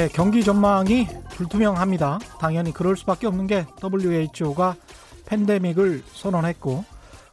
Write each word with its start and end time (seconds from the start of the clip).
네, 0.00 0.08
경기 0.08 0.42
전망이 0.42 1.06
불투명합니다. 1.28 2.20
당연히 2.38 2.72
그럴 2.72 2.96
수밖에 2.96 3.26
없는 3.26 3.46
게 3.46 3.66
WHO가 3.84 4.74
팬데믹을 5.26 6.02
선언했고 6.14 6.86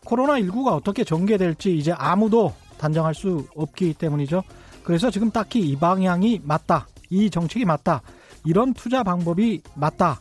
코로나19가 0.03 0.73
어떻게 0.73 1.05
전개될지 1.05 1.77
이제 1.77 1.93
아무도 1.93 2.53
단정할 2.77 3.15
수 3.15 3.47
없기 3.55 3.93
때문이죠. 3.93 4.43
그래서 4.83 5.09
지금 5.09 5.31
딱히 5.31 5.61
이 5.61 5.77
방향이 5.77 6.41
맞다. 6.43 6.87
이 7.09 7.29
정책이 7.29 7.63
맞다. 7.63 8.01
이런 8.43 8.73
투자 8.73 9.01
방법이 9.01 9.61
맞다. 9.73 10.19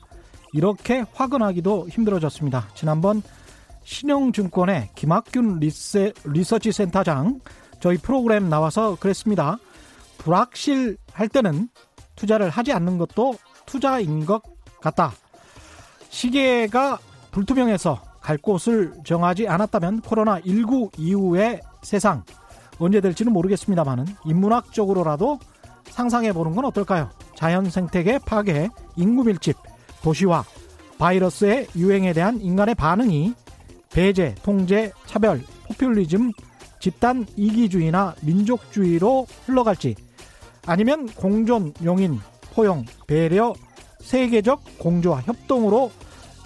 이렇게 0.52 1.04
화근하기도 1.14 1.88
힘들어졌습니다. 1.88 2.68
지난번 2.76 3.22
신영증권의 3.82 4.90
김학균 4.94 5.58
리세, 5.58 6.12
리서치 6.22 6.70
센터장 6.70 7.40
저희 7.80 7.96
프로그램 7.98 8.48
나와서 8.48 8.96
그랬습니다. 9.00 9.58
불확실할 10.18 11.28
때는 11.28 11.70
투자를 12.16 12.50
하지 12.50 12.72
않는 12.72 12.98
것도 12.98 13.36
투자인 13.66 14.24
것 14.26 14.42
같다. 14.80 15.12
시계가 16.08 16.98
불투명해서 17.30 18.02
갈 18.20 18.38
곳을 18.38 18.94
정하지 19.04 19.46
않았다면 19.46 20.00
코로나19 20.00 20.98
이후의 20.98 21.60
세상 21.82 22.24
언제 22.78 23.00
될지는 23.00 23.32
모르겠습니다만은 23.32 24.06
인문학적으로라도 24.24 25.38
상상해 25.84 26.32
보는 26.32 26.54
건 26.54 26.64
어떨까요? 26.64 27.10
자연 27.36 27.70
생태계 27.70 28.20
파괴, 28.26 28.68
인구 28.96 29.24
밀집, 29.24 29.56
도시화, 30.02 30.44
바이러스의 30.98 31.68
유행에 31.76 32.12
대한 32.12 32.40
인간의 32.40 32.74
반응이 32.74 33.34
배제, 33.90 34.34
통제, 34.42 34.92
차별, 35.06 35.42
포퓰리즘, 35.68 36.32
집단 36.80 37.26
이기주의나 37.36 38.14
민족주의로 38.22 39.26
흘러갈지 39.46 39.94
아니면 40.66 41.06
공존, 41.14 41.72
용인, 41.84 42.20
포용, 42.52 42.84
배려, 43.06 43.54
세계적 44.00 44.78
공조와 44.78 45.22
협동으로 45.22 45.90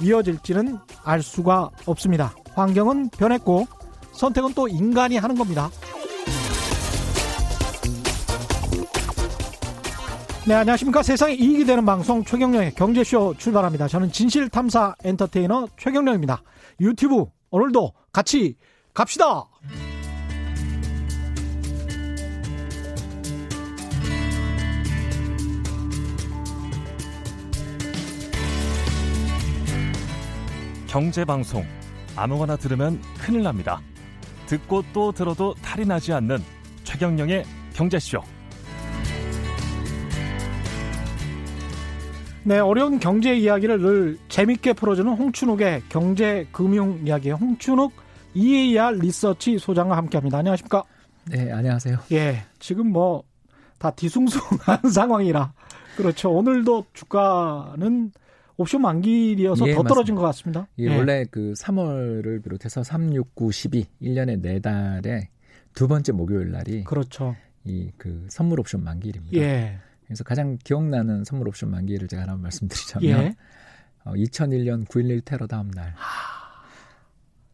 이어질지는 0.00 0.78
알 1.04 1.22
수가 1.22 1.70
없습니다. 1.86 2.34
환경은 2.54 3.10
변했고 3.10 3.66
선택은 4.12 4.54
또 4.54 4.68
인간이 4.68 5.16
하는 5.16 5.36
겁니다. 5.36 5.70
네, 10.46 10.54
안녕하십니까. 10.54 11.02
세상에 11.02 11.34
이익이 11.34 11.64
되는 11.64 11.84
방송 11.84 12.24
최경령의 12.24 12.74
경제쇼 12.74 13.34
출발합니다. 13.38 13.88
저는 13.88 14.10
진실탐사 14.10 14.96
엔터테이너 15.04 15.68
최경령입니다. 15.78 16.42
유튜브 16.80 17.26
오늘도 17.50 17.92
같이 18.12 18.56
갑시다! 18.94 19.44
경제방송 30.90 31.64
아무거나 32.16 32.56
들으면 32.56 33.00
큰일 33.18 33.42
납니다. 33.42 33.80
듣고 34.46 34.82
또 34.92 35.12
들어도 35.12 35.54
탈이 35.62 35.86
나지 35.86 36.12
않는 36.12 36.38
최경령의 36.84 37.44
경제쇼. 37.72 38.20
네, 42.42 42.58
어려운 42.58 42.98
경제 42.98 43.36
이야기를 43.36 43.80
늘 43.80 44.18
재밌게 44.28 44.72
풀어주는 44.72 45.12
홍춘욱의 45.12 45.84
경제 45.88 46.46
금융 46.50 47.00
이야기 47.06 47.30
홍춘욱 47.30 47.92
EAR 48.34 48.96
리서치 48.98 49.58
소장과 49.58 49.96
함께합니다. 49.96 50.38
안녕하십니까? 50.38 50.82
네, 51.26 51.52
안녕하세요. 51.52 51.98
예, 52.12 52.42
지금 52.58 52.92
뭐 52.92 53.30
다 53.80 53.90
뒤숭숭한 53.90 54.82
상황이라 54.92 55.52
그렇죠. 55.96 56.30
오늘도 56.30 56.84
주가는 56.92 58.12
옵션 58.60 58.82
만기이어서 58.82 59.66
예, 59.68 59.74
더 59.74 59.82
떨어진 59.82 60.14
맞습니다. 60.14 60.20
것 60.20 60.26
같습니다. 60.26 60.68
예, 60.78 60.96
원래 60.96 61.24
그 61.30 61.54
3월을 61.56 62.42
비롯해서 62.42 62.82
3, 62.82 63.14
6, 63.14 63.34
9, 63.34 63.50
12 63.52 63.86
1년에 64.02 64.40
네 64.42 64.60
달에 64.60 65.30
두 65.74 65.88
번째 65.88 66.12
목요일 66.12 66.50
날이 66.50 66.84
그렇죠. 66.84 67.34
이 67.64 67.90
그 67.96 68.26
선물 68.28 68.60
옵션 68.60 68.82
만기일입니다. 68.84 69.36
예, 69.38 69.78
그래서 70.06 70.24
가장 70.24 70.58
기억나는 70.64 71.24
선물 71.24 71.48
옵션 71.48 71.70
만기일을 71.70 72.08
제가 72.08 72.22
하나 72.22 72.36
말씀드리자면 72.36 73.08
예. 73.24 73.34
어, 74.04 74.12
2001년 74.12 74.86
9.11 74.86 75.24
테러 75.24 75.46
다음 75.46 75.70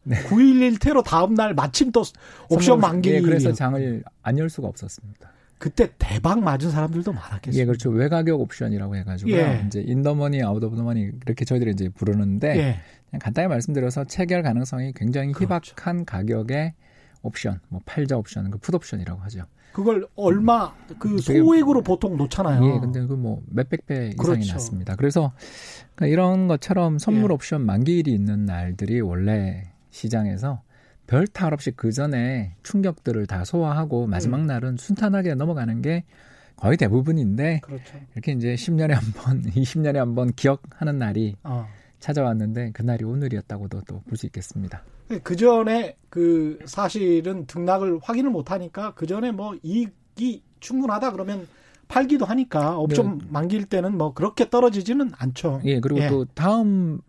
날9.11 0.06 0.80
테러 0.80 1.02
다음 1.02 1.34
날 1.34 1.54
마침 1.54 1.90
또 1.92 2.02
옵션 2.48 2.80
만기. 2.80 3.10
예, 3.10 3.20
그래서 3.20 3.52
장을 3.52 4.02
안 4.22 4.38
열 4.38 4.48
수가 4.48 4.68
없었습니다. 4.68 5.30
그때 5.58 5.88
대박 5.98 6.40
맞은 6.42 6.70
사람들도 6.70 7.12
많았겠어요. 7.12 7.60
예, 7.60 7.64
그렇죠. 7.64 7.90
외가격 7.90 8.40
옵션이라고 8.40 8.96
해가지고 8.96 9.30
요 9.30 9.36
예. 9.36 9.64
이제 9.66 9.80
인더머니, 9.80 10.42
아웃오브더머니 10.42 11.10
이렇게 11.24 11.44
저희들이 11.44 11.70
이제 11.72 11.88
부르는데 11.88 12.48
예, 12.58 12.80
그냥 13.10 13.20
간단히 13.20 13.48
말씀드려서 13.48 14.04
체결 14.04 14.42
가능성이 14.42 14.92
굉장히 14.94 15.32
그렇죠. 15.32 15.72
희박한 15.74 16.04
가격의 16.04 16.74
옵션, 17.22 17.60
뭐 17.68 17.80
팔자 17.86 18.16
옵션, 18.18 18.50
그 18.50 18.58
풋옵션이라고 18.58 19.20
하죠. 19.22 19.44
그걸 19.72 20.06
얼마 20.14 20.74
그 20.98 21.16
되게- 21.22 21.38
소액으로 21.40 21.82
보통 21.82 22.16
놓잖아요. 22.16 22.74
예, 22.74 22.78
근데 22.80 23.04
그 23.06 23.14
뭐 23.14 23.42
몇백 23.50 23.86
배 23.86 23.94
이상이 24.08 24.16
그렇죠. 24.16 24.52
났습니다. 24.52 24.94
그래서 24.96 25.32
그러니까 25.94 26.06
이런 26.12 26.48
것처럼 26.48 26.98
선물 26.98 27.30
예. 27.30 27.34
옵션 27.34 27.62
만기일이 27.64 28.12
있는 28.12 28.44
날들이 28.44 29.00
원래 29.00 29.70
시장에서 29.90 30.62
별 31.06 31.26
탈 31.28 31.52
없이 31.52 31.70
그 31.70 31.92
전에 31.92 32.54
충격들을 32.62 33.26
다 33.26 33.44
소화하고 33.44 34.06
마지막 34.06 34.38
음. 34.38 34.46
날은 34.46 34.76
순탄하게 34.76 35.34
넘어가는 35.34 35.82
게 35.82 36.04
거의 36.56 36.76
대부분인데 36.76 37.60
그렇죠. 37.62 37.98
이렇게 38.14 38.32
이제 38.32 38.54
10년에 38.54 38.90
한 38.92 39.02
번, 39.14 39.42
20년에 39.52 39.96
한 39.96 40.14
번 40.14 40.32
기억하는 40.32 40.98
날이 40.98 41.36
어. 41.44 41.66
찾아왔는데 42.00 42.70
그 42.72 42.82
날이 42.82 43.04
오늘이었다고도 43.04 43.82
또 43.82 44.00
볼 44.08 44.16
수 44.16 44.26
있겠습니다. 44.26 44.82
그 45.22 45.36
전에 45.36 45.96
그 46.08 46.58
사실은 46.64 47.46
등락을 47.46 48.00
확인을 48.02 48.30
못 48.30 48.50
하니까 48.50 48.92
그 48.94 49.06
전에 49.06 49.30
뭐 49.32 49.54
이익이 49.62 50.42
충분하다 50.60 51.12
그러면 51.12 51.46
팔기도 51.88 52.24
하니까 52.24 52.76
업종 52.76 53.18
만기일 53.28 53.66
때는 53.66 53.96
뭐 53.96 54.12
그렇게 54.12 54.50
떨어지지는 54.50 55.12
않죠. 55.16 55.60
예, 55.64 55.78
그리고 55.78 56.00
예. 56.00 56.08
또 56.08 56.24
다음 56.34 57.00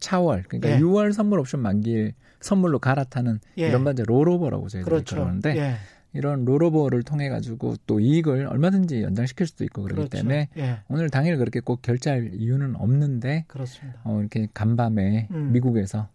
차월, 0.00 0.44
그러니까 0.48 0.70
예. 0.70 0.78
6월 0.78 1.12
선물 1.12 1.40
옵션 1.40 1.60
만기일 1.60 2.14
선물로 2.40 2.78
갈아타는 2.78 3.40
예. 3.58 3.68
이런 3.68 3.84
반 3.84 3.94
이제 3.94 4.04
롤오버라고 4.06 4.68
저희들이 4.68 4.90
그렇죠. 4.90 5.16
그러는데 5.16 5.56
예. 5.56 5.74
이런 6.14 6.44
롤오버를 6.44 7.02
통해 7.02 7.28
가지고 7.28 7.76
또 7.86 8.00
이익을 8.00 8.46
얼마든지 8.46 9.02
연장시킬 9.02 9.46
수도 9.46 9.64
있고 9.64 9.82
그렇기 9.82 10.08
그렇죠. 10.08 10.16
때문에 10.16 10.48
예. 10.56 10.78
오늘 10.88 11.10
당일 11.10 11.36
그렇게 11.36 11.60
꼭 11.60 11.82
결제할 11.82 12.30
이유는 12.34 12.76
없는데 12.76 13.44
그렇습니다. 13.46 14.00
어, 14.04 14.18
이렇게 14.20 14.48
간밤에 14.54 15.28
음. 15.30 15.52
미국에서 15.52 16.08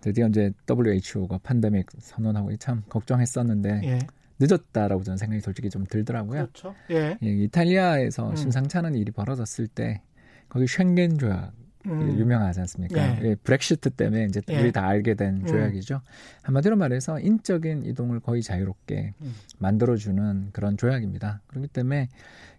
드디어 0.00 0.28
이제 0.28 0.52
WHO가 0.68 1.38
팬데믹 1.42 1.86
선언하고 1.98 2.56
참 2.56 2.82
걱정했었는데 2.88 3.80
예. 3.84 3.98
늦었다라고 4.38 5.02
저는 5.02 5.16
생각이 5.16 5.40
솔직히 5.40 5.70
좀 5.70 5.84
들더라고요. 5.84 6.42
그렇죠. 6.42 6.74
예. 6.90 7.16
예, 7.22 7.28
이탈리아에서 7.28 8.30
음. 8.30 8.36
심상치 8.36 8.76
않은 8.78 8.94
일이 8.94 9.12
벌어졌을 9.12 9.66
때 9.66 10.02
거기 10.48 10.66
쉥겐 10.66 11.18
조약 11.18 11.52
음. 11.86 12.18
유명하지 12.18 12.60
않습니까? 12.60 13.20
예. 13.20 13.30
예, 13.30 13.34
브렉시트 13.34 13.90
때문에 13.90 14.24
이제 14.26 14.40
예. 14.48 14.60
우리 14.60 14.72
다 14.72 14.86
알게 14.86 15.14
된 15.14 15.42
음. 15.42 15.46
조약이죠. 15.46 16.00
한마디로 16.42 16.76
말해서 16.76 17.20
인적인 17.20 17.84
이동을 17.84 18.20
거의 18.20 18.42
자유롭게 18.42 19.14
음. 19.20 19.34
만들어주는 19.58 20.50
그런 20.52 20.76
조약입니다. 20.76 21.42
그렇기 21.46 21.68
때문에 21.68 22.08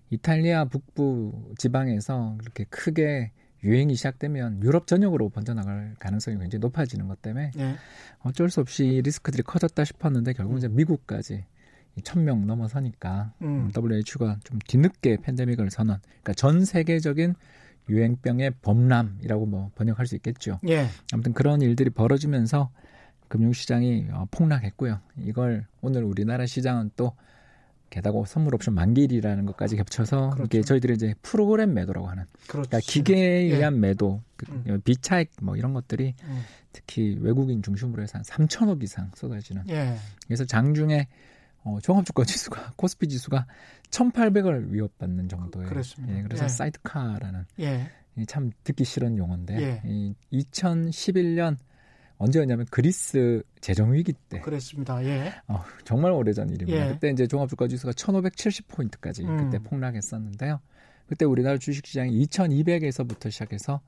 이탈리아 0.10 0.66
북부 0.66 1.54
지방에서 1.58 2.36
그렇게 2.40 2.66
크게 2.66 3.32
유행이 3.64 3.96
시작되면 3.96 4.62
유럽 4.62 4.86
전역으로 4.86 5.30
번져나갈 5.30 5.96
가능성이 5.98 6.38
굉장히 6.38 6.60
높아지는 6.60 7.08
것 7.08 7.22
때문에 7.22 7.52
예. 7.58 7.76
어쩔 8.20 8.50
수 8.50 8.62
없이 8.62 9.02
리스크들이 9.04 9.42
커졌다 9.44 9.84
싶었는데 9.84 10.34
결국 10.34 10.58
이제 10.58 10.68
미국까지 10.68 11.46
1000명 12.02 12.46
넘어서니까 12.46 13.34
음. 13.42 13.72
WHO가 13.76 14.38
좀 14.44 14.60
뒤늦게 14.68 15.18
팬데믹을 15.22 15.72
선언. 15.72 16.00
그러니까 16.04 16.34
전 16.34 16.66
세계적인 16.66 17.36
유행병의 17.90 18.54
범람이라고 18.62 19.46
뭐 19.46 19.72
번역할 19.76 20.08
수 20.08 20.16
있겠죠. 20.16 20.60
예. 20.68 20.88
아무튼 21.14 21.34
그런 21.34 21.62
일들이 21.62 21.90
벌어지면서 21.90 22.72
금융시장이 23.28 24.08
어, 24.12 24.28
폭락했고요. 24.32 25.00
이걸 25.18 25.66
오늘 25.82 26.04
우리나라 26.04 26.46
시장은 26.46 26.92
또 26.96 27.14
게다가 27.90 28.24
선물 28.26 28.56
옵션 28.56 28.74
만기일이라는 28.74 29.46
것까지 29.46 29.78
겹쳐서 29.78 30.32
그렇죠. 30.32 30.44
이게 30.46 30.62
저희들이 30.62 30.94
이제 30.94 31.14
프로그램 31.22 31.74
매도라고 31.74 32.08
하는 32.08 32.26
그렇죠. 32.48 32.70
그러니까 32.70 32.80
기계에 32.80 33.50
예. 33.50 33.56
의한 33.56 33.80
매도, 33.80 34.22
그 34.36 34.46
음. 34.52 34.82
비차익 34.84 35.32
뭐 35.42 35.56
이런 35.56 35.74
것들이 35.74 36.16
음. 36.24 36.42
특히 36.74 37.18
외국인 37.22 37.62
중심으로 37.62 38.04
해서 38.04 38.18
한 38.18 38.24
3천억 38.24 38.84
이상 38.84 39.12
쏟아지는 39.16 39.64
예. 39.70 39.96
그래서 40.28 40.44
장중에 40.46 41.08
어, 41.66 41.80
종합주가 41.82 42.24
지수가 42.24 42.74
코스피 42.78 43.10
지수가 43.10 43.46
1,800을 43.90 44.72
위협받는 44.72 45.28
정도의 45.28 45.68
그렇습니다. 45.68 46.18
예, 46.18 46.24
그래서 46.24 46.46
예. 46.46 46.48
사이드카라는 46.48 47.46
예. 47.60 47.90
이참 48.18 48.52
듣기 48.64 48.86
싫은 48.86 49.18
용어인데 49.18 49.62
예. 49.62 49.82
이 49.84 50.16
2011년 50.32 51.58
언제였냐면 52.18 52.66
그리스 52.72 53.44
재정 53.60 53.94
위기 53.94 54.14
때 54.14 54.40
그랬습니다. 54.40 55.04
예. 55.04 55.34
어, 55.48 55.62
정말 55.84 56.12
오래전 56.12 56.50
일입니다. 56.50 56.88
예. 56.88 56.94
그때 56.94 57.10
이제 57.10 57.28
종합주가 57.28 57.68
지수가 57.68 57.92
1,570 57.94 58.68
포인트까지 58.68 59.24
음. 59.24 59.38
그때 59.38 59.60
폭락했었는데요. 59.60 60.60
그때 61.08 61.26
우리나라 61.26 61.58
주식시장이 61.58 62.26
2,200에서부터 62.28 63.32
시작해서 63.32 63.82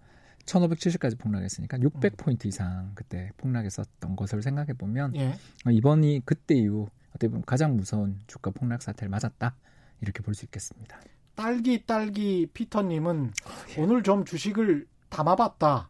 1,570까지 0.45 1.17
폭락했으니까 1.17 1.79
600 1.79 2.17
포인트 2.17 2.47
음. 2.47 2.49
이상 2.49 2.91
그때 2.95 3.31
폭락했었던 3.37 4.15
것을 4.15 4.41
생각해 4.41 4.73
보면 4.73 5.15
예. 5.15 5.35
이번이 5.69 6.21
그때 6.25 6.55
이후 6.55 6.89
어떻게 7.17 7.27
보면 7.29 7.43
가장 7.45 7.75
무서운 7.75 8.19
주가 8.27 8.51
폭락 8.51 8.81
사태를 8.81 9.09
맞았다 9.09 9.55
이렇게 10.01 10.21
볼 10.21 10.33
수 10.35 10.45
있겠습니다. 10.45 10.99
딸기 11.35 11.85
딸기 11.85 12.47
피터님은 12.53 13.31
오늘 13.79 14.03
좀 14.03 14.23
주식을 14.25 14.87
담아봤다 15.09 15.89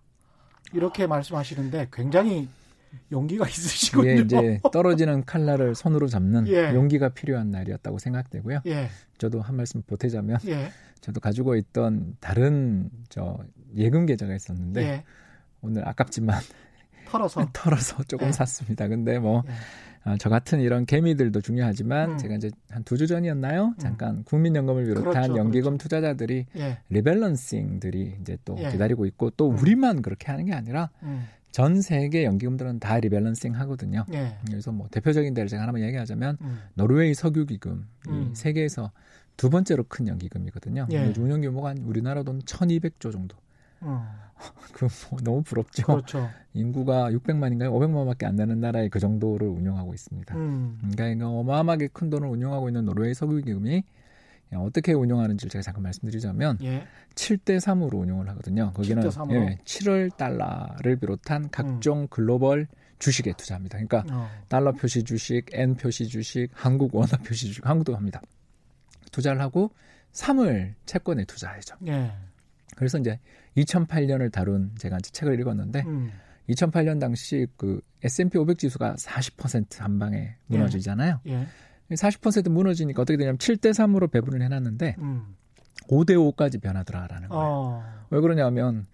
이렇게 0.74 1.06
말씀하시는데 1.08 1.90
굉장히 1.92 2.48
용기가 3.12 3.46
있으시군요. 3.48 4.12
이게 4.12 4.22
이제 4.22 4.60
떨어지는 4.72 5.26
칼날을 5.26 5.76
손으로 5.76 6.08
잡는 6.08 6.48
예. 6.48 6.74
용기가 6.74 7.10
필요한 7.10 7.52
날이었다고 7.52 8.00
생각되고요. 8.00 8.62
예, 8.66 8.90
저도 9.18 9.42
한 9.42 9.56
말씀 9.58 9.82
보태자면 9.84 10.40
예, 10.48 10.72
저도 11.02 11.20
가지고 11.20 11.56
있던 11.58 12.16
다른 12.22 12.90
저 13.10 13.38
예금 13.76 14.06
계좌가 14.06 14.34
있었는데 14.36 14.82
예. 14.82 15.04
오늘 15.62 15.88
아깝지만 15.88 16.40
털어서 17.10 17.48
털어서 17.54 18.04
조금 18.04 18.28
예. 18.28 18.32
샀습니다. 18.32 18.88
근데 18.88 19.20
뭐 19.20 19.44
예. 20.08 20.12
아, 20.12 20.18
저 20.18 20.30
같은 20.30 20.60
이런 20.62 20.86
개미들도 20.86 21.42
중요하지만 21.42 22.12
음. 22.12 22.18
제가 22.18 22.36
이제 22.36 22.50
한 22.70 22.84
두 22.84 22.96
주 22.98 23.08
전이었나요? 23.08 23.74
잠깐 23.78 24.24
국민연금을 24.24 24.86
비롯한 24.86 25.12
그렇죠, 25.14 25.38
연기금 25.38 25.72
그렇죠. 25.72 25.78
투자자들이 25.84 26.46
예, 26.58 26.78
리밸런싱들이 26.90 28.18
이제 28.22 28.38
또 28.46 28.56
예. 28.60 28.70
기다리고 28.72 29.06
있고 29.06 29.30
또 29.32 29.50
음. 29.50 29.58
우리만 29.60 30.02
그렇게 30.02 30.28
하는 30.32 30.46
게 30.46 30.54
아니라 30.54 30.90
음, 31.04 31.26
전 31.52 31.82
세계 31.82 32.24
연기금들은 32.24 32.80
다 32.80 33.00
리밸런싱 33.00 33.56
하거든요. 33.56 34.06
예, 34.14 34.38
그래서 34.48 34.72
뭐 34.72 34.88
대표적인 34.92 35.34
데를 35.34 35.48
제가 35.50 35.64
하나만 35.64 35.82
얘기하자면 35.84 36.38
음, 36.42 36.60
노르웨이 36.76 37.14
석유기금 37.14 37.88
음. 38.10 38.30
이 38.32 38.36
세계에서 38.36 38.92
두 39.38 39.50
번째로 39.50 39.84
큰 39.88 40.08
연기금이거든요. 40.08 40.88
예. 40.92 41.14
운영 41.18 41.42
규모가 41.42 41.70
한 41.70 41.78
우리나라 41.80 42.24
돈 42.24 42.42
1,200조 42.42 43.12
정도. 43.12 43.38
음, 43.84 44.00
그뭐 44.74 45.20
너무 45.24 45.44
부럽죠. 45.44 45.84
그렇죠. 45.86 46.30
인구가 46.54 47.12
600만인가요? 47.12 47.72
500만밖에 47.72 48.26
안 48.26 48.36
되는 48.36 48.60
나라에 48.60 48.90
그 48.90 49.00
정도를 49.00 49.48
운영하고 49.48 49.94
있습니다. 49.94 50.36
음, 50.36 50.80
그러니까 50.96 51.28
어마어마하게 51.28 51.90
큰 51.94 52.10
돈을 52.10 52.28
운영하고 52.28 52.70
있는 52.70 52.86
노르웨이 52.86 53.14
석유기금이 53.14 53.84
어떻게 54.56 54.94
운영하는지를 54.94 55.50
제가 55.50 55.62
잠깐 55.62 55.84
말씀드리자면 55.84 56.60
예, 56.62 56.88
7대 57.16 57.58
3으로 57.58 58.00
운영을 58.00 58.30
하거든요. 58.30 58.72
거기는 58.74 59.04
7대 59.04 59.12
3 59.12 59.30
으로? 59.30 59.42
예, 59.42 59.58
7월 59.66 60.16
달러를 60.16 60.96
비롯한 60.98 61.50
각종 61.52 62.08
글로벌 62.10 62.68
주식에 63.00 63.34
투자합니다. 63.34 63.78
그러니까 63.78 64.06
어, 64.16 64.30
달러 64.48 64.72
표시 64.72 65.04
주식, 65.04 65.46
엔 65.52 65.76
표시 65.76 66.08
주식, 66.08 66.48
한국 66.54 66.96
원화 66.96 67.18
표시 67.18 67.48
주식, 67.48 67.66
한국도 67.66 67.96
합니다. 67.96 68.22
투자를 69.12 69.42
하고 69.42 69.72
3월 70.14 70.74
채권에 70.86 71.26
투자하죠. 71.26 71.76
예, 71.88 72.12
그래서 72.76 72.98
이제 72.98 73.20
2008년을 73.58 74.32
다룬 74.32 74.72
제가 74.78 74.98
이제 74.98 75.12
책을 75.12 75.40
읽었는데 75.40 75.84
음, 75.86 76.12
2008년 76.50 77.00
당시 77.00 77.48
그 77.58 77.82
S&P 78.04 78.38
500 78.38 78.58
지수가 78.58 78.96
40%한 78.96 80.00
방에 80.00 80.36
무너지잖아요. 80.48 81.20
예, 81.28 81.48
40% 81.92 82.50
무너지니까 82.50 83.02
어떻게 83.02 83.18
되냐면 83.18 83.38
7대 83.38 83.72
3으로 83.72 84.10
배분을 84.12 84.42
해놨는데 84.42 84.96
음, 85.00 85.36
5대 85.88 86.12
5까지 86.12 86.62
변하더라라는 86.62 87.30
거예요. 87.30 87.44
어, 87.44 87.84
왜 88.10 88.20
그러냐면 88.20 88.88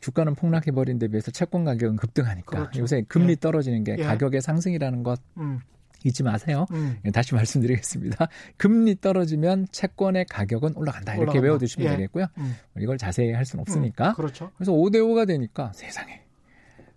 주가는 0.00 0.34
폭락해버린 0.34 0.98
데 0.98 1.08
비해서 1.08 1.30
채권 1.30 1.64
가격은 1.64 1.96
급등하니까 1.96 2.56
그렇죠. 2.58 2.80
요새 2.80 3.02
금리 3.08 3.32
예. 3.32 3.36
떨어지는 3.36 3.84
게 3.84 3.96
예. 3.98 4.04
가격의 4.04 4.40
상승이라는 4.42 5.02
것 5.02 5.20
음, 5.38 5.60
잊지 6.06 6.22
마세요. 6.22 6.66
음, 6.70 6.98
예, 7.04 7.10
다시 7.10 7.34
말씀드리겠습니다. 7.34 8.28
금리 8.56 9.00
떨어지면 9.00 9.66
채권의 9.72 10.26
가격은 10.26 10.76
올라간다. 10.76 11.14
이렇게 11.14 11.22
올라간다. 11.22 11.44
외워두시면 11.44 11.92
예. 11.92 11.96
되겠고요. 11.96 12.26
음, 12.38 12.54
이걸 12.78 12.96
자세히 12.96 13.32
할 13.32 13.44
수는 13.44 13.62
없으니까. 13.62 14.10
음, 14.10 14.14
그렇죠. 14.14 14.50
그래서 14.56 14.72
5대 14.72 14.96
5가 14.96 15.26
되니까 15.26 15.72
세상에 15.74 16.22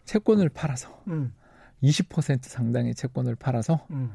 채권을 0.05 0.49
팔아서 0.49 1.03
음, 1.07 1.33
20% 1.83 2.43
상당의 2.43 2.93
채권을 2.95 3.35
팔아서 3.35 3.85
음, 3.91 4.11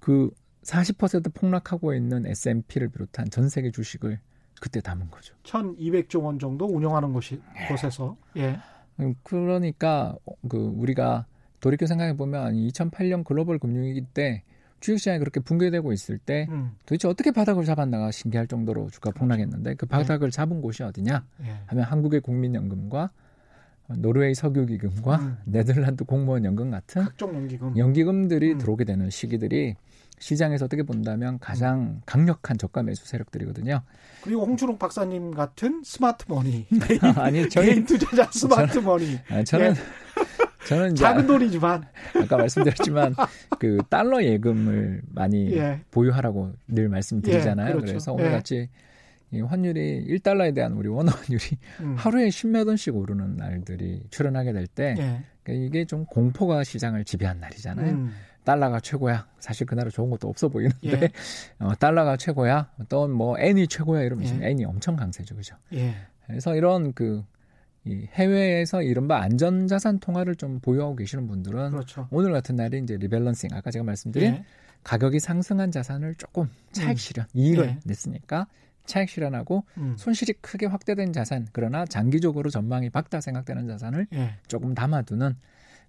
그40% 0.00 1.32
폭락하고 1.34 1.94
있는 1.94 2.26
S&P를 2.26 2.88
비롯한 2.88 3.30
전 3.30 3.48
세계 3.48 3.70
주식을 3.70 4.18
그때 4.60 4.80
담은 4.80 5.10
거죠. 5.10 5.34
1,200조 5.44 6.22
원 6.22 6.38
정도 6.38 6.66
운영하는 6.66 7.12
곳이 7.12 7.40
곳에서 7.68 8.16
예, 8.36 8.58
음, 9.00 9.14
그러니까 9.22 10.16
그 10.48 10.56
우리가 10.56 11.26
돌이켜 11.64 11.86
생각해 11.86 12.14
보면 12.14 12.52
2008년 12.56 13.24
글로벌 13.24 13.58
금융위기 13.58 14.02
때 14.12 14.42
주식시장이 14.80 15.18
그렇게 15.18 15.40
붕괴되고 15.40 15.94
있을 15.94 16.18
때 16.18 16.46
음, 16.50 16.72
도대체 16.84 17.08
어떻게 17.08 17.30
바닥을 17.30 17.64
잡았나가 17.64 18.10
신기할 18.10 18.46
정도로 18.48 18.90
주가 18.90 19.10
폭락했는데 19.12 19.74
그 19.76 19.86
바닥을 19.86 20.30
잡은 20.30 20.60
곳이 20.60 20.82
어디냐 20.82 21.24
예, 21.44 21.54
하면 21.64 21.84
한국의 21.84 22.20
국민연금과 22.20 23.10
노르웨이 23.96 24.34
석유기금과 24.34 25.16
음. 25.16 25.38
네덜란드 25.46 26.04
공무원 26.04 26.44
연금 26.44 26.70
같은 26.70 27.02
각종 27.02 27.34
연기금. 27.34 27.78
연기금들이 27.78 28.52
음. 28.52 28.58
들어오게 28.58 28.84
되는 28.84 29.08
시기들이 29.08 29.76
시장에서 30.18 30.66
어떻게 30.66 30.82
본다면 30.82 31.38
가장 31.38 32.02
강력한 32.04 32.58
저가 32.58 32.82
매수 32.82 33.06
세력들이거든요. 33.06 33.80
그리고 34.22 34.42
홍춘욱 34.42 34.78
박사님 34.78 35.30
같은 35.30 35.82
smart 35.82 36.26
money. 36.28 36.66
아니 37.16 37.48
개인 37.48 37.86
투자자 37.86 38.30
스마트 38.30 38.78
머니. 38.80 39.18
아, 39.30 39.42
저는 39.42 39.70
예. 39.70 40.43
저는 40.66 40.92
이제 40.92 41.02
작은 41.02 41.26
돈이지만 41.26 41.84
아까 42.22 42.36
말씀드렸지만 42.36 43.14
그 43.58 43.78
달러 43.88 44.22
예금을 44.22 45.02
많이 45.12 45.56
예. 45.56 45.80
보유하라고 45.90 46.52
늘 46.68 46.88
말씀드리잖아요. 46.88 47.68
예, 47.68 47.72
그렇죠. 47.72 47.86
그래서 47.86 48.16
예. 48.18 48.22
오늘 48.22 48.30
같이 48.32 48.68
이 49.30 49.40
환율이 49.40 50.06
1달러에 50.08 50.54
대한 50.54 50.72
우리 50.72 50.88
원화 50.88 51.12
환율이 51.12 51.44
음. 51.80 51.94
하루에 51.96 52.28
10몇 52.28 52.66
원씩 52.66 52.94
오르는 52.94 53.36
날들이 53.36 54.02
출현하게 54.10 54.52
될때 54.52 54.94
예. 54.98 55.24
그러니까 55.42 55.66
이게 55.66 55.84
좀 55.84 56.04
공포가 56.06 56.64
시장을 56.64 57.04
지배한 57.04 57.40
날이잖아요. 57.40 57.90
음. 57.90 58.12
달러가 58.44 58.78
최고야. 58.78 59.26
사실 59.40 59.66
그날은 59.66 59.90
좋은 59.90 60.10
것도 60.10 60.28
없어 60.28 60.48
보이는데 60.48 61.00
예. 61.02 61.08
어, 61.58 61.74
달러가 61.74 62.16
최고야. 62.16 62.70
또뭐 62.88 63.38
N이 63.38 63.66
최고야 63.66 64.02
이러면 64.02 64.42
예. 64.42 64.50
N이 64.50 64.64
엄청 64.64 64.96
강세죠, 64.96 65.34
그죠? 65.34 65.56
예. 65.72 65.94
그래서 66.26 66.54
이런 66.54 66.92
그 66.92 67.24
이 67.86 68.08
해외에서 68.12 68.82
이른바 68.82 69.20
안전자산 69.20 69.98
통화를 70.00 70.36
좀 70.36 70.58
보유하고 70.60 70.96
계시는 70.96 71.26
분들은 71.26 71.70
그렇죠. 71.70 72.08
오늘 72.10 72.32
같은 72.32 72.56
날이 72.56 72.78
이제 72.78 72.96
리밸런싱 72.96 73.50
아까 73.52 73.70
제가 73.70 73.84
말씀드린 73.84 74.34
예. 74.34 74.44
가격이 74.84 75.20
상승한 75.20 75.70
자산을 75.70 76.14
조금 76.14 76.48
차익 76.72 76.98
실현 76.98 77.26
이익을 77.34 77.64
예. 77.66 77.78
냈으니까 77.84 78.46
차익 78.86 79.08
실현하고 79.10 79.64
음. 79.78 79.94
손실이 79.98 80.34
크게 80.40 80.66
확대된 80.66 81.12
자산 81.12 81.46
그러나 81.52 81.84
장기적으로 81.84 82.50
전망이 82.50 82.90
밝다 82.90 83.20
생각되는 83.20 83.66
자산을 83.66 84.06
예. 84.14 84.34
조금 84.46 84.74
담아두는 84.74 85.36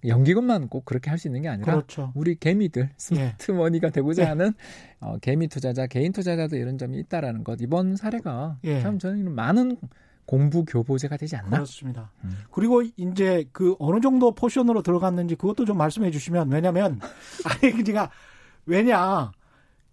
연기금만 0.05 0.67
꼭 0.67 0.85
그렇게 0.85 1.09
할 1.09 1.17
수 1.17 1.27
있는 1.29 1.41
게 1.41 1.47
아니라 1.47 1.73
그렇죠. 1.73 2.11
우리 2.13 2.35
개미들 2.35 2.89
스마트머니가 2.97 3.89
되고자 3.89 4.23
예. 4.23 4.27
하는 4.27 4.53
어, 4.99 5.17
개미 5.19 5.47
투자자 5.47 5.87
개인 5.87 6.11
투자자도 6.11 6.57
이런 6.57 6.77
점이 6.77 6.97
있다라는 6.99 7.43
것 7.45 7.59
이번 7.61 7.95
사례가 7.95 8.57
예. 8.65 8.81
참 8.81 8.99
저는 8.99 9.31
많은 9.33 9.77
공부 10.25 10.65
교보제가 10.65 11.17
되지 11.17 11.35
않나 11.35 11.49
그렇습니다. 11.51 12.11
음. 12.23 12.37
그리고 12.51 12.81
이제 12.81 13.47
그 13.51 13.75
어느 13.79 14.01
정도 14.01 14.31
포션으로 14.33 14.81
들어갔는지 14.81 15.35
그것도 15.35 15.65
좀 15.65 15.77
말씀해 15.77 16.11
주시면 16.11 16.51
왜냐면 16.51 16.99
아니 17.45 17.71
그니까 17.71 18.09
왜냐 18.65 19.31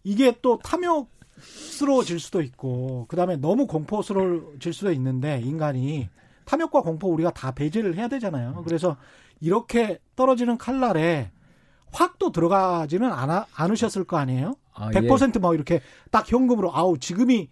이게 0.04 0.36
또 0.40 0.58
탐욕스러워질 0.58 2.18
수도 2.18 2.40
있고 2.42 3.06
그다음에 3.08 3.36
너무 3.36 3.66
공포스러워질 3.66 4.72
수도 4.72 4.92
있는데 4.92 5.40
인간이 5.40 6.08
탐욕과 6.44 6.80
공포 6.82 7.08
우리가 7.12 7.30
다 7.30 7.52
배제를 7.52 7.96
해야 7.96 8.08
되잖아요. 8.08 8.62
그래서 8.64 8.96
이렇게 9.40 9.98
떨어지는 10.16 10.56
칼날에 10.58 11.30
확 11.92 12.18
또 12.18 12.30
들어가지는 12.30 13.10
않아, 13.10 13.46
않으셨을 13.52 14.04
거 14.04 14.16
아니에요? 14.16 14.54
아, 14.74 14.90
예. 14.94 15.00
100%뭐 15.00 15.54
이렇게 15.54 15.80
딱 16.12 16.30
현금으로 16.30 16.74
아우 16.74 16.96
지금이 16.96 17.48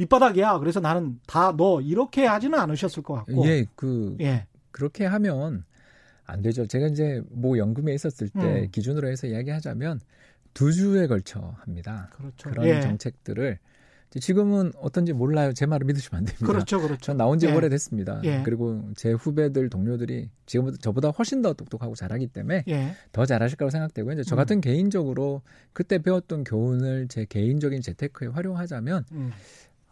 밑바닥이야. 0.00 0.58
그래서 0.58 0.80
나는 0.80 1.18
다 1.26 1.54
너 1.56 1.80
이렇게 1.80 2.26
하지는 2.26 2.58
않으셨을 2.58 3.02
것 3.02 3.14
같고. 3.14 3.46
예, 3.46 3.66
그 3.74 4.16
예. 4.20 4.46
그렇게 4.70 5.04
하면 5.04 5.64
안 6.24 6.42
되죠. 6.42 6.66
제가 6.66 6.86
이제 6.86 7.22
뭐 7.30 7.58
연금에 7.58 7.92
있었을 7.92 8.28
때 8.28 8.62
음. 8.62 8.68
기준으로 8.70 9.08
해서 9.08 9.26
이야기하자면 9.26 10.00
두 10.54 10.72
주에 10.72 11.06
걸쳐 11.06 11.54
합니다. 11.58 12.08
그렇죠. 12.16 12.50
그런 12.50 12.66
예. 12.66 12.80
정책들을 12.80 13.58
지금은 14.18 14.72
어떤지 14.80 15.12
몰라요. 15.12 15.52
제 15.52 15.66
말을 15.66 15.86
믿으시면 15.86 16.18
안 16.18 16.24
됩니다. 16.24 16.46
그렇죠, 16.46 16.80
그렇죠. 16.80 17.00
전 17.00 17.16
나온 17.16 17.38
지 17.38 17.46
예. 17.46 17.52
오래됐습니다. 17.54 18.20
예. 18.24 18.42
그리고 18.44 18.82
제 18.96 19.12
후배들 19.12 19.68
동료들이 19.70 20.30
지금보다 20.46 20.78
저보다 20.80 21.08
훨씬 21.10 21.42
더 21.42 21.52
똑똑하고 21.52 21.94
잘하기 21.94 22.28
때문에 22.28 22.64
예. 22.68 22.94
더 23.12 23.26
잘하실 23.26 23.56
거라고 23.56 23.70
생각되고 23.70 24.10
이제 24.12 24.22
저 24.24 24.34
음. 24.34 24.36
같은 24.36 24.60
개인적으로 24.60 25.42
그때 25.72 25.98
배웠던 25.98 26.44
교훈을 26.44 27.06
제 27.08 27.24
개인적인 27.24 27.82
재테크에 27.82 28.28
활용하자면 28.28 29.04
음. 29.12 29.30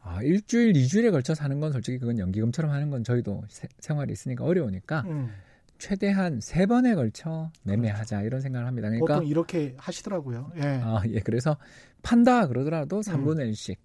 아, 0.03 0.23
일주일, 0.23 0.77
이주일에 0.77 1.11
걸쳐서 1.11 1.45
하는 1.45 1.61
건 1.61 1.73
솔직히 1.73 1.99
그건 1.99 2.19
연기금처럼 2.19 2.71
하는 2.71 2.91
건 2.91 3.05
저희도 3.05 3.45
세- 3.49 3.69
생활이 3.79 4.13
있으니까 4.13 4.45
어려우니까 4.45 5.03
음. 5.07 5.31
최대한 5.79 6.41
세 6.41 6.67
번에 6.67 6.95
걸쳐 6.95 7.51
매매하자 7.63 8.23
이런 8.23 8.41
생각을 8.41 8.67
합니다. 8.67 8.89
그러니까 8.89 9.15
보통 9.15 9.27
이렇게 9.29 9.75
하시더라고요. 9.79 10.53
예. 10.57 10.81
아, 10.83 11.03
예. 11.09 11.21
그래서 11.21 11.57
판다 12.03 12.45
음. 12.45 12.49
그러더라도 12.49 13.01
3분의 13.01 13.51
1씩 13.53 13.77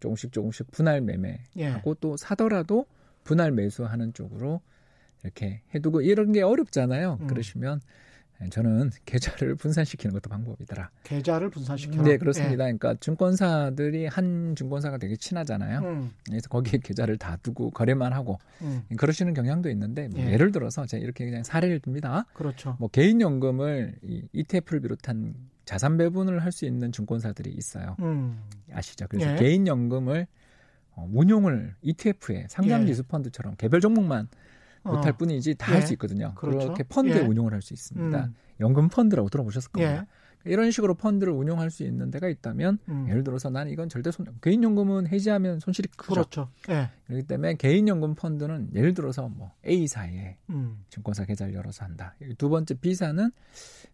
조금씩 0.00 0.32
조금씩 0.32 0.70
분할 0.70 1.00
매매하고 1.00 1.40
예. 1.58 1.94
또 2.00 2.16
사더라도 2.16 2.86
분할 3.24 3.52
매수하는 3.52 4.14
쪽으로 4.14 4.60
이렇게 5.22 5.62
해두고 5.74 6.00
이런 6.02 6.32
게 6.32 6.42
어렵잖아요. 6.42 7.18
음. 7.20 7.26
그러시면 7.26 7.80
저는 8.50 8.90
계좌를 9.04 9.54
분산시키는 9.54 10.12
것도 10.14 10.28
방법이더라. 10.30 10.90
계좌를 11.04 11.50
분산시켜라. 11.50 12.02
네, 12.02 12.16
그렇습니다. 12.16 12.64
그러니까 12.64 12.94
증권사들이 13.00 14.06
한 14.06 14.54
증권사가 14.56 14.98
되게 14.98 15.16
친하잖아요. 15.16 15.80
예. 15.82 15.86
음, 15.86 16.10
그래서 16.26 16.48
거기에 16.48 16.80
계좌를 16.82 17.18
다 17.18 17.36
두고 17.42 17.70
거래만 17.70 18.12
하고 18.12 18.38
음, 18.62 18.82
그러시는 18.96 19.34
경향도 19.34 19.70
있는데 19.70 20.08
뭐 20.08 20.20
예. 20.20 20.32
예를 20.32 20.52
들어서 20.52 20.86
제가 20.86 21.02
이렇게 21.02 21.24
그냥 21.24 21.42
사례를 21.42 21.80
듭니다. 21.80 22.24
그렇죠. 22.34 22.76
뭐 22.78 22.88
개인 22.88 23.20
연금을 23.20 23.94
이 24.02 24.22
ETF를 24.32 24.80
비롯한 24.80 25.34
자산 25.64 25.96
배분을 25.96 26.42
할 26.42 26.52
수 26.52 26.66
있는 26.66 26.92
증권사들이 26.92 27.50
있어요. 27.50 27.96
음, 28.00 28.42
아시죠? 28.72 29.06
그래서 29.08 29.32
예. 29.32 29.36
개인 29.36 29.66
연금을 29.66 30.26
어, 30.94 31.08
운용을 31.12 31.74
ETF에 31.80 32.46
상장 32.50 32.84
지수 32.86 33.02
펀드처럼 33.04 33.54
개별 33.56 33.80
종목만 33.80 34.28
못할 34.82 35.12
어, 35.12 35.16
뿐이지 35.16 35.54
다할 35.56 35.82
예. 35.82 35.86
수 35.86 35.92
있거든요. 35.94 36.34
그렇죠. 36.34 36.58
그렇게 36.58 36.82
펀드에 36.84 37.16
예. 37.22 37.26
운용을 37.26 37.52
할 37.52 37.62
수 37.62 37.72
있습니다. 37.74 38.24
음, 38.24 38.34
연금 38.60 38.88
펀드라고 38.88 39.28
들어보셨을 39.28 39.70
겁니다. 39.70 39.94
예. 40.02 40.06
이런 40.44 40.72
식으로 40.72 40.94
펀드를 40.94 41.32
운용할 41.32 41.70
수 41.70 41.84
있는 41.84 42.10
데가 42.10 42.28
있다면 42.28 42.78
음, 42.88 43.06
예를 43.08 43.22
들어서 43.22 43.48
나는 43.48 43.70
이건 43.70 43.88
절대 43.88 44.10
손 44.10 44.26
개인 44.40 44.64
연금은 44.64 45.06
해지하면 45.06 45.60
손실이 45.60 45.88
크죠. 45.96 46.12
그렇죠. 46.14 46.48
예. 46.68 46.90
그렇기 47.06 47.28
때문에 47.28 47.54
개인 47.54 47.86
연금 47.86 48.16
펀드는 48.16 48.70
예를 48.74 48.92
들어서 48.92 49.28
뭐 49.28 49.52
A사에 49.64 50.38
음, 50.50 50.82
증권사 50.90 51.26
계좌를 51.26 51.54
열어서 51.54 51.84
한다. 51.84 52.16
두 52.38 52.48
번째 52.48 52.74
B사는 52.74 53.30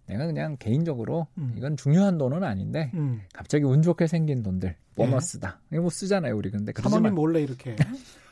내가 0.07 0.25
그냥 0.27 0.57
개인적으로 0.59 1.27
음. 1.37 1.53
이건 1.59 1.77
중요한 1.77 2.17
돈은 2.17 2.43
아닌데 2.43 2.93
음. 2.95 3.21
갑자기 3.35 3.65
운 3.65 3.83
좋게 3.83 4.07
생긴 4.07 4.43
돈들 4.43 4.75
보너스다. 4.95 5.61
이거 5.71 5.83
뭐 5.83 5.91
쓰잖아요 5.91 6.35
우리 6.35 6.51
근데 6.51 6.73
사모님 6.75 7.03
마. 7.03 7.11
몰래 7.11 7.43
이렇게 7.43 7.77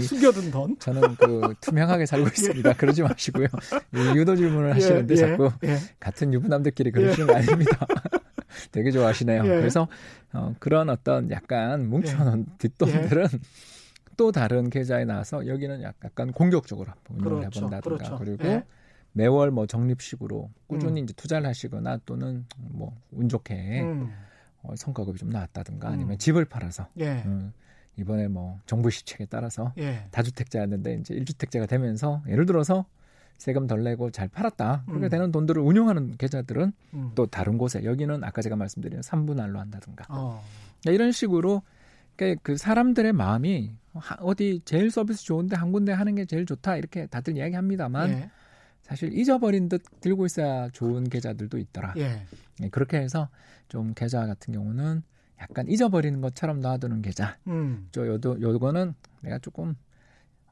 숨겨둔 0.00 0.50
돈. 0.50 0.78
저는 0.78 1.16
그 1.16 1.54
투명하게 1.60 2.06
살고 2.06 2.26
있습니다. 2.28 2.72
그러지 2.74 3.02
마시고요. 3.02 3.46
이 3.94 4.16
유도 4.18 4.36
질문을 4.36 4.74
하시는데 4.74 5.14
예, 5.14 5.16
자꾸 5.16 5.52
예. 5.64 5.78
같은 6.00 6.32
유부남들끼리 6.32 6.90
그러시는 6.90 7.26
거 7.26 7.34
아닙니다. 7.36 7.86
되게 8.72 8.90
좋아하시네요. 8.90 9.44
예. 9.44 9.48
그래서 9.48 9.88
어, 10.32 10.54
그런 10.58 10.88
어떤 10.90 11.30
약간 11.30 11.88
뭉쳐놓은 11.88 12.46
뒷돈들은 12.58 13.26
또 14.16 14.30
다른 14.32 14.70
계좌에 14.70 15.04
나와서 15.04 15.46
여기는 15.46 15.82
약간 15.82 16.32
공격적으로 16.32 16.92
운영을 17.10 17.40
그렇죠. 17.40 17.58
해본다든가 17.60 17.96
그렇죠. 17.96 18.18
그리고 18.18 18.44
예. 18.46 18.64
매월 19.12 19.50
뭐 19.50 19.66
적립식으로 19.66 20.50
꾸준히 20.66 21.00
음. 21.00 21.04
이제 21.04 21.12
투자를 21.14 21.46
하시거나 21.48 21.98
또는 22.04 22.46
뭐 22.58 22.92
운 23.12 23.28
좋게 23.28 23.82
음, 23.82 24.12
어, 24.62 24.74
성과급이 24.76 25.18
좀 25.18 25.30
나왔다든가 25.30 25.88
음. 25.88 25.92
아니면 25.92 26.18
집을 26.18 26.44
팔아서 26.46 26.88
예. 26.98 27.22
음, 27.26 27.52
이번에 27.96 28.28
뭐 28.28 28.58
정부 28.66 28.90
시책에 28.90 29.26
따라서 29.26 29.72
예. 29.78 30.06
다주택자였는데 30.10 30.94
이제 30.94 31.14
1주택자가 31.14 31.68
되면서 31.68 32.22
예를 32.28 32.46
들어서 32.46 32.86
세금 33.38 33.66
덜 33.66 33.82
내고 33.84 34.10
잘 34.10 34.28
팔았다. 34.28 34.84
그렇게 34.86 35.06
음. 35.06 35.10
되는 35.10 35.32
돈들을 35.32 35.60
운용하는 35.60 36.16
계좌들은 36.16 36.72
음. 36.94 37.12
또 37.14 37.26
다른 37.26 37.58
곳에 37.58 37.84
여기는 37.84 38.22
아까 38.24 38.42
제가 38.42 38.56
말씀드린 38.56 39.00
3분할로 39.00 39.56
한다든가 39.56 40.06
어. 40.08 40.42
그러니까 40.82 40.92
이런 40.94 41.12
식으로 41.12 41.62
그러니까 42.16 42.40
그 42.44 42.56
사람들의 42.56 43.12
마음이 43.12 43.72
하- 43.94 44.16
어디 44.20 44.60
제일 44.64 44.90
서비스 44.90 45.24
좋은데 45.24 45.56
한 45.56 45.72
군데 45.72 45.92
하는 45.92 46.14
게 46.14 46.24
제일 46.26 46.46
좋다 46.46 46.76
이렇게 46.76 47.06
다들 47.06 47.36
이야기합니다만 47.36 48.10
예. 48.10 48.30
사실 48.82 49.12
잊어버린 49.16 49.68
듯 49.68 49.82
들고 50.00 50.26
있어야 50.26 50.68
좋은 50.70 51.04
계좌들도 51.08 51.58
있더라. 51.58 51.94
예. 51.96 52.22
예, 52.62 52.68
그렇게 52.68 52.98
해서 52.98 53.28
좀 53.68 53.94
계좌 53.94 54.26
같은 54.26 54.52
경우는 54.54 55.02
약간 55.40 55.68
잊어버리는 55.68 56.20
것처럼 56.20 56.60
놔두는 56.60 57.02
계좌. 57.02 57.36
음. 57.46 57.88
저 57.92 58.06
요도 58.06 58.40
요거는 58.40 58.94
내가 59.20 59.38
조금 59.38 59.74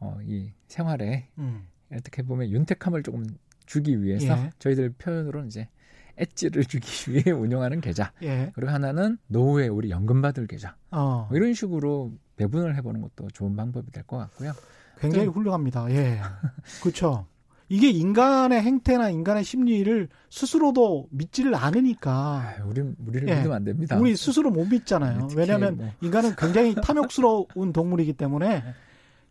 어, 0.01 0.19
이 0.25 0.53
생활에 0.67 1.29
음. 1.39 1.67
어떻게 1.93 2.23
보면 2.23 2.51
윤택함을 2.51 3.03
조금 3.03 3.25
주기 3.67 4.03
위해서 4.03 4.27
예. 4.37 4.51
저희들 4.59 4.91
표현으로는 4.99 5.47
이제 5.49 5.69
엣지를 6.17 6.65
주기 6.67 7.13
위해 7.13 7.31
운영하는 7.31 7.81
계좌. 7.81 8.13
예. 8.23 8.51
그리고 8.55 8.73
하나는 8.73 9.19
노후에 9.29 9.69
우리 9.69 9.91
연금 9.91 10.21
받을 10.21 10.47
계좌. 10.47 10.77
어. 10.91 11.27
뭐 11.29 11.37
이런 11.37 11.55
식으로 11.55 12.13
배분을 12.37 12.75
해보는 12.77 13.01
것도 13.03 13.29
좋은 13.31 13.55
방법이 13.57 13.91
될 13.93 14.03
것 14.05 14.19
같고요. 14.19 14.53
굉장히 14.99 15.27
훌륭합니다. 15.29 15.91
예. 15.91 16.21
그렇죠. 16.83 17.27
이게 17.73 17.89
인간의 17.89 18.61
행태나 18.61 19.09
인간의 19.09 19.45
심리를 19.45 20.07
스스로도 20.29 21.09
믿지를 21.11 21.55
않으니까 21.55 22.13
아, 22.13 22.65
우리 22.67 22.83
우리를 22.83 23.27
예. 23.31 23.37
믿으면 23.37 23.57
안 23.57 23.65
됩니다. 23.65 23.97
우리 23.97 24.15
스스로 24.15 24.51
못 24.51 24.67
믿잖아요. 24.67 25.29
특히 25.29 25.41
왜냐하면 25.41 25.79
뭐 25.79 25.91
인간은 26.03 26.37
굉장히 26.37 26.75
탐욕스러운 26.85 27.73
동물이기 27.73 28.13
때문에 28.13 28.63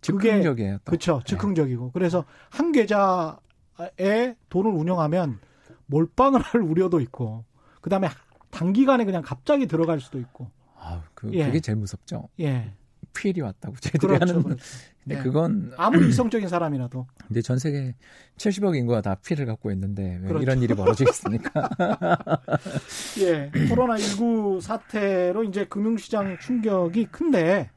그게 0.08 0.32
즉흥적이에요. 0.32 0.78
또. 0.80 0.84
그렇죠. 0.86 1.18
네. 1.20 1.24
즉흥적이고. 1.26 1.92
그래서 1.92 2.26
한 2.50 2.72
계좌에 2.72 4.36
돈을 4.50 4.72
운영하면 4.72 5.38
몰빵을 5.86 6.42
할 6.42 6.62
우려도 6.62 7.00
있고, 7.02 7.46
그 7.80 7.92
다음에 7.92 8.10
단기간에 8.50 9.06
그냥 9.06 9.22
갑자기 9.22 9.68
들어갈 9.68 10.00
수도 10.00 10.18
있고. 10.18 10.50
아, 10.80 11.04
그 11.14 11.30
예. 11.34 11.46
그게 11.46 11.60
제일 11.60 11.78
무섭죠. 11.78 12.28
예. 12.40 12.74
피해이 13.14 13.42
왔다고 13.42 13.76
저희들이 13.80 14.00
그렇죠. 14.08 14.26
하는. 14.34 14.44
그렇죠. 14.44 14.64
근데 15.04 15.18
예. 15.18 15.24
그건 15.24 15.72
아무리 15.78 16.10
이성적인 16.10 16.48
사람이라도. 16.48 17.08
이제 17.32 17.42
전 17.42 17.58
세계 17.60 17.96
70억 18.38 18.76
인구가 18.76 19.02
다 19.02 19.16
피해를 19.16 19.46
갖고 19.46 19.72
있는데 19.72 20.20
왜 20.22 20.28
그렇죠. 20.28 20.44
이런 20.44 20.62
일이 20.62 20.74
벌어지겠습니까? 20.76 21.70
예. 23.22 23.52
코로나 23.70 23.98
19 23.98 24.60
사태로 24.62 25.44
이제 25.46 25.66
금융시장 25.66 26.38
충격이 26.40 27.06
큰데, 27.06 27.70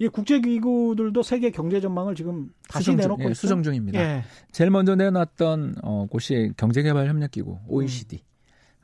이 0.00 0.08
국제기구들도 0.08 1.22
세계 1.22 1.50
경제 1.50 1.80
전망을 1.80 2.14
지금 2.14 2.50
다시 2.68 2.84
수정 2.86 2.96
중- 2.96 3.02
내놓고 3.02 3.30
예. 3.30 3.34
수정 3.34 3.62
중입니다. 3.62 4.00
예. 4.00 4.24
제일 4.52 4.70
먼저 4.70 4.94
내놨던 4.94 5.76
어, 5.82 6.06
곳이 6.10 6.52
경제개발협력기구 6.56 7.58
OECD. 7.68 8.22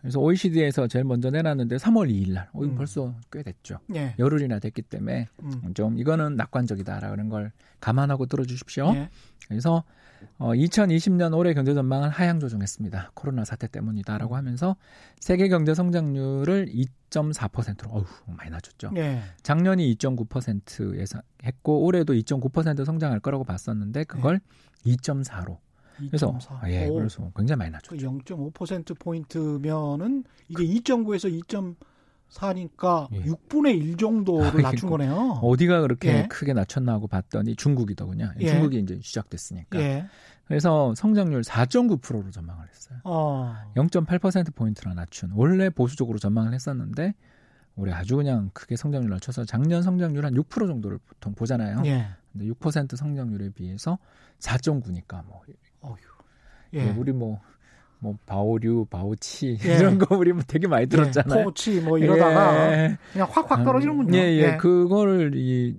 그래서 0.04 0.20
OECD에서 0.20 0.86
제일 0.86 1.06
먼저 1.06 1.30
내놨는데 1.30 1.76
3월 1.76 2.10
2일 2.10 2.34
날. 2.34 2.50
어, 2.52 2.60
음. 2.60 2.74
벌써 2.74 3.14
꽤 3.32 3.42
됐죠. 3.42 3.78
예. 3.94 4.14
열흘이나 4.18 4.58
됐기 4.58 4.82
때문에 4.82 5.28
음. 5.42 5.72
좀 5.72 5.98
이거는 5.98 6.36
낙관적이다라는 6.36 7.30
걸 7.30 7.52
감안하고 7.80 8.26
들어주십시오. 8.26 8.92
예. 8.96 9.08
그래서 9.48 9.82
어, 10.36 10.50
2020년 10.50 11.34
올해 11.34 11.54
경제 11.54 11.72
전망을 11.72 12.10
하향 12.10 12.38
조정했습니다. 12.38 13.12
코로나 13.14 13.46
사태 13.46 13.66
때문이다라고 13.66 14.36
하면서 14.36 14.76
세계 15.20 15.48
경제 15.48 15.72
성장률을 15.72 16.66
2.4%로 16.66 17.90
어휴 17.90 18.04
많이 18.26 18.50
낮췄죠. 18.50 18.90
예. 18.96 19.22
작년이 19.42 19.96
2.9% 19.96 20.98
예상했고 20.98 21.82
올해도 21.82 22.12
2.9% 22.12 22.84
성장할 22.84 23.20
거라고 23.20 23.44
봤었는데 23.44 24.04
그걸 24.04 24.40
2.4로 24.84 25.56
그래서 25.96 26.32
2.4. 26.32 26.58
아, 26.60 26.70
예 26.70 26.88
오. 26.88 26.94
그래서 26.94 27.30
굉장히 27.36 27.58
많이 27.58 27.70
그 27.70 27.76
낮췄죠. 27.76 28.18
0.5% 28.18 28.98
포인트면은 28.98 30.24
이게 30.48 30.64
2.9에서 30.64 31.76
2.4니까 32.30 33.08
예. 33.12 33.22
6분의 33.24 33.76
1 33.76 33.96
정도를. 33.96 34.62
낮춘 34.62 34.90
거네요. 34.90 35.40
어디가 35.42 35.80
그렇게 35.82 36.08
예. 36.08 36.26
크게 36.28 36.52
낮췄나 36.52 36.92
하고 36.92 37.06
봤더니 37.06 37.56
중국이더군요. 37.56 38.32
예. 38.40 38.46
중국이 38.46 38.78
이제 38.78 38.98
시작됐으니까. 39.02 39.78
예. 39.78 40.06
그래서 40.46 40.94
성장률 40.94 41.42
4.9%로 41.42 42.30
전망을 42.30 42.68
했어요. 42.68 42.98
어. 43.04 43.54
0.8% 43.76 44.54
포인트나 44.54 44.94
낮춘. 44.94 45.30
원래 45.34 45.70
보수적으로 45.70 46.18
전망을 46.18 46.52
했었는데 46.52 47.14
올해 47.76 47.92
아주 47.92 48.16
그냥 48.16 48.50
크게 48.52 48.76
성장률 48.76 49.10
낮춰서 49.10 49.44
작년 49.46 49.82
성장률 49.82 50.24
한 50.24 50.34
6% 50.34 50.66
정도를 50.66 50.98
보통 50.98 51.34
보잖아요. 51.34 51.82
예. 51.86 52.06
근데 52.32 52.46
6% 52.46 52.96
성장률에 52.96 53.50
비해서 53.50 53.98
4.9니까 54.38 55.24
뭐 55.26 55.40
어휴. 55.84 55.96
예. 56.74 56.86
예. 56.88 56.90
우리 56.90 57.12
뭐, 57.12 57.40
뭐, 58.00 58.16
바오류, 58.26 58.86
바오치, 58.90 59.58
예. 59.64 59.76
이런 59.78 59.98
거 59.98 60.16
우리 60.16 60.32
뭐 60.32 60.42
되게 60.46 60.66
많이 60.66 60.86
들었잖아요. 60.86 61.40
예. 61.40 61.44
포치 61.44 61.80
뭐 61.80 61.98
이러다가 61.98 62.72
예. 62.72 62.98
그냥 63.12 63.28
확확 63.30 63.64
떨어지는군요. 63.64 64.16
예, 64.18 64.36
예. 64.38 64.56
그거를 64.56 65.32
이, 65.34 65.78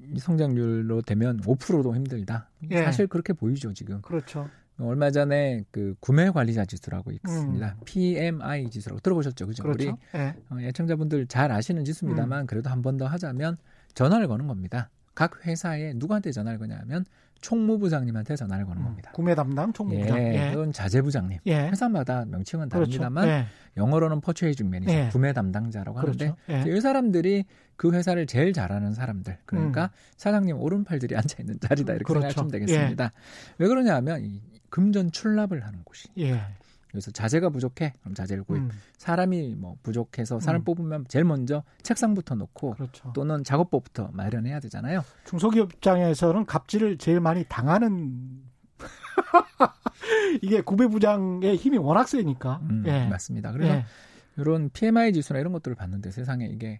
이 0.00 0.18
성장률로 0.18 1.02
되면 1.02 1.40
5%도 1.40 1.94
힘들다. 1.94 2.50
예. 2.70 2.82
사실 2.84 3.06
그렇게 3.06 3.32
보이죠, 3.32 3.72
지금. 3.72 4.00
그렇죠. 4.02 4.48
얼마 4.80 5.10
전에 5.12 5.62
그 5.70 5.94
구매 6.00 6.28
관리자 6.30 6.64
지수라고 6.64 7.12
있습니다. 7.12 7.66
음. 7.78 7.80
PMI 7.84 8.68
지수라고 8.70 8.98
들어보셨죠, 9.00 9.46
그죠? 9.46 9.62
우리 9.68 9.84
그렇죠. 9.84 9.98
예. 10.16 10.34
어, 10.50 10.58
애청자분들 10.60 11.28
잘 11.28 11.52
아시는 11.52 11.84
지수입니다만 11.84 12.40
음. 12.42 12.46
그래도 12.48 12.70
한 12.70 12.82
번 12.82 12.96
더 12.98 13.06
하자면 13.06 13.56
전화를 13.94 14.26
거는 14.26 14.48
겁니다. 14.48 14.90
각 15.14 15.46
회사에 15.46 15.92
누구한테 15.94 16.32
전화를 16.32 16.58
거냐면 16.58 17.04
총무부장님한테 17.44 18.36
전화를 18.36 18.64
거는 18.64 18.80
음. 18.80 18.86
겁니다. 18.86 19.12
구매 19.12 19.34
담당 19.34 19.70
총무부장. 19.72 20.18
예, 20.18 20.48
예. 20.48 20.50
그건 20.52 20.72
자재부장님. 20.72 21.40
예. 21.46 21.68
회사마다 21.68 22.24
명칭은 22.24 22.70
그렇죠. 22.70 22.98
다릅니다만 22.98 23.28
예. 23.28 23.46
영어로는 23.76 24.22
purchasing 24.22 24.70
manager, 24.70 24.92
예. 24.92 25.08
구매 25.12 25.34
담당자라고 25.34 26.00
그렇죠. 26.00 26.36
하는데 26.48 26.70
예. 26.70 26.74
이 26.74 26.80
사람들이 26.80 27.44
그 27.76 27.92
회사를 27.92 28.26
제일 28.26 28.54
잘하는 28.54 28.94
사람들. 28.94 29.36
그러니까 29.44 29.90
사장님 30.16 30.58
오른팔들이 30.58 31.14
앉아 31.16 31.36
있는 31.40 31.58
자리다 31.60 31.92
이렇게 31.92 32.12
음. 32.12 32.20
그렇죠. 32.20 32.28
생각하시면 32.40 32.50
되겠습니다. 32.50 33.12
왜 33.58 33.68
그러냐면 33.68 34.24
이 34.24 34.40
금전 34.70 35.12
출납을 35.12 35.66
하는 35.66 35.80
곳이 35.84 36.08
예. 36.18 36.40
그래서 36.94 37.10
자재가 37.10 37.50
부족해. 37.50 37.92
그럼 38.02 38.14
자재를 38.14 38.44
구입. 38.44 38.62
음, 38.62 38.70
사람이 38.98 39.56
뭐 39.56 39.76
부족해서 39.82 40.38
사람 40.38 40.60
음. 40.60 40.64
뽑으면 40.64 41.06
제일 41.08 41.24
먼저 41.24 41.64
책상부터 41.82 42.36
놓고 42.36 42.74
그렇죠. 42.74 43.12
또는 43.12 43.42
작업법부터 43.42 44.10
마련해야 44.12 44.60
되잖아요. 44.60 45.04
중소기업 45.24 45.72
입장에서는 45.72 46.46
갑질을 46.46 46.98
제일 46.98 47.18
많이 47.18 47.44
당하는 47.48 48.44
이게 50.40 50.60
구배부장의 50.60 51.56
힘이 51.56 51.78
워낙 51.78 52.06
세니까. 52.06 52.60
음, 52.70 52.84
예. 52.86 53.08
맞습니다. 53.08 53.50
그래서 53.50 53.74
예. 53.74 53.84
이런 54.36 54.70
PMI 54.70 55.12
지수나 55.12 55.40
이런 55.40 55.52
것들을 55.52 55.74
봤는데 55.74 56.12
세상에 56.12 56.46
이게 56.46 56.78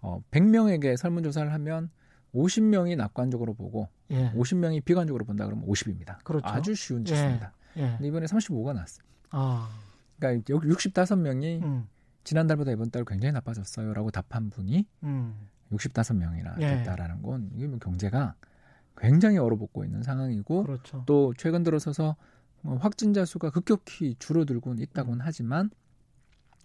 어, 0.00 0.22
100명에게 0.30 0.96
설문조사를 0.96 1.52
하면 1.52 1.90
50명이 2.32 2.96
낙관적으로 2.96 3.54
보고 3.54 3.88
예. 4.12 4.30
50명이 4.34 4.84
비관적으로 4.84 5.24
본다 5.24 5.46
그러면 5.46 5.66
50입니다. 5.66 6.22
그렇죠. 6.22 6.46
아주 6.46 6.76
쉬운 6.76 7.00
예. 7.00 7.04
지수입니다. 7.06 7.52
예. 7.78 7.80
근데 7.80 8.06
이번에 8.06 8.26
35가 8.26 8.72
나왔어요. 8.72 9.08
아, 9.30 9.68
그러니까 10.18 10.52
여기 10.54 10.68
65명이 10.68 11.62
음, 11.62 11.88
지난달보다 12.24 12.72
이번 12.72 12.90
달 12.90 13.04
굉장히 13.04 13.32
나빠졌어요라고 13.32 14.10
답한 14.10 14.50
분이 14.50 14.86
음, 15.04 15.48
65명이나 15.72 16.60
예. 16.60 16.76
됐다라는 16.76 17.22
건 17.22 17.50
이게 17.54 17.66
뭐 17.66 17.78
경제가 17.78 18.34
굉장히 18.96 19.38
얼어붙고 19.38 19.84
있는 19.84 20.02
상황이고 20.02 20.64
그렇죠. 20.64 21.04
또 21.06 21.32
최근 21.36 21.62
들어서서 21.62 22.16
뭐 22.62 22.76
확진자 22.76 23.24
수가 23.24 23.50
급격히 23.50 24.16
줄어들고는 24.18 24.82
있다고는 24.82 25.24
하지만 25.24 25.70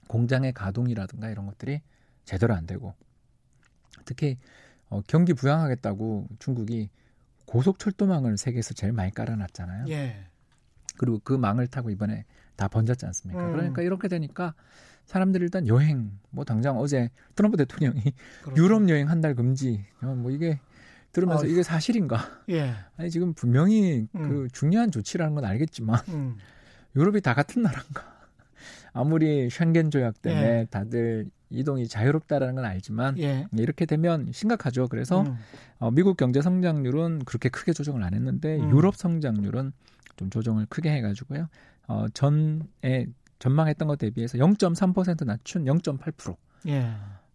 공장의 0.07 0.53
가동이라든가 0.53 1.29
이런 1.29 1.45
것들이 1.45 1.81
제대로 2.25 2.53
안 2.53 2.65
되고 2.65 2.93
특히 4.05 4.37
어, 4.89 5.01
경기 5.07 5.33
부양하겠다고 5.33 6.27
중국이 6.39 6.89
고속철도망을 7.45 8.37
세계에서 8.37 8.73
제일 8.73 8.93
많이 8.93 9.11
깔아놨잖아요. 9.11 9.85
예. 9.89 10.27
그리고 10.97 11.19
그 11.23 11.33
망을 11.33 11.67
타고 11.67 11.89
이번에 11.89 12.25
다 12.55 12.67
번졌지 12.67 13.05
않습니까? 13.05 13.45
음. 13.45 13.51
그러니까 13.53 13.81
이렇게 13.81 14.07
되니까 14.07 14.53
사람들이 15.05 15.43
일단 15.43 15.67
여행 15.67 16.11
뭐 16.29 16.45
당장 16.45 16.77
어제 16.77 17.09
트럼프 17.35 17.57
대통령이 17.57 18.01
그렇죠. 18.43 18.61
유럽 18.63 18.87
여행 18.89 19.09
한 19.09 19.21
달 19.21 19.35
금지 19.35 19.85
어, 20.01 20.07
뭐 20.15 20.31
이게 20.31 20.59
들으면서 21.11 21.43
아휴. 21.43 21.51
이게 21.51 21.61
사실인가? 21.63 22.17
예. 22.49 22.73
아니 22.97 23.09
지금 23.11 23.33
분명히 23.33 24.07
음. 24.15 24.29
그 24.29 24.47
중요한 24.51 24.91
조치라는 24.91 25.35
건 25.35 25.45
알겠지만 25.45 25.99
음, 26.09 26.37
유럽이 26.95 27.21
다 27.21 27.33
같은 27.33 27.61
나라인가? 27.61 28.13
아무리 28.93 29.49
쉔겐 29.49 29.91
조약 29.91 30.21
때문에 30.21 30.59
예. 30.61 30.67
다들 30.69 31.29
이동이 31.49 31.87
자유롭다라는 31.87 32.55
건 32.55 32.65
알지만 32.65 33.17
예. 33.19 33.45
이렇게 33.53 33.85
되면 33.85 34.31
심각하죠. 34.31 34.87
그래서 34.87 35.21
음, 35.21 35.35
어, 35.79 35.91
미국 35.91 36.17
경제 36.17 36.41
성장률은 36.41 37.25
그렇게 37.25 37.49
크게 37.49 37.73
조정을 37.73 38.01
안 38.03 38.13
했는데 38.15 38.57
음. 38.57 38.71
유럽 38.71 38.95
성장률은 38.95 39.71
좀 40.15 40.29
조정을 40.31 40.65
크게 40.67 40.89
해가지고요. 40.91 41.47
어, 41.87 42.05
전에 42.13 43.07
전망했던 43.39 43.87
것 43.87 43.97
대비해서 43.97 44.37
0.3% 44.37 45.25
낮춘 45.25 45.65
0.8%. 45.65 46.35
예. 46.67 46.91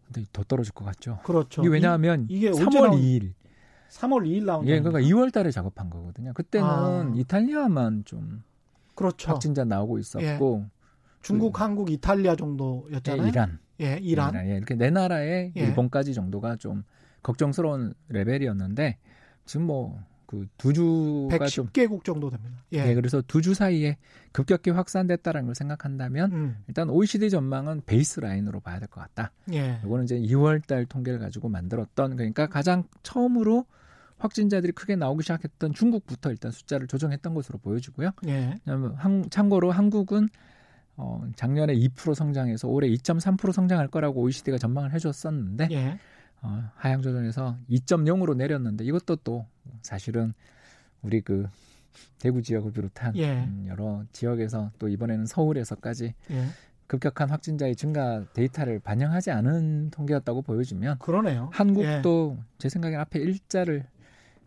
근데 0.07 0.25
더 0.33 0.43
떨어질 0.45 0.73
것 0.73 0.85
같죠. 0.87 1.19
그렇죠. 1.25 1.61
이게 1.63 1.69
왜냐하면 1.71 2.27
이- 2.31 2.47
언제 2.47 2.63
3월 2.65 2.83
나온- 2.85 2.99
2일, 2.99 3.33
3월 3.91 4.25
2일 4.27 4.45
나온 4.47 4.67
예, 4.67 4.81
그러니까 4.81 5.01
2월 5.01 5.33
달에 5.33 5.51
작업한 5.51 5.91
거거든요. 5.91 6.33
그때는 6.33 6.67
아. 6.67 7.13
이탈리아만 7.15 8.05
좀 8.07 8.43
그렇죠. 8.95 9.31
확진자 9.31 9.65
나오고 9.65 9.99
있었고 9.99 10.67
중국, 11.21 11.53
그- 11.53 11.63
한국, 11.63 11.91
이탈리아 11.91 12.33
예, 12.33 12.37
정도였잖아요. 12.37 13.29
이란, 13.29 13.59
예, 13.81 13.99
이란. 14.01 14.35
예, 14.49 14.57
이렇게 14.57 14.75
네 14.77 14.91
나라의 14.91 15.53
예. 15.57 15.61
일본까지 15.61 16.15
정도가 16.15 16.57
좀 16.57 16.85
걱정스러운 17.23 17.93
레벨이었는데 18.09 18.97
지금 19.45 19.67
뭐 19.67 20.01
그두 20.29 20.73
주가 20.75 21.47
좀 21.47 21.67
110개국 21.69 22.05
정도 22.05 22.29
됩니다. 22.31 22.59
예. 22.75 22.87
예, 22.87 22.95
그래서 22.95 23.23
두 23.27 23.41
주 23.41 23.55
사이에 23.55 23.97
급격히 24.33 24.71
확산됐다라는 24.71 25.47
걸 25.47 25.55
생각한다면 25.55 26.33
음, 26.33 26.57
일단 26.69 26.91
OECD 26.91 27.31
전망은 27.31 27.83
베이스 27.87 28.21
라인으로 28.21 28.61
봐야 28.61 28.79
될 28.79 28.89
것 28.89 29.01
같다. 29.01 29.33
예. 29.55 29.81
이거는 29.85 30.05
이제 30.05 30.19
2월 30.21 30.65
달 30.67 30.85
통계를 30.85 31.19
가지고 31.19 31.49
만들었던 31.49 32.15
그러니까 32.17 32.47
가장 32.47 32.85
처음으로 33.03 33.65
확진자들이 34.19 34.73
크게 34.73 34.97
나오기 34.97 35.23
시작했던 35.23 35.73
중국부터 35.73 36.31
일단 36.31 36.51
숫자를 36.51 36.87
조정했던 36.89 37.33
것으로 37.35 37.59
보여지고요. 37.59 38.11
예. 38.27 38.55
한- 38.97 39.25
참고로 39.31 39.71
한국은 39.71 40.29
어, 40.97 41.25
작년에 41.37 41.75
2% 41.75 42.15
성장해서 42.15 42.69
올해 42.69 42.89
2.3% 42.89 43.53
성장할 43.53 43.87
거라고 43.89 44.21
OECD가 44.23 44.59
전망을 44.59 44.93
해줬었는데 44.93 45.69
예. 45.71 45.99
어, 46.43 46.71
하향 46.77 47.03
조정해서 47.03 47.57
2.0으로 47.71 48.37
내렸는데 48.37 48.85
이것도 48.85 49.17
또 49.17 49.47
사실은 49.83 50.33
우리 51.03 51.21
그 51.21 51.49
대구 52.19 52.43
지역을 52.43 52.73
비롯한 52.73 53.17
예. 53.17 53.45
음, 53.45 53.67
여러 53.69 54.05
지역에서 54.13 54.71
또 54.79 54.89
이번에는 54.89 55.27
서울에서까지 55.27 56.15
예. 56.31 56.45
급격한 56.87 57.31
확진자의 57.31 57.77
증가 57.77 58.25
데이터를 58.33 58.79
반영하지 58.79 59.31
않은 59.31 59.91
통계였다고 59.91 60.43
보여지면 60.43 60.99
그러네요. 60.99 61.51
예. 61.53 61.57
한국도 61.57 62.39
제 62.59 62.69
생각엔 62.69 62.99
앞에 63.01 63.19
일자를 63.19 63.85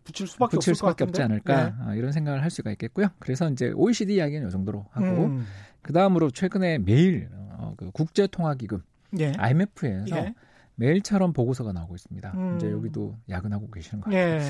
붙일 0.04 0.26
수밖에 0.26 0.56
붙일 0.56 0.74
수밖에 0.74 1.04
없지. 1.04 1.22
않을까 1.22 1.76
아, 1.78 1.94
이런 1.94 2.10
생각을 2.10 2.42
할 2.42 2.50
수가 2.50 2.72
있겠고요. 2.72 3.08
그래서 3.20 3.48
이제 3.48 3.70
OECD 3.70 4.16
이야기는 4.16 4.48
이 4.48 4.50
정도로 4.50 4.86
예. 5.00 5.04
하고 5.04 5.26
음, 5.26 5.46
그 5.82 5.92
다음으로 5.92 6.30
최근에 6.30 6.78
매일 6.78 7.28
어, 7.32 7.74
그 7.76 7.90
국제통화기금 7.92 8.82
예. 9.20 9.32
IMF에서 9.36 10.16
예. 10.16 10.34
매일처럼 10.76 11.32
보고서가 11.32 11.72
나오고 11.72 11.94
있습니다. 11.94 12.32
음. 12.34 12.56
이제 12.56 12.70
여기도 12.70 13.16
야근하고 13.28 13.70
계시는 13.70 14.00
것 14.00 14.10
같아요. 14.10 14.40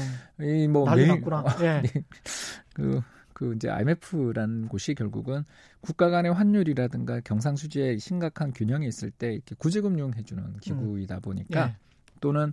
예. 0.40 0.64
이뭐 0.64 0.94
매일 0.94 1.08
났구나. 1.08 1.44
예. 1.62 1.82
그, 2.74 3.00
그 3.32 3.54
이제 3.54 3.68
IMF라는 3.68 4.68
곳이 4.68 4.94
결국은 4.94 5.44
국가 5.80 6.10
간의 6.10 6.32
환율이라든가 6.32 7.20
경상수지에 7.20 7.98
심각한 7.98 8.52
균형이 8.52 8.86
있을 8.86 9.10
때 9.10 9.34
이렇게 9.34 9.54
구제금융 9.58 10.14
해주는 10.14 10.58
기구이다 10.60 11.20
보니까 11.20 11.68
예. 11.68 11.76
또는 12.20 12.52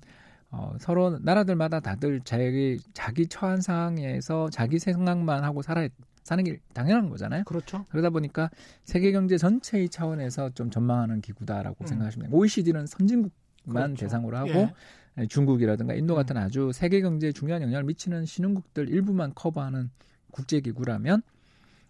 어, 0.52 0.76
서로 0.80 1.20
나라들마다 1.22 1.80
다들 1.80 2.22
자기 2.22 2.80
자기 2.94 3.28
처한 3.28 3.62
상황에서 3.62 4.50
자기 4.50 4.80
생각만 4.80 5.44
하고 5.44 5.62
살아 5.62 5.88
사는 6.24 6.44
게 6.44 6.60
당연한 6.74 7.10
거잖아요. 7.10 7.44
그렇죠. 7.46 7.86
그러다 7.90 8.10
보니까 8.10 8.50
세계 8.84 9.12
경제 9.12 9.38
전체의 9.38 9.90
차원에서 9.90 10.52
좀 10.52 10.70
전망하는 10.70 11.22
기구다라고 11.22 11.78
음. 11.82 11.88
생각하시면 11.88 12.30
돼요. 12.30 12.38
OECD는 12.38 12.86
선진국만 12.86 13.32
그렇죠. 13.74 13.96
대상으로 13.96 14.38
하고 14.38 14.50
예. 14.50 14.74
예, 15.18 15.28
중국이라든가 15.28 15.94
인도 15.94 16.16
같은 16.16 16.38
음. 16.38 16.42
아주 16.42 16.72
세계 16.74 17.02
경제에 17.02 17.32
중요한 17.32 17.62
영향을 17.62 17.84
미치는 17.84 18.26
신흥국들 18.26 18.90
일부만 18.90 19.34
커버하는 19.36 19.90
국제 20.32 20.62
기구라면 20.62 21.22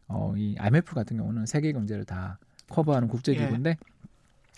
어, 0.08 0.34
이 0.36 0.56
IMF 0.58 0.96
같은 0.96 1.18
경우는 1.18 1.46
세계 1.46 1.72
경제를 1.72 2.06
다 2.06 2.40
커버하는 2.70 3.08
국제 3.08 3.34
예. 3.34 3.38
기구인데 3.38 3.72
어, 3.72 3.99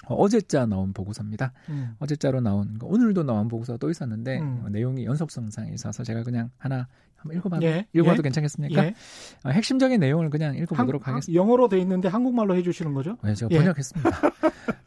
어제자 0.07 0.65
나온 0.65 0.93
보고서입니다. 0.93 1.53
음. 1.69 1.95
어제자로 1.99 2.41
나온 2.41 2.77
거, 2.79 2.87
오늘도 2.87 3.23
나온 3.23 3.47
보고서가 3.47 3.77
또 3.77 3.89
있었는데 3.89 4.39
음. 4.39 4.61
어, 4.65 4.69
내용이 4.69 5.05
연속성상에 5.05 5.71
있어서 5.73 6.03
제가 6.03 6.23
그냥 6.23 6.49
하나 6.57 6.87
한번 7.15 7.37
읽어봐도 7.37 7.63
예. 7.65 7.85
읽어봐도 7.93 8.19
예. 8.19 8.23
괜찮겠습니까? 8.23 8.85
예. 8.85 8.95
어, 9.43 9.49
핵심적인 9.49 9.99
내용을 9.99 10.29
그냥 10.31 10.55
읽어보도록 10.55 11.07
한- 11.07 11.13
하겠습니다. 11.15 11.39
영어로 11.39 11.69
돼 11.69 11.79
있는데 11.79 12.07
한국말로 12.07 12.55
해주시는 12.55 12.93
거죠? 12.93 13.17
네, 13.23 13.35
제가 13.35 13.49
예. 13.51 13.57
번역했습니다. 13.59 14.09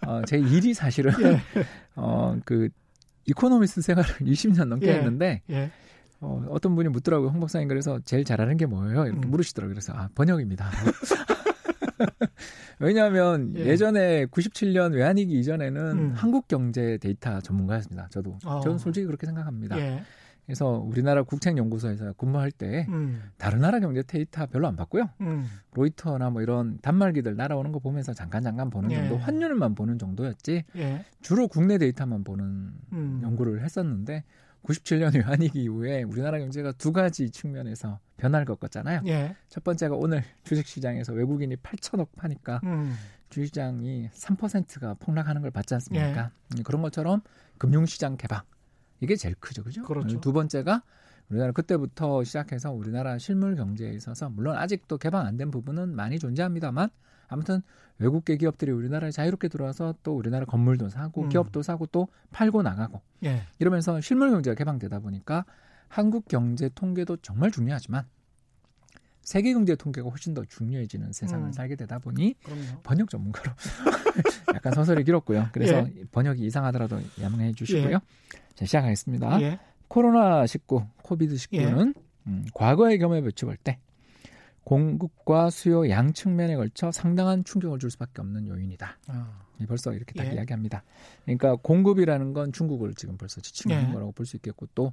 어, 0.07 0.22
제 0.27 0.38
일이 0.38 0.74
사실은 0.74 1.12
예. 1.22 1.40
어, 1.96 2.37
그 2.44 2.68
이코노미스트 3.27 3.81
생활을 3.83 4.11
20년 4.27 4.64
넘게 4.66 4.88
예. 4.88 4.94
했는데 4.94 5.42
예. 5.48 5.70
어, 6.20 6.44
어떤 6.50 6.74
분이 6.74 6.88
묻더라고요. 6.88 7.29
홍 7.29 7.38
박사님 7.40 7.68
그래서 7.68 8.00
제일 8.05 8.24
잘하는 8.24 8.57
게 8.57 8.66
뭐예요? 8.66 9.07
이렇게 9.07 9.27
음. 9.27 9.31
물으시더라고요. 9.31 9.74
그래서 9.74 9.92
아 9.94 10.09
번역입니다. 10.14 10.70
왜냐하면 12.78 13.54
예. 13.57 13.66
예. 13.66 13.76
전에 13.76 14.26
97년 14.26 14.94
외환위기 14.94 15.38
이전에는 15.38 15.92
음. 15.92 16.12
한국 16.14 16.48
경제 16.48 16.98
데이터 16.98 17.40
전문가였습니다. 17.40 18.09
저도 18.11 18.38
어. 18.44 18.61
저는 18.61 18.78
솔직히 18.78 19.07
그렇게 19.07 19.26
생각합니다. 19.26 19.78
예. 19.78 20.02
그래서 20.46 20.72
우리나라 20.78 21.22
국책연구소에서 21.22 22.12
근무할 22.14 22.50
때 22.50 22.87
음. 22.90 23.22
다른 23.38 23.61
나라 23.61 23.80
경제 23.80 24.02
데이터 24.02 24.46
별로 24.46 24.66
안 24.66 24.76
봤고요. 24.76 25.09
음. 25.22 25.46
로이터나 25.72 26.30
뭐 26.30 26.42
이런 26.42 26.78
단말기들 26.83 27.35
날아오는 27.35 27.72
거 27.72 27.78
보면서 27.78 28.12
잠깐 28.12 28.42
잠깐 28.42 28.68
보는 28.68 28.90
예. 28.92 28.96
정도, 28.96 29.16
환율만 29.16 29.74
보는 29.74 29.98
정도였지 29.98 30.64
예. 30.76 31.04
주로 31.22 31.48
국내 31.48 31.78
데이터만 31.78 32.24
보는 32.24 32.44
음. 32.92 33.20
연구를 33.22 33.62
했었는데 33.62 34.24
97년 34.64 35.14
외환위기 35.14 35.62
이후에 35.64 36.03
우리나라 36.03 36.38
경제가 36.38 36.72
두 36.72 36.92
가지 36.92 37.31
측면에서 37.31 38.00
변화를 38.16 38.46
겪었잖아요. 38.46 39.03
예. 39.07 39.37
첫 39.48 39.62
번째가 39.64 39.94
오늘 39.96 40.22
주식시장에서 40.44 41.12
외국인이 41.12 41.57
8천억 41.57 42.09
파니까 42.16 42.61
음. 42.64 42.96
주식시장이 43.31 44.09
3%가 44.11 44.94
폭락하는 44.94 45.42
걸 45.42 45.50
봤지 45.50 45.74
않습니까? 45.74 46.07
예. 46.55 46.57
음, 46.59 46.62
그런 46.62 46.83
것처럼 46.83 47.20
금융시장 47.59 48.16
개방 48.16 48.42
이게 49.00 49.16
제일 49.16 49.35
크죠, 49.37 49.62
그죠? 49.64 49.83
그렇죠. 49.83 50.20
두 50.20 50.33
번째가 50.33 50.83
우리나라 51.29 51.53
그때부터 51.53 52.22
시작해서 52.24 52.70
우리나라 52.72 53.18
실물 53.18 53.57
경제에 53.57 53.90
있어서 53.92 54.29
물론 54.31 54.57
아직도 54.57 54.98
개방 54.98 55.27
안 55.27 55.37
된 55.37 55.50
부분은 55.50 55.94
많이 55.94 56.18
존재합니다만 56.18 56.88
아무튼 57.29 57.62
외국계 57.98 58.37
기업들이 58.37 58.72
우리나라에 58.72 59.11
자유롭게 59.11 59.48
들어와서 59.48 59.94
또 60.02 60.16
우리나라 60.16 60.44
건물도 60.44 60.88
사고 60.88 61.22
음. 61.22 61.28
기업도 61.28 61.62
사고 61.62 61.87
또 61.87 62.09
팔고 62.33 62.62
나가고 62.62 63.00
예. 63.24 63.42
이러면서 63.59 64.00
실물 64.00 64.30
경제가 64.30 64.54
개방되다 64.54 64.98
보니까 65.00 65.44
한국 65.88 66.26
경제 66.26 66.68
통계도 66.74 67.18
정말 67.18 67.50
중요하지만 67.50 68.04
세계 69.22 69.54
경제 69.54 69.74
통계가 69.74 70.09
훨씬 70.09 70.35
더 70.35 70.44
중요해지는 70.44 71.12
세상을 71.12 71.46
음. 71.46 71.52
살게 71.52 71.76
되다 71.76 71.98
보니 71.98 72.35
그럼요. 72.42 72.83
번역 72.83 73.09
전문가로 73.11 73.52
약간 74.54 74.72
서설이 74.74 75.04
길었고요. 75.04 75.48
그래서 75.52 75.88
예. 75.96 76.04
번역이 76.11 76.44
이상하더라도 76.44 77.00
양해해 77.20 77.52
주시고요. 77.52 77.94
예. 77.94 77.98
자, 78.54 78.66
시작하겠습니다. 78.66 79.40
예. 79.40 79.59
코로나 79.88 80.46
19, 80.46 80.85
코비드 81.02 81.35
19는 81.37 81.94
음, 82.26 82.44
과거의 82.54 82.98
경험에 82.98 83.22
비춰볼 83.22 83.57
때 83.57 83.78
공급과 84.64 85.50
수요 85.50 85.88
양 85.90 86.12
측면에 86.12 86.57
걸쳐 86.57 86.90
상당한 86.90 87.44
충격을 87.44 87.79
줄 87.79 87.90
수밖에 87.90 88.20
없는 88.20 88.48
요인이다. 88.48 88.98
아, 89.09 89.40
이 89.61 89.66
벌써 89.66 89.92
이렇게 89.92 90.14
딱 90.14 90.27
예. 90.27 90.35
이야기합니다. 90.35 90.83
그러니까 91.24 91.57
공급이라는 91.57 92.33
건 92.33 92.53
중국을 92.53 92.94
지금 92.94 93.16
벌써 93.16 93.40
지치고 93.40 93.70
있는 93.72 93.88
예. 93.88 93.92
거라고 93.92 94.12
볼 94.12 94.24
수 94.27 94.37
있겠고 94.37 94.66
또 94.74 94.92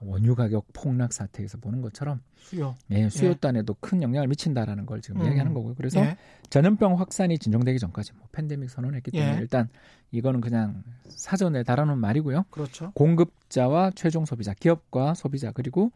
원유 0.00 0.34
가격 0.34 0.66
폭락 0.74 1.14
사태에서 1.14 1.56
보는 1.56 1.80
것처럼 1.80 2.20
수요. 2.36 2.76
예, 2.90 3.08
수요단에도 3.08 3.74
큰 3.80 4.02
영향을 4.02 4.28
미친다라는 4.28 4.84
걸 4.84 5.00
지금 5.00 5.22
음. 5.22 5.26
이야기하는 5.26 5.54
거고요. 5.54 5.74
그래서 5.74 6.00
예. 6.00 6.18
전염병 6.50 7.00
확산이 7.00 7.38
진정되기 7.38 7.78
전까지 7.78 8.12
뭐 8.18 8.28
팬데믹 8.32 8.68
선언했기 8.68 9.10
때문에 9.10 9.36
예. 9.36 9.40
일단 9.40 9.68
이거는 10.12 10.42
그냥 10.42 10.82
사전에 11.08 11.62
달아놓은 11.62 11.98
말이고요. 11.98 12.44
그렇죠. 12.50 12.92
공급자와 12.94 13.92
최종 13.94 14.26
소비자, 14.26 14.52
기업과 14.52 15.14
소비자 15.14 15.50
그리고 15.52 15.90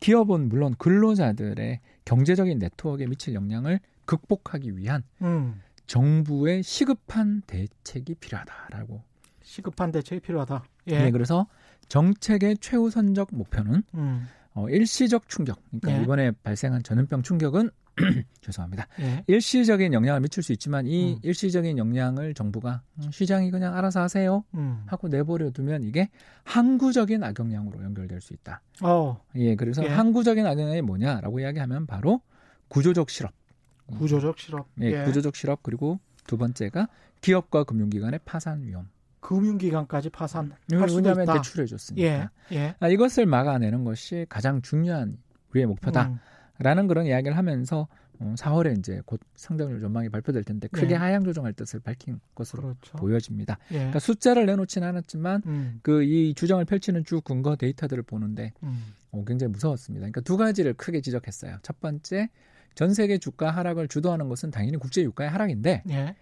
기업은 0.00 0.50
물론 0.50 0.74
근로자들의 0.76 1.80
경제적인 2.06 2.58
네트워크에 2.58 3.06
미칠 3.06 3.34
영향을 3.34 3.80
극복하기 4.06 4.78
위한 4.78 5.02
음. 5.20 5.60
정부의 5.86 6.62
시급한 6.62 7.42
대책이 7.42 8.14
필요하다라고. 8.14 9.02
시급한 9.42 9.92
대책이 9.92 10.20
필요하다. 10.20 10.64
예. 10.90 11.06
예. 11.06 11.10
그래서 11.10 11.46
정책의 11.88 12.58
최우선적 12.58 13.28
목표는 13.32 13.82
음. 13.94 14.28
어, 14.54 14.68
일시적 14.68 15.28
충격. 15.28 15.60
그러니까 15.70 15.98
예. 15.98 16.02
이번에 16.02 16.30
발생한 16.42 16.82
전염병 16.82 17.22
충격은 17.22 17.70
죄송합니다. 18.42 18.86
예. 19.00 19.24
일시적인 19.26 19.92
영향을 19.92 20.20
미칠 20.20 20.42
수 20.42 20.52
있지만 20.52 20.86
이 20.86 21.14
음. 21.14 21.18
일시적인 21.22 21.78
영향을 21.78 22.34
정부가 22.34 22.82
음, 22.98 23.10
시장이 23.10 23.50
그냥 23.50 23.74
알아서 23.74 24.00
하세요 24.00 24.44
음. 24.54 24.82
하고 24.86 25.08
내버려 25.08 25.50
두면 25.50 25.82
이게 25.82 26.10
항구적인 26.44 27.24
악영향으로 27.24 27.82
연결될 27.82 28.20
수 28.20 28.34
있다. 28.34 28.60
어, 28.82 29.20
예, 29.36 29.56
그래서 29.56 29.82
예. 29.84 29.88
항구적인 29.88 30.46
악영향이 30.46 30.82
뭐냐라고 30.82 31.40
이야기하면 31.40 31.86
바로 31.86 32.20
구조적 32.68 33.10
실업. 33.10 33.32
구조적 33.98 34.38
실업. 34.38 34.68
예, 34.80 35.04
구조적 35.04 35.36
실업 35.36 35.62
그리고 35.62 35.98
두 36.26 36.36
번째가 36.36 36.88
기업과 37.20 37.64
금융기관의 37.64 38.20
파산 38.24 38.62
위험. 38.62 38.88
금융기관까지 39.20 40.10
수도 40.88 41.08
왜냐하면. 41.08 41.36
대출해 41.36 41.66
줬으니까. 41.66 42.06
예. 42.06 42.28
예. 42.52 42.74
아, 42.78 42.88
이것을 42.88 43.26
막아내는 43.26 43.84
것이 43.84 44.26
가장 44.28 44.62
중요한 44.62 45.18
우리의 45.50 45.66
목표다 45.66 46.20
라는 46.58 46.84
음. 46.84 46.88
그런 46.88 47.06
이야기를 47.06 47.36
하면서 47.36 47.88
어, 48.18 48.34
4월에 48.36 48.78
이제 48.78 49.02
곧 49.04 49.20
성장률 49.34 49.80
전망이 49.80 50.08
발표될 50.08 50.44
텐데 50.44 50.68
크게 50.68 50.94
예. 50.94 50.96
하향 50.96 51.24
조정할 51.24 51.52
뜻을 51.52 51.80
밝힌 51.80 52.20
것으로 52.34 52.62
그렇죠. 52.62 52.96
보여집니다. 52.96 53.58
예. 53.72 53.76
그러니까 53.76 53.98
숫자를 53.98 54.46
내놓지는 54.46 54.88
않았지만 54.88 55.42
음. 55.46 55.80
그이 55.82 56.34
주장을 56.34 56.64
펼치는 56.64 57.04
쭉 57.04 57.22
근거 57.24 57.56
데이터들을 57.56 58.02
보는데 58.04 58.52
음. 58.62 58.94
어, 59.10 59.24
굉장히 59.26 59.52
무서웠습니다. 59.52 60.04
그러니까 60.04 60.20
두 60.22 60.36
가지를 60.36 60.74
크게 60.74 61.00
지적했어요. 61.00 61.58
첫 61.62 61.80
번째, 61.80 62.30
전 62.74 62.94
세계 62.94 63.18
주가 63.18 63.50
하락을 63.50 63.88
주도하는 63.88 64.28
것은 64.28 64.50
당연히 64.50 64.76
국제 64.78 65.02
유가의 65.02 65.30
하락인데 65.30 65.82
예. 65.90 66.14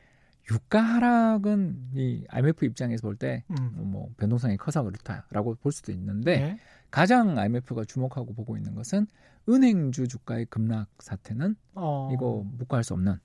유가 0.51 0.81
하락은 0.81 1.91
이 1.95 2.25
IMF 2.29 2.65
입장에서 2.67 3.03
볼때 3.03 3.45
음. 3.51 3.71
뭐 3.75 4.11
변동성이 4.19 4.57
커서 4.57 4.83
그렇다라고 4.83 5.55
볼 5.55 5.73
수도 5.73 5.91
있는데 5.93 6.33
예. 6.33 6.59
가장 6.95 7.37
IMF가 7.37 7.85
주목하고 7.85 8.35
보고 8.35 8.57
있는 8.57 8.77
것은 8.77 9.09
은행주 9.49 10.07
주가의 10.07 10.47
급락 10.47 10.87
사태는 11.01 11.57
어. 11.75 12.09
이거 12.15 12.45
묵과할 12.57 12.85
수 12.85 12.95
없는 12.95 13.19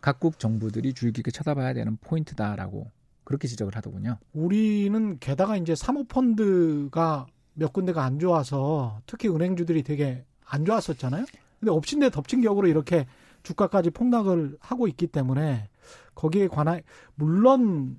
각국 0.00 0.38
정부들이 0.38 0.94
주의 0.94 1.12
깊게 1.12 1.32
쳐다봐야 1.32 1.72
되는 1.74 1.96
포인트다라고 1.96 2.88
그렇게 3.24 3.48
지적을 3.48 3.74
하더군요. 3.74 4.16
우리는 4.32 5.18
게다가 5.18 5.56
이제 5.56 5.74
사모펀드가 5.74 7.26
몇 7.54 7.72
군데가 7.72 8.04
안 8.04 8.20
좋아서 8.20 9.00
특히 9.06 9.28
은행주들이 9.28 9.82
되게 9.82 10.24
안 10.44 10.64
좋았었잖아요. 10.64 11.24
근데 11.58 11.72
엎친 11.72 11.98
데 11.98 12.10
덮친 12.10 12.42
격으로 12.42 12.68
이렇게 12.68 13.08
주가까지 13.42 13.90
폭락을 13.90 14.56
하고 14.60 14.86
있기 14.86 15.08
때문에 15.08 15.68
거기에 16.14 16.46
관한 16.46 16.80
물론 17.16 17.98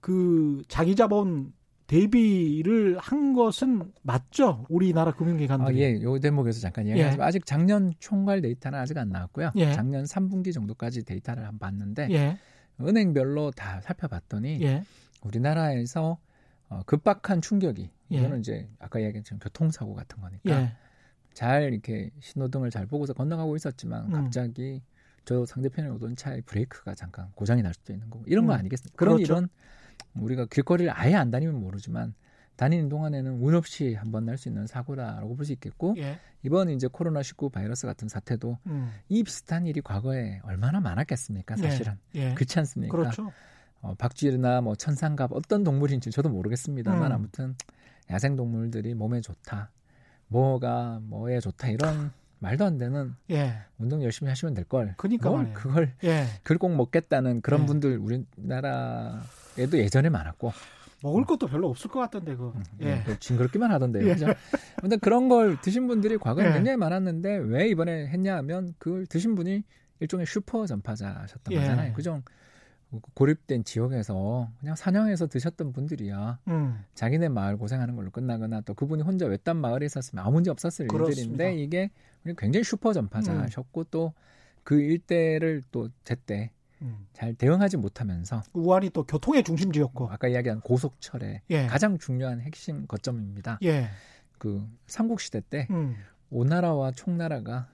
그 0.00 0.60
자기 0.66 0.96
자본 0.96 1.52
대비를 1.90 2.98
한 2.98 3.32
것은 3.32 3.92
맞죠. 4.02 4.64
우리나라 4.68 5.10
아, 5.10 5.14
금융기관들이. 5.14 5.80
예, 5.80 6.00
요 6.02 6.20
대목에서 6.20 6.60
잠깐 6.60 6.86
이야기하지만 6.86 7.26
아직 7.26 7.44
작년 7.44 7.92
총괄 7.98 8.40
데이터는 8.40 8.78
아직 8.78 8.96
안 8.96 9.08
나왔고요. 9.08 9.50
예. 9.56 9.72
작년 9.72 10.04
3분기 10.04 10.54
정도까지 10.54 11.02
데이터를 11.02 11.44
한번 11.44 11.58
봤는데 11.58 12.06
예. 12.12 12.38
은행별로 12.80 13.50
다 13.50 13.80
살펴봤더니 13.80 14.62
예. 14.62 14.84
우리나라에서 15.22 16.18
어, 16.68 16.82
급박한 16.86 17.40
충격이 17.40 17.90
예. 18.12 18.16
이거는 18.16 18.38
이제 18.38 18.68
아까 18.78 19.00
이야기한 19.00 19.24
좀 19.24 19.40
교통사고 19.40 19.92
같은 19.96 20.20
거니까 20.20 20.62
예. 20.62 20.72
잘 21.34 21.72
이렇게 21.72 22.12
신호등을 22.20 22.70
잘 22.70 22.86
보고서 22.86 23.14
건너가고 23.14 23.56
있었지만 23.56 24.06
음. 24.06 24.10
갑자기 24.12 24.80
저 25.24 25.44
상대편에 25.44 25.88
오던 25.88 26.14
차의 26.14 26.42
브레이크가 26.42 26.94
잠깐 26.94 27.32
고장이 27.34 27.62
날 27.62 27.74
수도 27.74 27.92
있는 27.92 28.08
거고 28.10 28.24
이런 28.28 28.46
거 28.46 28.52
음. 28.52 28.58
아니겠습니까? 28.60 28.96
그런 28.96 29.16
그렇죠. 29.16 29.32
이런 29.32 29.48
우리가 30.14 30.46
길거리를 30.46 30.90
아예 30.94 31.14
안 31.14 31.30
다니면 31.30 31.60
모르지만 31.60 32.14
다니는 32.56 32.88
동안에는 32.90 33.40
운 33.42 33.54
없이 33.54 33.94
한 33.94 34.10
번 34.12 34.24
날 34.26 34.36
수 34.36 34.48
있는 34.48 34.66
사고라고 34.66 35.34
볼 35.36 35.46
수 35.46 35.52
있겠고 35.52 35.94
예. 35.98 36.18
이번 36.42 36.68
이제 36.70 36.88
코로나 36.90 37.22
19 37.22 37.48
바이러스 37.50 37.86
같은 37.86 38.08
사태도 38.08 38.58
음. 38.66 38.92
이 39.08 39.22
비슷한 39.22 39.66
일이 39.66 39.80
과거에 39.80 40.40
얼마나 40.44 40.80
많았겠습니까? 40.80 41.56
사실은 41.56 41.98
예. 42.14 42.34
그렇지 42.34 42.58
않습니까? 42.58 42.96
그렇죠. 42.96 43.32
어, 43.80 43.94
박쥐나 43.94 44.60
뭐 44.60 44.74
천상갑 44.74 45.32
어떤 45.32 45.64
동물인지 45.64 46.10
저도 46.10 46.28
모르겠습니다만 46.28 47.10
음. 47.10 47.12
아무튼 47.12 47.54
야생 48.10 48.36
동물들이 48.36 48.92
몸에 48.94 49.20
좋다. 49.22 49.70
뭐가 50.28 51.00
뭐에 51.02 51.40
좋다 51.40 51.68
이런 51.68 52.12
말도 52.40 52.64
안 52.64 52.76
되는 52.78 53.14
예. 53.30 53.54
운동 53.78 54.02
열심히 54.02 54.28
하시면 54.28 54.52
될 54.54 54.64
걸. 54.64 54.94
뭘 55.30 55.44
말이에요. 55.46 55.54
그걸 55.58 55.94
예. 56.04 56.26
그걸 56.42 56.58
꼭 56.58 56.74
먹겠다는 56.76 57.40
그런 57.40 57.60
네. 57.60 57.66
분들 57.66 57.98
우리나라 57.98 59.22
에도 59.60 59.78
예전에 59.78 60.08
많았고 60.08 60.52
먹을 61.02 61.24
것도 61.24 61.46
별로 61.46 61.68
없을 61.68 61.90
것 61.90 62.00
같던데 62.00 62.36
그. 62.36 62.52
예. 62.82 62.86
예. 62.86 63.02
그 63.04 63.18
징그럽기만 63.18 63.70
하던데요. 63.70 64.06
예. 64.06 64.12
그죠? 64.14 64.26
근데 64.80 64.96
그런 64.96 65.28
걸 65.28 65.60
드신 65.60 65.86
분들이 65.86 66.18
과거에 66.18 66.46
예. 66.46 66.52
굉장히 66.52 66.76
많았는데 66.76 67.36
왜 67.36 67.68
이번에 67.68 68.08
했냐 68.08 68.36
하면 68.38 68.74
그걸 68.78 69.06
드신 69.06 69.34
분이 69.34 69.64
일종의 70.00 70.26
슈퍼 70.26 70.66
전파자셨던 70.66 71.52
예. 71.52 71.58
거잖아요. 71.58 71.92
그죠? 71.94 72.22
고립된 73.14 73.64
지역에서 73.64 74.50
그냥 74.58 74.74
사냥해서 74.74 75.28
드셨던 75.28 75.72
분들이야. 75.72 76.40
음. 76.48 76.84
자기네 76.94 77.28
마을 77.28 77.56
고생하는 77.56 77.94
걸로 77.94 78.10
끝나거나 78.10 78.62
또 78.62 78.74
그분이 78.74 79.02
혼자 79.02 79.26
외딴 79.26 79.56
마을에 79.56 79.86
있었으면 79.86 80.24
아무 80.24 80.34
문제 80.34 80.50
없었을 80.50 80.88
그렇습니다. 80.88 81.44
일들인데 81.44 81.62
이게 81.62 81.90
굉장히 82.36 82.64
슈퍼 82.64 82.92
전파자셨고 82.92 83.84
또그 83.84 84.80
일대를 84.80 85.62
또 85.70 85.88
제때 86.02 86.50
음. 86.82 87.06
잘 87.12 87.34
대응하지 87.34 87.76
못하면서 87.76 88.42
우한이 88.52 88.90
또 88.90 89.04
교통의 89.04 89.42
중심지였고. 89.44 90.08
아까 90.10 90.28
이야기한 90.28 90.60
고속철의 90.60 91.42
예. 91.50 91.66
가장 91.66 91.98
중요한 91.98 92.40
핵심 92.40 92.86
거점입니다. 92.86 93.58
예. 93.62 93.88
그 94.38 94.66
삼국 94.86 95.20
시대 95.20 95.40
때 95.40 95.66
음. 95.70 95.96
오나라와 96.30 96.92
총나라가 96.92 97.68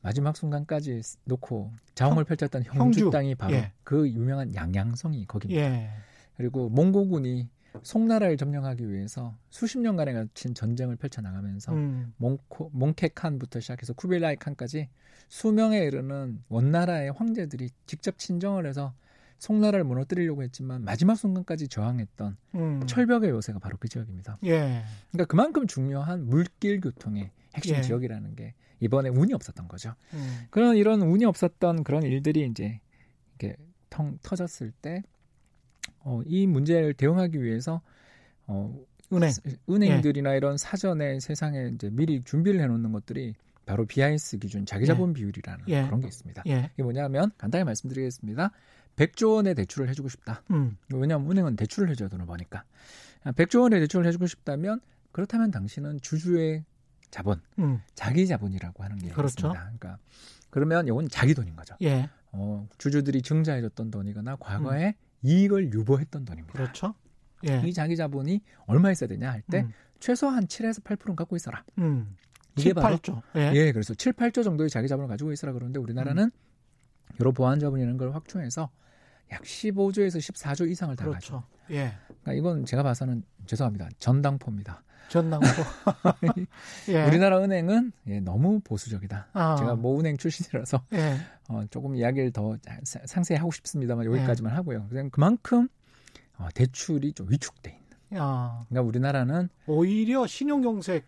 마지막 0.00 0.36
순간까지 0.36 1.00
놓고 1.24 1.72
자웅을 1.94 2.18
형- 2.18 2.24
펼쳤던 2.24 2.62
형주, 2.64 2.80
형주. 3.00 3.10
땅이 3.10 3.34
바로 3.36 3.54
예. 3.54 3.72
그 3.84 4.08
유명한 4.10 4.52
양양성이 4.54 5.26
거기입니다. 5.26 5.62
예. 5.62 5.90
그리고 6.36 6.68
몽고군이 6.70 7.48
송나라를 7.82 8.36
점령하기 8.36 8.90
위해서 8.90 9.36
수십 9.50 9.78
년간에 9.78 10.12
걸친 10.12 10.54
전쟁을 10.54 10.96
펼쳐나가면서 10.96 11.72
음. 11.72 12.12
몽코, 12.18 12.70
몽케 12.72 13.08
칸부터 13.14 13.60
시작해서 13.60 13.92
쿠빌라이 13.94 14.36
칸까지 14.36 14.88
수명에 15.28 15.78
이르는 15.78 16.42
원나라의 16.48 17.12
황제들이 17.12 17.70
직접 17.86 18.18
친정을 18.18 18.66
해서 18.66 18.94
송나라를 19.38 19.84
무너뜨리려고 19.84 20.42
했지만 20.42 20.84
마지막 20.84 21.16
순간까지 21.16 21.68
저항했던 21.68 22.36
음. 22.54 22.86
철벽의 22.86 23.30
요새가 23.30 23.58
바로 23.58 23.76
그 23.80 23.88
지역입니다. 23.88 24.38
예. 24.44 24.84
그러니까 25.10 25.24
그만큼 25.28 25.66
중요한 25.66 26.26
물길 26.26 26.80
교통의 26.80 27.30
핵심 27.54 27.76
예. 27.76 27.80
지역이라는 27.82 28.36
게 28.36 28.54
이번에 28.78 29.08
운이 29.08 29.32
없었던 29.32 29.66
거죠. 29.66 29.94
음. 30.14 30.46
그런 30.50 30.76
이런 30.76 31.02
운이 31.02 31.24
없었던 31.24 31.82
그런 31.82 32.02
일들이 32.04 32.46
이제 32.46 32.80
이렇게 33.38 33.56
텅 33.90 34.18
터졌을 34.22 34.70
때 34.70 35.02
어, 36.04 36.22
이 36.26 36.46
문제를 36.46 36.94
대응하기 36.94 37.42
위해서 37.42 37.80
어, 38.46 38.74
은행. 39.12 39.30
은행들이나 39.68 40.34
이런 40.34 40.56
사전에 40.56 41.20
세상에 41.20 41.70
이제 41.74 41.90
미리 41.90 42.22
준비를 42.22 42.60
해놓는 42.60 42.92
것들이 42.92 43.34
바로 43.66 43.84
BIS 43.84 44.38
기준 44.38 44.66
자기자본 44.66 45.12
비율이라는 45.12 45.64
예. 45.68 45.84
그런 45.84 46.00
게 46.00 46.08
있습니다. 46.08 46.42
예. 46.46 46.70
이게 46.74 46.82
뭐냐면 46.82 47.30
간단히 47.38 47.64
말씀드리겠습니다. 47.64 48.50
100조 48.96 49.34
원의 49.34 49.54
대출을 49.54 49.88
해주고 49.88 50.08
싶다. 50.08 50.42
음. 50.50 50.76
왜냐하면 50.92 51.30
은행은 51.30 51.56
대출을 51.56 51.90
해줘야 51.90 52.08
돈을 52.08 52.26
버니까. 52.26 52.64
100조 53.24 53.62
원의 53.62 53.80
대출을 53.80 54.06
해주고 54.06 54.26
싶다면 54.26 54.80
그렇다면 55.12 55.50
당신은 55.50 56.00
주주의 56.00 56.64
자본, 57.10 57.40
음. 57.58 57.80
자기 57.94 58.26
자본이라고 58.26 58.82
하는 58.82 58.98
게 58.98 59.08
그렇죠. 59.10 59.48
있습니다. 59.48 59.60
그러니까 59.60 59.98
그러면 60.50 60.88
이건 60.88 61.08
자기 61.08 61.34
돈인 61.34 61.54
거죠. 61.54 61.76
예. 61.82 62.08
어, 62.32 62.66
주주들이 62.78 63.22
증자해줬던 63.22 63.90
돈이거나 63.90 64.36
과거에 64.36 64.94
이익을 65.22 65.72
유보했던 65.72 66.24
돈입니다. 66.24 66.52
음. 66.52 66.56
그렇죠. 66.56 66.94
예. 67.48 67.60
이 67.64 67.72
자기 67.72 67.96
자본이 67.96 68.40
얼마 68.66 68.90
있어야 68.90 69.08
되냐 69.08 69.30
할때 69.30 69.62
음. 69.62 69.72
최소한 70.00 70.46
7에서 70.46 70.82
8%는 70.82 71.16
갖고 71.16 71.36
있어라. 71.36 71.64
음. 71.78 72.16
이게 72.56 72.72
7, 72.72 72.74
바로 72.74 72.96
8조. 72.96 73.22
예. 73.36 73.52
예, 73.54 73.72
그래서 73.72 73.94
7, 73.94 74.12
8조 74.12 74.44
정도의 74.44 74.68
자기 74.68 74.88
자본을 74.88 75.08
가지고 75.08 75.32
있어라 75.32 75.52
그러는데 75.52 75.78
우리나라는 75.78 76.24
음. 76.24 76.30
여러 77.20 77.32
보안 77.32 77.58
자본이라는 77.58 77.96
걸 77.98 78.14
확충해서 78.14 78.70
약 79.30 79.42
15조에서 79.42 80.18
14조 80.18 80.70
이상을 80.70 80.94
다. 80.96 81.04
그렇죠. 81.04 81.44
예. 81.70 81.92
그러니까 82.06 82.32
이건 82.34 82.64
제가 82.64 82.82
봐서는 82.82 83.22
죄송합니다. 83.46 83.88
전당포입니다. 83.98 84.82
전당포. 85.12 85.46
예. 86.88 87.04
우리나라 87.04 87.38
은행은 87.44 87.92
예, 88.06 88.20
너무 88.20 88.60
보수적이다. 88.60 89.28
아. 89.34 89.56
제가 89.56 89.76
모 89.76 90.00
은행 90.00 90.16
출신이라서 90.16 90.82
예. 90.94 91.16
어, 91.50 91.64
조금 91.70 91.94
이야기를 91.96 92.32
더 92.32 92.56
자- 92.62 92.80
상세히 93.04 93.36
하고 93.38 93.52
싶습니다만 93.52 94.06
여기까지만 94.06 94.54
하고요. 94.56 94.86
그냥 94.88 95.10
그만큼 95.10 95.68
어, 96.38 96.48
대출이 96.54 97.12
좀 97.12 97.30
위축돼 97.30 97.70
있는. 97.72 98.22
아. 98.22 98.64
그러니까 98.70 98.88
우리나라는 98.88 99.48
오히려 99.66 100.26
신용경색 100.26 101.04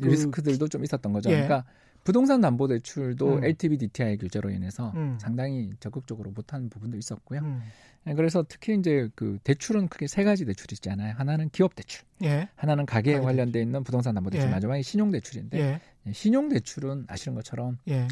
그- 0.00 0.08
리스크들도 0.08 0.68
좀 0.68 0.82
있었던 0.84 1.12
거죠. 1.12 1.28
예. 1.30 1.34
그러니까 1.34 1.64
부동산 2.06 2.40
담보 2.40 2.68
대출도 2.68 3.38
음. 3.38 3.44
LTV 3.44 3.78
DTI 3.78 4.16
규제로 4.18 4.48
인해서 4.50 4.92
음. 4.94 5.18
상당히 5.20 5.72
적극적으로 5.80 6.30
못하는 6.30 6.70
부분도 6.70 6.96
있었고요. 6.96 7.40
음. 7.40 7.60
예, 8.06 8.14
그래서 8.14 8.44
특히 8.48 8.76
이제 8.78 9.08
그 9.16 9.40
대출은 9.42 9.88
크게 9.88 10.06
세 10.06 10.22
가지 10.22 10.44
대출이 10.44 10.74
있잖아요. 10.74 11.14
하나는 11.16 11.50
기업 11.50 11.74
대출, 11.74 12.04
예. 12.22 12.48
하나는 12.54 12.86
가게에 12.86 13.14
가계 13.14 13.24
관련돼 13.24 13.60
있는 13.60 13.82
부동산 13.82 14.14
담보 14.14 14.30
대출, 14.30 14.46
예. 14.46 14.52
마지막에 14.52 14.82
신용 14.82 15.10
대출인데 15.10 15.58
예. 15.58 15.80
예, 16.06 16.12
신용 16.12 16.48
대출은 16.48 17.06
아시는 17.08 17.34
것처럼 17.34 17.78
예. 17.88 18.06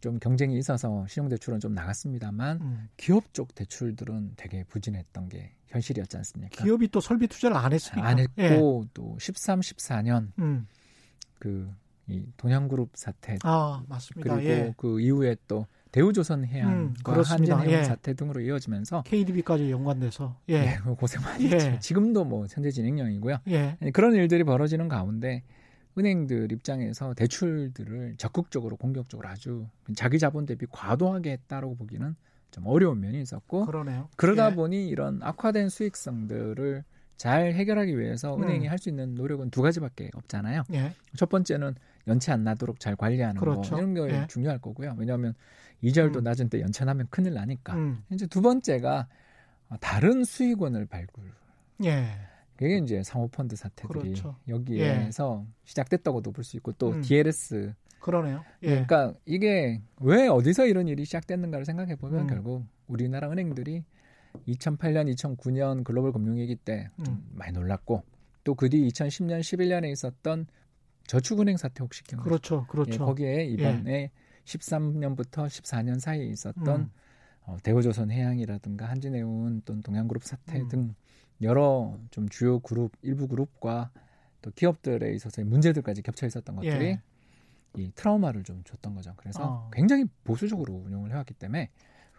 좀 0.00 0.18
경쟁이 0.18 0.58
있어서 0.58 1.06
신용 1.06 1.28
대출은 1.28 1.60
좀 1.60 1.74
나갔습니다만 1.74 2.60
음. 2.60 2.88
기업 2.96 3.32
쪽 3.32 3.54
대출들은 3.54 4.32
되게 4.36 4.64
부진했던 4.64 5.28
게 5.28 5.52
현실이었지 5.68 6.16
않습니까? 6.16 6.64
기업이 6.64 6.88
또 6.88 6.98
설비 6.98 7.28
투자를 7.28 7.56
안 7.56 7.72
했으니까. 7.72 8.04
안 8.04 8.18
했고 8.18 8.82
예. 8.84 8.88
또 8.94 9.16
13, 9.20 9.60
14년 9.60 10.32
음. 10.40 10.66
그 11.38 11.72
이 12.08 12.24
동양그룹 12.36 12.90
사태 12.94 13.36
아, 13.42 13.82
맞습니다. 13.86 14.36
그리고 14.36 14.48
예. 14.48 14.74
그 14.76 15.00
이후에 15.00 15.36
또 15.46 15.66
대우조선 15.92 16.40
음, 16.40 16.44
해양과 16.46 17.12
그렇습니다. 17.12 17.56
한진해운 17.58 17.80
예. 17.80 17.84
사태 17.84 18.14
등으로 18.14 18.40
이어지면서 18.40 19.02
KDB까지 19.02 19.70
연관돼서. 19.70 20.36
예. 20.48 20.54
예, 20.54 20.78
그 20.82 20.94
고생 20.94 21.22
많이 21.22 21.44
예. 21.44 21.50
했죠. 21.50 21.78
지금도 21.80 22.24
뭐 22.24 22.46
현재 22.50 22.70
진행형이고요. 22.70 23.38
예. 23.48 23.76
그런 23.92 24.14
일들이 24.14 24.44
벌어지는 24.44 24.88
가운데 24.88 25.42
은행들 25.98 26.52
입장에서 26.52 27.12
대출들을 27.14 28.14
적극적으로 28.18 28.76
공격적으로 28.76 29.28
아주 29.28 29.66
자기 29.96 30.18
자본 30.18 30.46
대비 30.46 30.66
과도하게 30.70 31.32
했다라고 31.32 31.76
보기는 31.76 32.14
좀 32.50 32.66
어려운 32.66 33.00
면이 33.00 33.20
있었고 33.20 33.66
그러네요. 33.66 34.08
그러다 34.16 34.52
예. 34.52 34.54
보니 34.54 34.88
이런 34.88 35.20
악화된 35.22 35.68
수익성들을 35.68 36.84
잘 37.16 37.52
해결하기 37.52 37.98
위해서 37.98 38.36
음. 38.36 38.44
은행이 38.44 38.66
할수 38.68 38.88
있는 38.88 39.14
노력은 39.14 39.50
두 39.50 39.60
가지밖에 39.60 40.10
없잖아요. 40.14 40.62
예. 40.72 40.92
첫 41.16 41.28
번째는 41.28 41.74
연체 42.08 42.32
안 42.32 42.42
나도록 42.44 42.80
잘 42.80 42.96
관리하는 42.96 43.40
그렇죠. 43.40 43.70
거 43.70 43.78
이런 43.78 43.94
게 43.94 44.00
예. 44.14 44.26
중요할 44.28 44.58
거고요. 44.58 44.94
왜냐하면 44.98 45.34
이자율도 45.82 46.20
음. 46.20 46.24
낮은 46.24 46.48
때 46.48 46.60
연체 46.60 46.84
나면 46.84 47.06
큰일 47.10 47.34
나니까. 47.34 47.74
음. 47.74 48.02
이제 48.10 48.26
두 48.26 48.40
번째가 48.42 49.06
어, 49.68 49.76
다른 49.80 50.24
수익원을 50.24 50.86
발굴. 50.86 51.24
예. 51.84 52.08
그게 52.56 52.78
이제 52.78 53.02
상호펀드 53.04 53.54
사태들이 53.54 54.00
그렇죠. 54.00 54.36
여기에서 54.48 55.46
시작됐다고도 55.64 56.32
볼 56.32 56.42
수 56.44 56.56
있고 56.56 56.72
또 56.72 56.90
음. 56.90 57.02
DLS. 57.02 57.74
그러네요. 58.00 58.44
예. 58.62 58.68
그러니까 58.68 59.14
이게 59.26 59.80
왜 60.00 60.26
어디서 60.28 60.66
이런 60.66 60.88
일이 60.88 61.04
시작됐는가를 61.04 61.64
생각해 61.66 61.96
보면 61.96 62.22
음. 62.22 62.26
결국 62.26 62.64
우리나라 62.88 63.30
은행들이 63.30 63.84
2008년, 64.48 65.12
2009년 65.14 65.84
글로벌 65.84 66.12
금융위기 66.12 66.56
때좀 66.56 66.90
음. 67.06 67.28
많이 67.32 67.52
놀랐고 67.52 68.02
또 68.44 68.54
그 68.54 68.68
뒤 68.68 68.86
2010년, 68.88 69.40
11년에 69.40 69.90
있었던 69.92 70.46
저축은행 71.08 71.56
사태 71.56 71.82
혹시 71.82 72.04
기억나세요? 72.04 72.28
그렇죠. 72.28 72.64
예, 72.64 72.70
그렇죠. 72.70 73.04
거기에 73.04 73.46
이번에 73.46 74.12
13년부터 74.44 75.46
14년 75.46 75.98
사이에 75.98 76.24
있었던 76.26 76.80
음. 76.80 76.90
어, 77.42 77.56
대우조선 77.62 78.10
해양이라든가 78.10 78.86
한진해운 78.86 79.62
또는 79.64 79.82
동양그룹 79.82 80.22
사태 80.22 80.60
음. 80.60 80.68
등 80.68 80.94
여러 81.40 81.98
좀 82.10 82.28
주요 82.28 82.60
그룹 82.60 82.92
일부 83.02 83.26
그룹과 83.26 83.90
또 84.42 84.50
기업들에 84.50 85.14
있어서의 85.14 85.46
문제들까지 85.46 86.02
겹쳐 86.02 86.26
있었던 86.26 86.56
것들이 86.56 86.84
예. 86.84 87.02
이 87.76 87.90
트라우마를 87.94 88.44
좀 88.44 88.62
줬던 88.64 88.94
거죠. 88.94 89.14
그래서 89.16 89.42
어. 89.42 89.70
굉장히 89.72 90.04
보수적으로 90.24 90.74
운영을 90.74 91.10
해왔기 91.10 91.34
때문에 91.34 91.70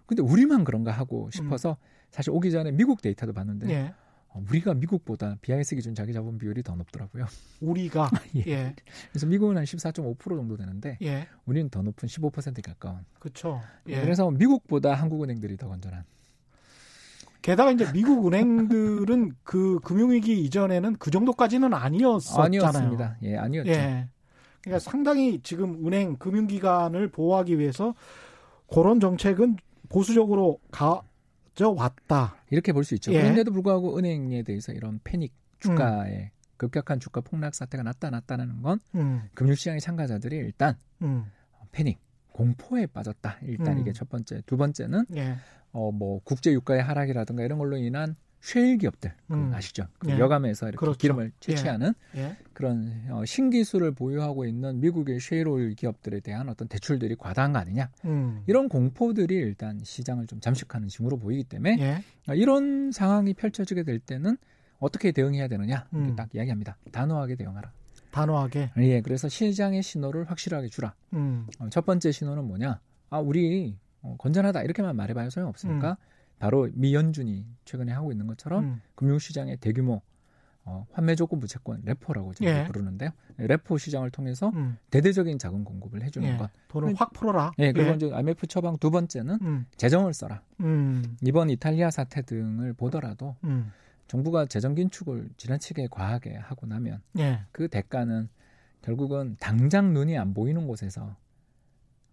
근데 0.08 0.24
우리만 0.24 0.64
그런가 0.64 0.92
하고 0.92 1.30
싶어서 1.32 1.78
사실 2.10 2.32
오기 2.32 2.50
전에 2.50 2.72
미국 2.72 3.02
데이터도 3.02 3.34
봤는데 3.34 3.66
음. 3.68 3.70
예. 3.70 3.82
어, 3.84 3.94
우리가 4.34 4.74
미국보다 4.74 5.36
BIS 5.42 5.76
기준 5.76 5.96
자기 5.96 6.14
자본 6.14 6.38
비율이 6.38 6.64
더 6.64 6.76
높더라고요. 6.76 7.26
우리가 7.62 8.10
예. 8.38 8.44
예. 8.48 8.76
그래서 9.10 9.26
미국은 9.26 9.58
한 9.58 9.64
14.5% 9.64 10.20
정도 10.36 10.56
되는데 10.56 10.98
예. 11.02 11.28
우리는 11.46 11.70
더 11.70 11.82
높은 11.82 12.08
15%에 12.08 12.62
가까운. 12.62 13.00
그렇죠. 13.20 13.62
예. 13.88 14.02
그래서 14.02 14.30
미국보다 14.30 14.94
한국은행들이 14.94 15.58
더 15.58 15.68
건전한. 15.68 16.04
게다가 17.42 17.72
이제 17.72 17.90
미국 17.94 18.28
은행들은 18.28 19.32
그 19.44 19.80
금융위기 19.80 20.42
이전에는 20.44 20.98
그 20.98 21.10
정도까지는 21.10 21.74
아니었었잖아요. 21.74 22.46
아니었습니다. 22.46 23.18
예, 23.24 23.38
아니었죠. 23.38 23.72
예. 23.72 24.08
그러니까 24.62 24.80
상당히 24.80 25.40
지금 25.42 25.86
은행 25.88 26.18
금융기관을 26.18 27.08
보호하기 27.10 27.58
위해서 27.60 27.96
그런 28.72 29.00
정책은 29.00 29.58
보수적으로 29.88 30.60
가 30.70 31.02
져왔다. 31.60 32.36
이렇게 32.50 32.72
볼 32.72 32.84
수 32.84 32.96
있죠. 32.96 33.12
예. 33.14 33.22
그런데도 33.22 33.52
불구하고 33.52 33.98
은행에 33.98 34.44
대해서 34.44 34.72
이런 34.72 35.00
패닉 35.04 35.34
주가의 35.60 36.32
급격한 36.58 37.00
주가 37.00 37.20
폭락 37.22 37.54
사태가 37.54 37.84
나타났다는 37.84 38.62
건 38.62 38.80
음, 38.96 39.24
금융시장의 39.34 39.82
참가자들이 39.82 40.38
일단 40.38 40.76
음, 41.02 41.26
패닉, 41.72 42.00
공포에 42.32 42.86
빠졌다. 42.88 43.40
일단 43.44 43.76
음. 43.76 43.80
이게 43.80 43.92
첫 43.94 44.08
번째. 44.10 44.42
두 44.46 44.56
번째는 44.58 45.06
예, 45.16 45.36
어뭐 45.72 46.22
국제 46.24 46.52
유가의 46.54 46.82
하락이라든가 46.82 47.44
이런 47.44 47.60
걸로 47.60 47.78
인한 47.78 48.16
쉐일 48.42 48.78
기업들 48.78 49.14
그 49.28 49.34
음. 49.34 49.52
아시죠? 49.54 49.88
그 50.00 50.10
예. 50.12 50.18
여감에서 50.18 50.68
이렇게 50.68 50.78
그렇죠. 50.78 50.98
기름을 50.98 51.32
채취하는 51.40 51.94
예, 52.16 52.38
그런 52.54 53.04
어, 53.10 53.26
신기술을 53.26 53.92
보유하고 53.92 54.46
있는 54.46 54.80
미국의 54.80 55.20
쉐일오일 55.20 55.76
기업들에 55.76 56.22
대한 56.22 56.48
어떤 56.50 56.68
대출들이 56.68 57.16
과다한 57.16 57.54
거 57.54 57.60
아니냐? 57.60 57.90
음, 58.06 58.44
이런 58.48 58.70
공포들이 58.70 59.36
일단 59.36 59.80
시장을 59.84 60.28
좀 60.28 60.40
잠식하는 60.40 60.88
징후로 60.88 61.18
보이기 61.18 61.44
때문에 61.44 61.78
예, 61.80 62.32
어, 62.32 62.36
이런 62.36 62.92
상황이 62.92 63.34
펼쳐지게 63.34 63.84
될 63.84 64.00
때는 64.00 64.38
어떻게 64.80 65.12
대응해야 65.12 65.48
되느냐 65.48 65.88
음. 65.94 66.16
딱 66.16 66.34
이야기합니다. 66.34 66.78
단호하게 66.92 67.36
대응하라. 67.36 67.72
단호하게. 68.12 68.72
예, 68.78 69.02
그래서 69.02 69.28
시장의 69.28 69.84
신호를 69.84 70.30
확실하게 70.30 70.68
주라. 70.68 70.96
음, 71.14 71.46
어, 71.60 71.70
첫 71.70 71.86
번째 71.86 72.12
신호는 72.12 72.46
뭐냐? 72.46 72.80
아, 73.10 73.20
우리 73.20 73.76
어, 74.02 74.16
건전하다 74.18 74.64
이렇게만 74.64 74.96
말해봐야 74.96 75.30
소용없으니까 75.30 75.98
바로 76.40 76.70
미 76.74 76.96
연준이 76.96 77.46
최근에 77.66 77.92
하고 77.92 78.12
있는 78.12 78.26
것처럼 78.28 78.64
음, 78.64 78.82
금융시장의 78.96 79.58
대규모 79.58 80.02
어, 80.66 80.86
환매 80.92 81.16
조건부 81.16 81.48
채권 81.48 81.82
레포라고 81.84 82.34
저희가 82.34 82.62
예. 82.62 82.64
부르는데요. 82.66 83.10
레포 83.38 83.78
시장을 83.78 84.12
통해서 84.12 84.50
음, 84.56 84.78
대대적인 84.92 85.40
자금 85.40 85.64
공급을 85.64 86.04
해주는 86.04 86.28
예. 86.28 86.38
것. 86.38 86.50
돈을 86.68 86.94
확 86.96 87.12
풀어라. 87.14 87.52
예, 87.60 87.72
그리고 87.72 87.92
예. 87.92 87.96
이제 87.96 88.12
IMF 88.12 88.48
처방 88.48 88.78
두 88.78 88.92
번째는 88.92 89.40
음, 89.42 89.66
재정을 89.78 90.14
써라. 90.14 90.42
음, 90.60 91.18
이번 91.24 91.50
이탈리아 91.50 91.90
사태 91.90 92.22
등을 92.22 92.74
보더라도 92.74 93.36
음, 93.46 93.72
정부가 94.08 94.46
재정 94.46 94.76
긴축을 94.76 95.30
지나치게 95.38 95.88
과하게 95.92 96.36
하고 96.36 96.68
나면 96.68 97.02
예, 97.18 97.42
그 97.52 97.68
대가는 97.68 98.30
결국은 98.82 99.38
당장 99.40 99.94
눈이 99.94 100.18
안 100.18 100.34
보이는 100.34 100.68
곳에서 100.68 101.16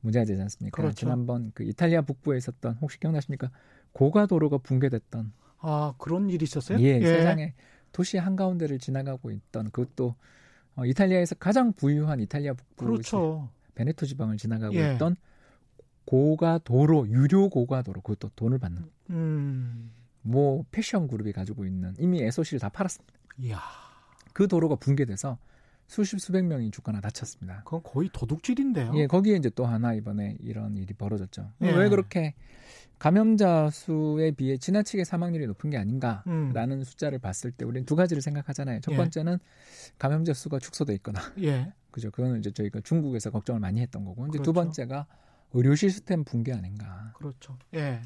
문제가 0.01 0.25
되지 0.25 0.41
않습니까? 0.41 0.77
그렇죠. 0.77 0.95
지난번 0.95 1.51
그 1.55 1.65
이탈리아 1.65 2.03
북부에 2.03 2.39
있었던 2.39 2.79
혹시 2.81 2.99
기억나십니까? 3.01 3.51
고가 3.97 4.27
도로가 4.27 4.59
붕괴됐던 4.59 5.33
아 5.59 5.95
그런 5.97 6.29
일이 6.29 6.45
있었어요? 6.45 6.79
예, 6.81 7.01
세상에 7.01 7.55
도시 7.93 8.19
한 8.19 8.37
가운데를 8.37 8.79
지나가고 8.79 9.31
있던 9.31 9.71
그것도 9.71 10.15
어, 10.75 10.85
이탈리아에서 10.85 11.37
가장 11.37 11.73
부유한 11.73 12.21
이탈리아 12.21 12.53
북부 12.53 12.85
그렇죠. 12.85 13.49
베네토 13.75 14.05
지방을 14.05 14.37
지나가고 14.37 14.75
예. 14.75 14.93
있던 14.93 15.17
고가 16.05 16.59
도로 16.59 17.09
유료 17.09 17.49
고가 17.49 17.81
도로 17.81 18.03
그것도 18.03 18.33
돈을 18.37 18.59
받는 18.59 18.85
음, 19.09 19.91
뭐 20.21 20.67
패션 20.71 21.09
그룹이 21.09 21.33
가지고 21.33 21.65
있는 21.65 21.95
이미 21.99 22.23
에소시를 22.23 22.61
다 22.61 22.69
팔았습니다. 22.69 23.19
이야, 23.39 23.63
그 24.35 24.47
도로가 24.47 24.77
붕괴돼서 24.77 25.39
수십 25.87 26.21
수백 26.21 26.45
명이 26.45 26.71
죽거나 26.71 27.01
다쳤습니다. 27.01 27.63
그건 27.65 27.83
거의 27.83 28.11
도둑질인데요. 28.13 28.93
예, 28.97 29.07
거기에 29.07 29.37
이제 29.37 29.51
또 29.51 29.67
하나 29.67 29.95
이번에 29.95 30.37
이런 30.41 30.77
일이 30.77 30.93
벌어졌죠. 30.95 31.53
예. 31.63 31.71
왜 31.71 31.89
그렇게 31.89 32.35
감염자 32.99 33.71
수에 33.71 34.31
비해 34.33 34.57
지나치게 34.57 35.05
사망률이 35.05 35.47
높은 35.47 35.71
게 35.71 35.77
아닌가라는 35.77 36.79
음, 36.79 36.83
숫자를 36.83 37.19
봤을 37.19 37.51
때 37.51 37.65
우리는 37.65 37.85
두 37.85 37.95
가지를 37.95 38.23
생각하잖아요. 38.23 38.81
첫 38.81 38.93
예. 38.93 38.97
번째는 38.97 39.39
감염자 39.99 40.33
수가 40.33 40.59
축소돼 40.59 40.95
있거나 40.95 41.21
예, 41.43 41.73
그죠. 41.91 42.11
그거는 42.11 42.39
이제 42.39 42.51
저희가 42.51 42.81
중국에서 42.81 43.31
걱정을 43.31 43.61
많이 43.61 43.81
했던 43.81 44.05
거고. 44.05 44.27
이제 44.27 44.39
그렇죠. 44.39 44.43
두 44.45 44.53
번째가 44.55 45.07
의료 45.53 45.75
시스템 45.75 46.25
붕괴 46.25 46.53
아닌가. 46.53 47.13
그렇죠. 47.17 47.57
예. 47.75 48.01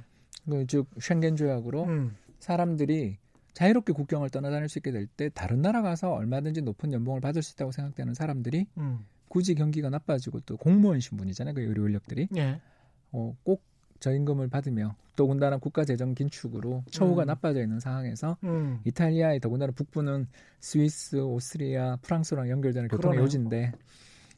그즉 0.48 0.88
쉥겐 0.98 1.36
조약으로 1.36 1.84
음. 1.84 2.16
사람들이 2.38 3.18
자유롭게 3.54 3.92
국경을 3.92 4.30
떠나다닐 4.30 4.68
수 4.68 4.78
있게 4.78 4.90
될 4.92 5.06
때 5.06 5.28
다른 5.30 5.60
나라 5.62 5.82
가서 5.82 6.12
얼마든지 6.12 6.62
높은 6.62 6.92
연봉을 6.92 7.20
받을 7.20 7.42
수 7.42 7.54
있다고 7.54 7.72
생각되는 7.72 8.14
사람들이 8.14 8.66
음. 8.78 9.04
굳이 9.28 9.54
경기가 9.54 9.90
나빠지고 9.90 10.40
또 10.40 10.56
공무원 10.56 11.00
신분이잖아요. 11.00 11.54
그 11.54 11.60
의료 11.60 11.86
인력들이 11.86 12.28
예. 12.36 12.60
어, 13.12 13.36
꼭 13.42 13.62
저임금을 14.00 14.48
받으며 14.48 14.96
더군다나 15.14 15.58
국가 15.58 15.84
재정 15.84 16.14
긴축으로 16.14 16.84
처우가 16.90 17.24
음. 17.24 17.26
나빠져 17.26 17.60
있는 17.60 17.80
상황에서 17.80 18.38
음. 18.44 18.80
이탈리아의 18.84 19.40
더군다나 19.40 19.72
북부는 19.72 20.26
스위스, 20.60 21.16
오스트리아, 21.16 21.96
프랑스랑 22.02 22.48
연결되는 22.48 22.88
교통의 22.88 23.02
그러네요. 23.16 23.24
요지인데 23.24 23.72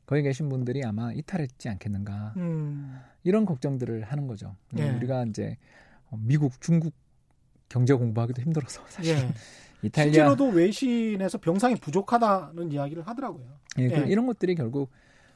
거기 0.05 0.23
계신 0.23 0.49
분들이 0.49 0.83
아마 0.85 1.13
이탈했지 1.13 1.69
않겠는가 1.69 2.35
음. 2.37 2.99
이런 3.23 3.45
걱정들을 3.45 4.03
하는 4.05 4.27
거죠. 4.27 4.57
예. 4.79 4.91
우리가 4.91 5.25
이제 5.27 5.57
어, 6.11 6.19
미국, 6.21 6.61
중국 6.61 6.93
경제 7.73 7.95
공부하기도 7.95 8.43
힘들어서 8.43 8.83
사실 8.89 9.17
예. 9.17 9.35
이탈리아 9.83 10.13
실제로도 10.13 10.49
외신에서 10.51 11.39
병상이 11.39 11.77
부족하다는 11.77 12.71
이야기를 12.71 13.07
하더라고요. 13.07 13.47
예, 13.79 13.89
그 13.89 13.95
예. 14.03 14.13
이런 14.13 14.27
것들이 14.27 14.55
결국 14.55 14.91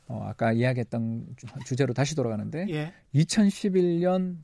어, 0.06 0.22
아까 0.24 0.52
이야기했던 0.52 1.34
주- 1.36 1.46
주제로 1.64 1.94
다시 1.94 2.14
돌아가는데 2.14 2.66
예. 2.68 2.92
2011년 3.14 4.36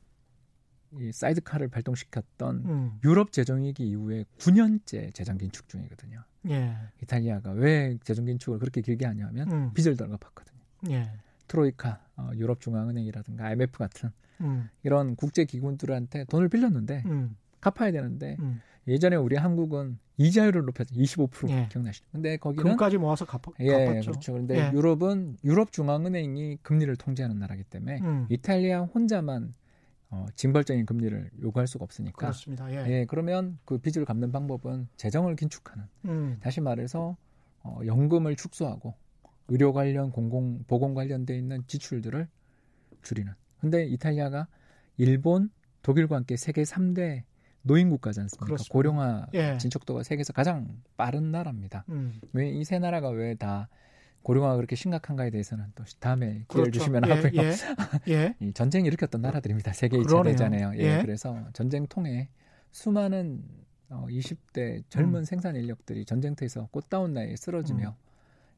이 0.99 1.11
사이드카를 1.13 1.69
발동시켰던 1.69 2.57
음. 2.65 2.99
유럽 3.05 3.33
재정위기 3.33 3.87
이후에 3.89 4.25
9년째 4.39 5.15
재정 5.15 5.39
긴축 5.39 5.69
중이거든요. 5.69 6.23
예. 6.49 6.75
이탈리아가 7.03 7.53
왜 7.53 7.97
재정 8.05 8.25
긴축을 8.25 8.59
그렇게 8.59 8.81
길게 8.81 9.07
하냐면 9.07 9.51
음. 9.53 9.71
빚을 9.75 9.97
덜 9.97 10.09
갚았거든요. 10.09 10.61
예. 10.91 11.11
트로이카, 11.49 12.01
어, 12.17 12.31
유럽 12.35 12.61
중앙은행이라든가 12.61 13.45
IMF 13.45 13.79
같은 13.79 14.11
음. 14.41 14.69
이런 14.83 15.15
국제 15.17 15.45
기구들한테 15.45 16.25
돈을 16.25 16.49
빌렸는데 16.49 17.03
음. 17.07 17.37
갚아야 17.63 17.93
되는데 17.93 18.37
음. 18.41 18.61
예전에 18.87 19.17
우리 19.17 19.37
한국은 19.37 19.99
이자율을 20.19 20.63
높였죠. 20.67 20.95
25% 20.95 21.51
예. 21.51 21.69
기억나시죠? 21.71 22.07
근데 22.13 22.37
거기는 22.37 22.63
금까지 22.63 22.99
모아서 22.99 23.25
갚, 23.25 23.41
예, 23.61 23.87
갚았죠. 23.87 24.11
그렇죠. 24.11 24.33
그런데 24.33 24.59
예. 24.59 24.73
유럽은 24.73 25.39
유럽 25.45 25.73
중앙은행이 25.73 26.59
금리를 26.63 26.95
통제하는 26.97 27.39
나라기 27.39 27.65
때문에 27.65 28.01
음. 28.01 28.27
이탈리아 28.29 28.83
혼자만 28.83 29.55
어, 30.11 30.27
징벌적인 30.35 30.85
금리를 30.85 31.31
요구할 31.41 31.67
수가 31.67 31.85
없으니까 31.85 32.17
그렇습니다. 32.17 32.71
예. 32.71 32.91
예, 32.91 33.07
그러면 33.07 33.59
그 33.65 33.79
빚을 33.79 34.05
갚는 34.05 34.33
방법은 34.33 34.89
재정을 34.97 35.37
긴축하는 35.37 35.85
음. 36.05 36.37
다시 36.41 36.61
말해서 36.61 37.17
어, 37.63 37.81
연금을 37.87 38.37
축소하고 38.37 38.95
의료 39.49 39.73
관련 39.73 40.11
공공 40.11 40.65
보건 40.67 40.95
관련돼 40.95 41.37
있는 41.37 41.63
지출들을 41.67 42.29
줄이는. 43.03 43.33
근데 43.61 43.87
이탈리아가 43.87 44.49
일본, 44.99 45.51
독일과 45.83 46.17
함께 46.17 46.37
세계 46.37 46.63
3대 46.63 47.23
노인 47.63 47.91
국가지 47.91 48.21
않습니까? 48.21 48.47
그렇습니다. 48.47 48.73
고령화 48.73 49.27
예. 49.35 49.59
진척도가 49.59 50.03
세계에서 50.03 50.33
가장 50.33 50.83
빠른 50.97 51.31
나라입니다. 51.31 51.85
음. 51.89 52.21
왜이 52.33 52.65
세 52.65 52.79
나라가 52.79 53.09
왜 53.11 53.35
다 53.35 53.69
고령화가 54.23 54.57
그렇게 54.57 54.77
심각한가에 54.77 55.31
대해서는 55.31 55.67
또 55.75 55.85
다음에 55.99 56.45
기회를 56.49 56.71
그렇죠. 56.71 56.79
주시면 56.79 57.03
예, 57.07 57.13
하고요. 57.13 57.43
예. 57.43 58.13
예. 58.13 58.35
이 58.41 58.53
전쟁 58.53 58.87
일으켰던 58.87 59.21
나라들입니다. 59.21 59.73
세계 59.73 59.99
2차 59.99 60.07
그러네요. 60.07 60.33
대전에요. 60.33 60.73
예, 60.77 60.99
예. 60.99 61.03
그래서 61.03 61.45
전쟁 61.53 61.87
통해 61.87 62.29
수많은 62.71 63.43
어, 63.91 64.07
20대 64.09 64.85
젊은 64.89 65.21
음. 65.21 65.25
생산 65.25 65.57
인력들이 65.57 66.05
전쟁터에서 66.05 66.69
꽃다운 66.71 67.13
나이에 67.15 67.37
쓰러지며 67.37 67.89
음. 67.89 67.95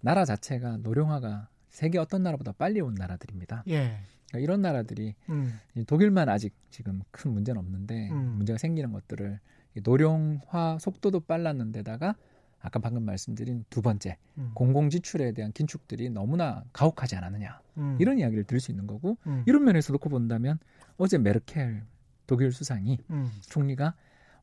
나라 0.01 0.25
자체가 0.25 0.77
노령화가 0.79 1.49
세계 1.71 1.99
어떤 1.99 2.23
나라보다 2.23 2.53
빨리 2.53 2.81
온 2.81 2.95
나라들입니다. 2.95 3.65
예. 3.69 3.99
그러니까 4.35 4.39
이런 4.41 4.63
나라들이 4.63 5.15
음. 5.29 5.59
이 5.77 5.85
독일만 5.85 6.29
아직 6.29 6.53
지금 6.71 7.03
큰 7.11 7.33
문제는 7.33 7.59
없는데 7.59 8.11
음. 8.11 8.35
문제가 8.37 8.59
생기는 8.59 8.93
것들을 8.93 9.39
이 9.77 9.81
노령화 9.83 10.79
속도도 10.81 11.21
빨랐는데다가 11.21 12.17
아까 12.61 12.79
방금 12.79 13.05
말씀드린 13.05 13.65
두 13.71 13.83
번째 13.83 14.17
음. 14.39 14.51
공공 14.55 14.91
지출에 14.91 15.33
대한 15.33 15.53
긴축들이 15.53 16.11
너무나 16.11 16.65
가혹하지 16.73 17.17
않았느냐 17.17 17.61
음. 17.77 17.97
이런 18.01 18.19
이야기를 18.19 18.45
들을 18.45 18.61
수 18.61 18.71
있는 18.71 18.87
거고 18.87 19.17
음. 19.27 19.45
이런 19.47 19.65
면에서 19.65 19.93
놓고 19.93 20.09
본다면 20.09 20.59
어제 20.97 21.19
메르켈 21.19 21.83
독일 22.27 22.53
수상이 22.53 22.99
음. 23.11 23.31
총리가 23.43 23.95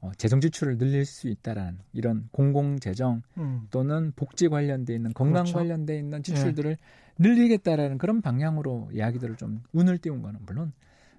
어, 0.02 0.12
재정 0.18 0.42
지출을 0.42 0.78
늘릴 0.78 1.06
수 1.06 1.28
있다라는 1.30 1.80
이런 1.94 2.28
공공 2.32 2.80
재정 2.80 3.22
음. 3.38 3.68
또는 3.70 4.12
복지 4.16 4.48
관련돼 4.48 4.96
있는 4.96 5.14
건강 5.14 5.44
그렇죠. 5.44 5.60
예. 5.60 5.62
관련돼 5.62 5.98
있는 5.98 6.24
지출들을 6.24 6.78
늘리겠다라는 7.20 8.00
그런 8.00 8.22
방향으로 8.22 8.90
이야기들을 8.94 9.36
좀 9.36 9.62
운을 9.74 10.00
띄운 10.00 10.24
거는 10.24 10.40
물론 10.46 10.74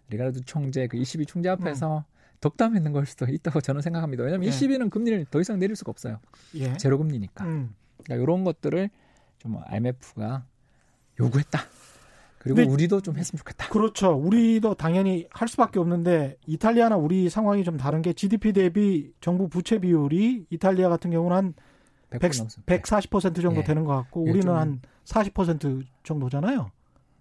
리가르드 0.09 0.45
총재 0.45 0.89
그 0.89 0.97
22 0.97 1.27
총재 1.27 1.49
앞에서 1.49 2.05
덕담했는 2.41 2.93
걸 2.93 3.07
수도 3.07 3.27
있다고 3.27 3.61
저는 3.61 3.83
생각합니다. 3.83 4.25
왜냐하면 4.25 4.49
예. 4.49 4.51
22는 4.51 4.91
금리를 4.91 5.27
더 5.31 5.41
이상 5.41 5.61
내릴 5.61 5.77
수가 5.77 5.91
없어요. 5.91 6.19
예. 6.57 6.77
제로 6.77 6.99
금리니까. 6.99 7.45
음. 7.45 7.75
그러니까 8.03 8.23
이런 8.23 8.43
것들을 8.43 8.91
좀 9.39 9.59
IMF가 9.65 10.45
요구했다. 11.21 11.61
그리고 12.43 12.57
근데- 12.57 12.71
우리도 12.73 13.01
좀 13.03 13.17
했으면 13.17 13.39
좋겠다. 13.39 13.69
그렇죠. 13.69 14.11
우리도 14.15 14.75
당연히 14.75 15.27
할 15.31 15.47
수밖에 15.47 15.79
없는데 15.79 16.37
이탈리아나 16.47 16.97
우리 16.97 17.29
상황이 17.31 17.63
좀 17.63 17.77
다른 17.77 18.03
게 18.03 18.13
GDP 18.13 18.53
대비 18.53 19.13
정부 19.21 19.49
부채 19.49 19.79
비율이 19.79 20.47
이탈리아 20.51 20.89
같은 20.89 21.11
경우는 21.13 21.37
한 21.37 21.55
100% 22.11 22.21
100, 22.21 22.39
넘습니다. 22.39 22.77
140% 22.77 23.43
정도 23.43 23.61
예. 23.61 23.65
되는 23.65 23.85
것 23.85 23.95
같고 23.97 24.27
예, 24.27 24.31
우리는 24.33 24.43
좀- 24.47 24.81
한40% 25.05 25.85
정도잖아요. 26.03 26.71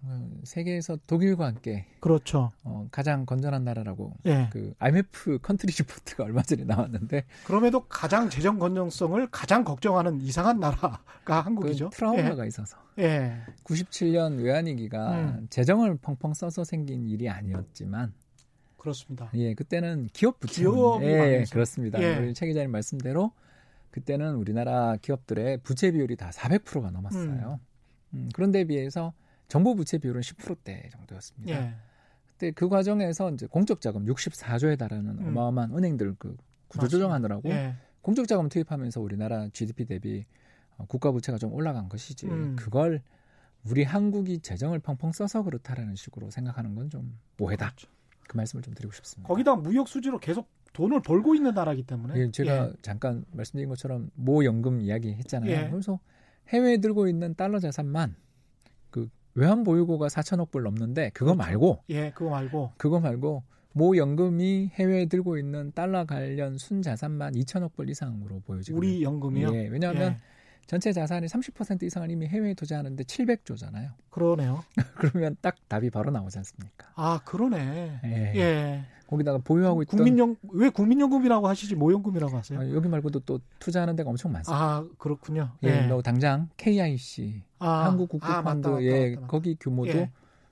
어, 0.04 0.30
세계에서 0.42 0.98
독일과 1.06 1.46
함께 1.46 1.86
그렇죠. 2.00 2.50
어, 2.64 2.88
가장 2.90 3.24
건전한 3.24 3.62
나라라고 3.64 4.14
예. 4.26 4.48
그 4.50 4.74
IMF 4.78 5.38
country 5.40 5.72
report가 5.78 6.24
얼마 6.24 6.42
전에 6.42 6.64
나왔는데 6.64 7.24
그럼에도 7.44 7.84
가장 7.86 8.28
재정 8.28 8.58
건전성을 8.58 9.28
가장 9.30 9.62
걱정하는 9.62 10.20
이상한 10.20 10.58
나라가 10.58 11.02
그 11.22 11.32
한국이죠. 11.32 11.90
트라우마가 11.90 12.46
있어서 12.46 12.78
예. 12.98 13.02
예. 13.04 13.40
97년 13.62 14.42
외환위기가 14.42 15.14
음. 15.14 15.46
재정을 15.50 15.96
펑펑 15.96 16.34
써서 16.34 16.64
생긴 16.64 17.08
일이 17.08 17.28
아니었지만 17.28 18.12
그렇습니다. 18.76 19.30
예 19.34 19.54
그때는 19.54 20.08
기업 20.12 20.40
부채 20.40 20.62
기업이 20.62 21.06
예. 21.06 21.44
그렇습니다 21.50 22.02
예. 22.02 22.16
우리 22.18 22.34
최 22.34 22.46
기자님 22.46 22.72
말씀대로 22.72 23.30
그때는 23.92 24.34
우리나라 24.34 24.96
기업들의 24.96 25.58
부채 25.58 25.92
비율이 25.92 26.16
다 26.16 26.30
400%가 26.30 26.90
넘었어요 26.90 27.60
음, 28.14 28.28
그런데 28.34 28.64
비해서 28.64 29.12
정부 29.52 29.74
부채 29.74 29.98
비율은 29.98 30.22
10%대 30.22 30.88
정도였습니다 30.92 31.54
예. 31.54 31.74
그때 32.24 32.52
그 32.52 32.70
과정에서 32.70 33.30
이제 33.32 33.46
공적 33.46 33.82
자금 33.82 34.06
64조에 34.06 34.78
달하는 34.78 35.18
음. 35.18 35.28
어마어마한 35.28 35.76
은행들 35.76 36.14
그 36.18 36.38
구조 36.68 36.88
조정하느라고 36.88 37.50
예. 37.50 37.74
공적 38.00 38.26
자금 38.26 38.48
투입하면서 38.48 39.02
우리나라 39.02 39.50
GDP 39.52 39.84
대비 39.84 40.24
어, 40.78 40.86
국가 40.86 41.12
부채가 41.12 41.36
좀 41.36 41.52
올라간 41.52 41.90
것이지 41.90 42.28
음. 42.28 42.56
그걸 42.56 43.02
우리 43.68 43.84
한국이 43.84 44.38
재정을 44.38 44.78
펑펑 44.78 45.12
써서 45.12 45.42
그렇다라는 45.42 45.96
식으로 45.96 46.30
생각하는 46.30 46.74
건 46.74 46.88
좀 46.88 47.18
오해다. 47.38 47.66
그렇죠. 47.66 47.88
그 48.26 48.38
말씀을 48.38 48.62
좀 48.62 48.72
드리고 48.72 48.94
싶습니다. 48.94 49.28
거기다 49.28 49.56
무역 49.56 49.86
수지로 49.86 50.18
계속 50.18 50.48
돈을 50.72 51.02
벌고 51.02 51.34
있는 51.34 51.52
나라이기 51.52 51.82
때문에 51.82 52.18
예, 52.18 52.30
제가 52.30 52.68
예. 52.68 52.72
잠깐 52.80 53.26
말씀드린 53.32 53.68
것처럼 53.68 54.10
모 54.14 54.46
연금 54.46 54.80
이야기 54.80 55.12
했잖아요. 55.12 55.50
예. 55.50 55.68
그래서 55.68 56.00
해외에 56.48 56.78
들고 56.78 57.06
있는 57.06 57.34
달러 57.34 57.58
자산만 57.58 58.16
그 58.88 59.10
외환 59.34 59.64
보유고가 59.64 60.08
4천억 60.08 60.50
불 60.50 60.62
넘는데 60.62 61.10
그거 61.14 61.34
그렇죠. 61.34 61.38
말고 61.38 61.84
예, 61.90 62.10
그거 62.10 62.30
말고 62.30 62.72
그거 62.76 63.00
말고 63.00 63.42
모 63.72 63.96
연금이 63.96 64.70
해외에 64.74 65.06
들고 65.06 65.38
있는 65.38 65.72
달러 65.74 66.04
관련 66.04 66.58
순 66.58 66.82
자산만 66.82 67.34
2천억 67.34 67.74
불 67.74 67.88
이상으로 67.88 68.40
보여지고 68.40 68.78
우리 68.78 69.02
연금이요. 69.02 69.54
예, 69.54 69.68
왜냐하면 69.68 70.12
예. 70.12 70.18
전체 70.66 70.92
자산의 70.92 71.28
30% 71.28 71.82
이상을 71.82 72.10
이미 72.10 72.26
해외에 72.26 72.54
투자하는데 72.54 73.02
700조잖아요. 73.04 73.90
그러네요. 74.10 74.62
그러면 74.94 75.36
딱 75.40 75.56
답이 75.68 75.90
바로 75.90 76.10
나오지 76.10 76.38
않습니까? 76.38 76.92
아, 76.94 77.20
그러네. 77.24 78.00
예. 78.04 78.32
예. 78.36 78.84
거기다가 79.06 79.38
보유하고 79.38 79.82
있던 79.82 79.98
국민연 79.98 80.36
왜 80.52 80.70
국민연금이라고 80.70 81.46
하시지 81.46 81.74
모연금이라고 81.74 82.34
하세요? 82.34 82.60
아, 82.60 82.70
여기 82.70 82.88
말고도 82.88 83.20
또 83.20 83.40
투자하는 83.58 83.94
데가 83.96 84.08
엄청 84.08 84.32
많습니다. 84.32 84.64
아, 84.64 84.86
그렇군요. 84.96 85.50
예, 85.64 85.82
너 85.86 86.00
당장 86.00 86.48
KIC 86.56 87.42
아, 87.64 87.84
한국 87.86 88.10
아, 88.22 88.42
맞다, 88.42 88.42
국부펀드 88.42 88.68
맞다, 88.68 88.82
예. 88.82 89.14
거기 89.28 89.56
규모도 89.58 89.90
예. 89.90 90.10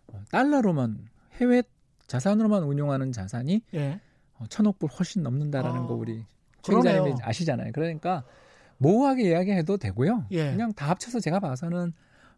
어, 0.09 0.23
달러로만 0.31 0.99
해외 1.41 1.63
자산으로만 2.07 2.63
운용하는 2.65 3.13
자산이 3.13 3.63
예. 3.75 4.01
어, 4.39 4.45
천억 4.49 4.79
불 4.79 4.89
훨씬 4.91 5.23
넘는다라는 5.23 5.83
아, 5.83 5.87
거 5.87 5.95
우리 5.95 6.25
최 6.63 6.73
그러네요. 6.73 7.05
기자님이 7.05 7.23
아시잖아요. 7.23 7.73
그러니까 7.73 8.25
모호하게 8.79 9.29
이야기해도 9.31 9.77
되고요. 9.77 10.27
예. 10.33 10.51
그냥 10.53 10.73
다 10.73 10.89
합쳐서 10.91 11.21
제가 11.21 11.41
봐서는 11.41 11.93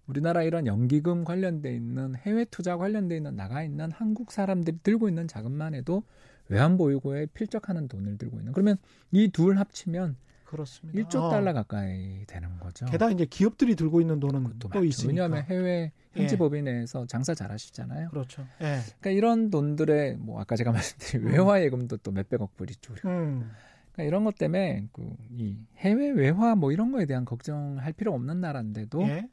우리나라 0.07 0.43
이런 0.43 0.67
연기금 0.67 1.25
관련돼 1.25 1.73
있는 1.75 2.17
해외 2.17 2.45
투자 2.47 2.77
관련돼 2.77 3.17
있는 3.17 3.37
나가 3.37 3.63
있는 3.63 3.91
한국 3.93 4.33
사람들이 4.33 4.79
들고 4.83 5.09
있는 5.09 5.29
자금만 5.29 5.75
해도 5.75 6.03
외환 6.49 6.77
보유고에 6.77 7.27
필적하는 7.27 7.87
돈을 7.89 8.19
들고 8.19 8.39
있는. 8.41 8.53
그러면 8.53 8.77
이 9.13 9.29
둘 9.29 9.59
합치면 9.59 10.17
그렇습니다. 10.53 11.01
1조 11.01 11.23
어. 11.23 11.31
달러 11.31 11.55
가까이 11.55 12.27
되는 12.27 12.59
거죠. 12.59 12.85
게다가 12.85 13.11
이제 13.11 13.25
기업들이 13.25 13.75
들고 13.75 14.03
있는 14.03 14.21
돈은 14.21 14.45
그것도 14.45 14.59
또 14.59 14.69
많죠. 14.69 14.85
있으니까. 14.85 15.09
왜냐하면 15.09 15.45
해외 15.45 15.93
현지 16.13 16.35
예. 16.35 16.39
법인에서 16.39 17.07
장사 17.07 17.35
잘하시잖아요. 17.35 18.11
그렇죠. 18.11 18.43
예. 18.61 18.81
그러니까 19.01 19.11
이런 19.11 19.49
돈들의 19.49 20.17
뭐 20.17 20.41
아까 20.43 20.55
제가 20.55 20.71
말씀드린 20.73 21.27
음. 21.27 21.33
외화 21.33 21.63
예금도 21.63 21.97
또 21.99 22.11
몇백억 22.11 22.55
불이 22.57 22.75
죠 22.77 22.93
음. 23.07 23.51
그러니까 23.93 24.03
이런 24.03 24.25
것 24.25 24.37
때문에 24.37 24.89
그이 24.93 25.57
해외 25.79 26.11
외화 26.11 26.55
뭐 26.55 26.71
이런 26.71 26.93
거에 26.93 27.07
대한 27.07 27.25
걱정할 27.25 27.95
필요 27.95 28.13
없는 28.13 28.43
나라인데도 28.43 29.03
예. 29.09 29.31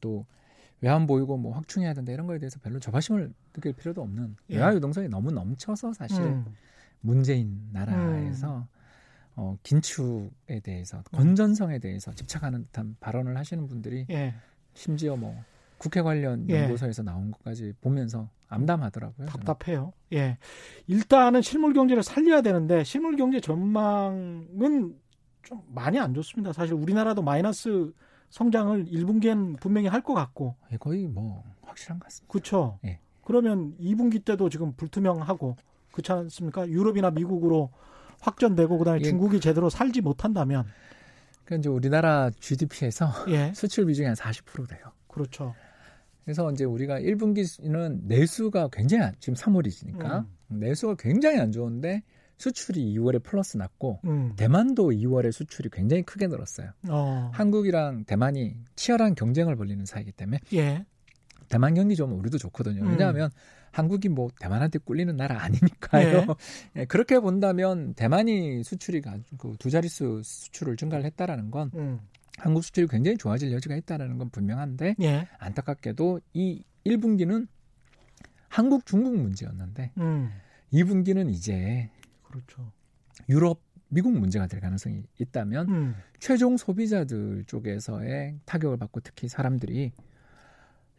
또 0.00 0.24
외환 0.80 1.06
보이고 1.06 1.36
뭐 1.36 1.52
확충해야 1.54 1.92
된다 1.92 2.10
이런 2.12 2.26
거에 2.26 2.38
대해서 2.38 2.58
별로 2.60 2.78
조바심을 2.80 3.34
느낄 3.52 3.74
필요도 3.74 4.00
없는 4.00 4.36
예. 4.48 4.56
외화 4.56 4.74
유동성이 4.74 5.08
너무 5.08 5.30
넘쳐서 5.30 5.92
사실 5.92 6.22
음. 6.22 6.46
문재인 7.00 7.68
나라에서 7.72 8.66
어, 9.40 9.56
긴축에 9.62 10.58
대해서 10.64 11.00
건전성에 11.12 11.78
대해서 11.78 12.12
집착하는 12.12 12.64
듯한 12.64 12.96
발언을 12.98 13.36
하시는 13.36 13.68
분들이 13.68 14.04
예. 14.10 14.34
심지어 14.74 15.14
뭐 15.16 15.32
국회 15.78 16.02
관련 16.02 16.44
예. 16.50 16.62
연구소에서 16.62 17.04
나온 17.04 17.30
것까지 17.30 17.72
보면서 17.80 18.28
암담하더라고요. 18.48 19.28
저는. 19.28 19.44
답답해요. 19.44 19.92
예. 20.12 20.38
일단은 20.88 21.40
실물 21.42 21.72
경제를 21.72 22.02
살려야 22.02 22.42
되는데 22.42 22.82
실물 22.82 23.14
경제 23.16 23.40
전망은 23.40 24.98
좀 25.42 25.62
많이 25.68 26.00
안 26.00 26.14
좋습니다. 26.14 26.52
사실 26.52 26.74
우리나라도 26.74 27.22
마이너스 27.22 27.92
성장을 28.30 28.86
1분기엔 28.86 29.60
분명히 29.60 29.86
할 29.86 30.02
것 30.02 30.14
같고. 30.14 30.56
예, 30.72 30.76
거의 30.78 31.06
뭐 31.06 31.44
확실한 31.62 32.00
것 32.00 32.04
같습니다. 32.06 32.32
그렇죠. 32.32 32.78
예. 32.84 32.98
그러면 33.22 33.76
2분기 33.78 34.24
때도 34.24 34.48
지금 34.48 34.72
불투명하고 34.72 35.56
그렇지 35.92 36.10
않습니까? 36.10 36.68
유럽이나 36.68 37.10
미국으로 37.12 37.70
확전되고 38.20 38.78
그다음에 38.78 39.00
예. 39.00 39.04
중국이 39.04 39.40
제대로 39.40 39.70
살지 39.70 40.00
못한다면 40.00 40.64
그러니까 41.44 41.60
이제 41.60 41.68
우리나라 41.68 42.30
GDP에서 42.40 43.10
예. 43.28 43.52
수출 43.56 43.86
비중이 43.86 44.06
한 44.06 44.14
40% 44.14 44.68
돼요. 44.68 44.92
그렇죠. 45.08 45.54
그래서 46.24 46.52
이제 46.52 46.64
우리가 46.64 47.00
1분기는 47.00 48.00
내수가 48.02 48.68
굉장히 48.70 49.04
안, 49.04 49.14
지금 49.18 49.34
3월이니까 49.34 50.26
음. 50.50 50.60
내수가 50.60 50.96
굉장히 50.98 51.38
안 51.38 51.52
좋은데 51.52 52.02
수출이 52.36 52.94
2월에 52.94 53.22
플러스 53.22 53.56
났고 53.56 54.00
음. 54.04 54.34
대만도 54.36 54.90
2월에 54.90 55.32
수출이 55.32 55.70
굉장히 55.72 56.02
크게 56.02 56.26
늘었어요. 56.26 56.70
어. 56.88 57.30
한국이랑 57.32 58.04
대만이 58.04 58.56
치열한 58.76 59.14
경쟁을 59.14 59.56
벌이는 59.56 59.86
사이기 59.86 60.12
때문에 60.12 60.40
예. 60.52 60.84
대만 61.48 61.74
경기 61.74 61.96
좋으면 61.96 62.18
우리도 62.18 62.38
좋거든요. 62.38 62.82
음. 62.82 62.90
왜냐하면 62.90 63.30
한국이 63.72 64.08
뭐 64.08 64.28
대만한테 64.38 64.78
꿀리는 64.78 65.14
나라 65.16 65.42
아니니까요. 65.42 66.26
예, 66.76 66.84
그렇게 66.86 67.18
본다면 67.20 67.94
대만이 67.94 68.64
수출이 68.64 69.02
그두 69.38 69.70
자릿수 69.70 70.22
수출을 70.24 70.76
증가를 70.76 71.04
했다라는 71.04 71.50
건 71.50 71.70
음. 71.74 72.00
한국 72.36 72.64
수출이 72.64 72.86
굉장히 72.88 73.16
좋아질 73.16 73.52
여지가 73.52 73.76
있다라는 73.76 74.18
건 74.18 74.30
분명한데 74.30 74.96
예. 75.02 75.28
안타깝게도 75.38 76.20
이 76.34 76.62
1분기는 76.86 77.46
한국 78.48 78.86
중국 78.86 79.16
문제였는데 79.16 79.92
음. 79.98 80.30
2분기는 80.72 81.30
이제 81.30 81.90
그렇죠. 82.22 82.72
유럽 83.28 83.62
미국 83.88 84.12
문제가 84.12 84.46
될 84.46 84.60
가능성이 84.60 85.02
있다면 85.18 85.68
음. 85.68 85.94
최종 86.18 86.56
소비자들 86.56 87.44
쪽에서의 87.46 88.38
타격을 88.44 88.76
받고 88.76 89.00
특히 89.00 89.28
사람들이 89.28 89.92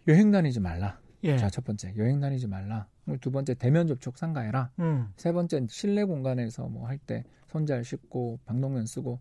여행 0.08 0.32
다니지 0.32 0.60
말라. 0.60 1.00
예. 1.24 1.38
자, 1.38 1.50
첫 1.50 1.64
번째 1.66 1.94
여행 1.98 2.20
다니지 2.20 2.48
말라. 2.48 2.88
두 3.22 3.32
번째 3.32 3.54
대면 3.56 3.88
접촉 3.88 4.18
상가해라. 4.18 4.72
음. 4.80 5.12
세 5.18 5.32
번째 5.32 5.66
실내 5.70 6.04
공간에서 6.04 6.68
뭐 6.68 6.88
할 6.88 7.00
때 7.00 7.24
손잘 7.48 7.84
씻고 7.84 8.40
방독면 8.46 8.86
쓰고 8.86 9.20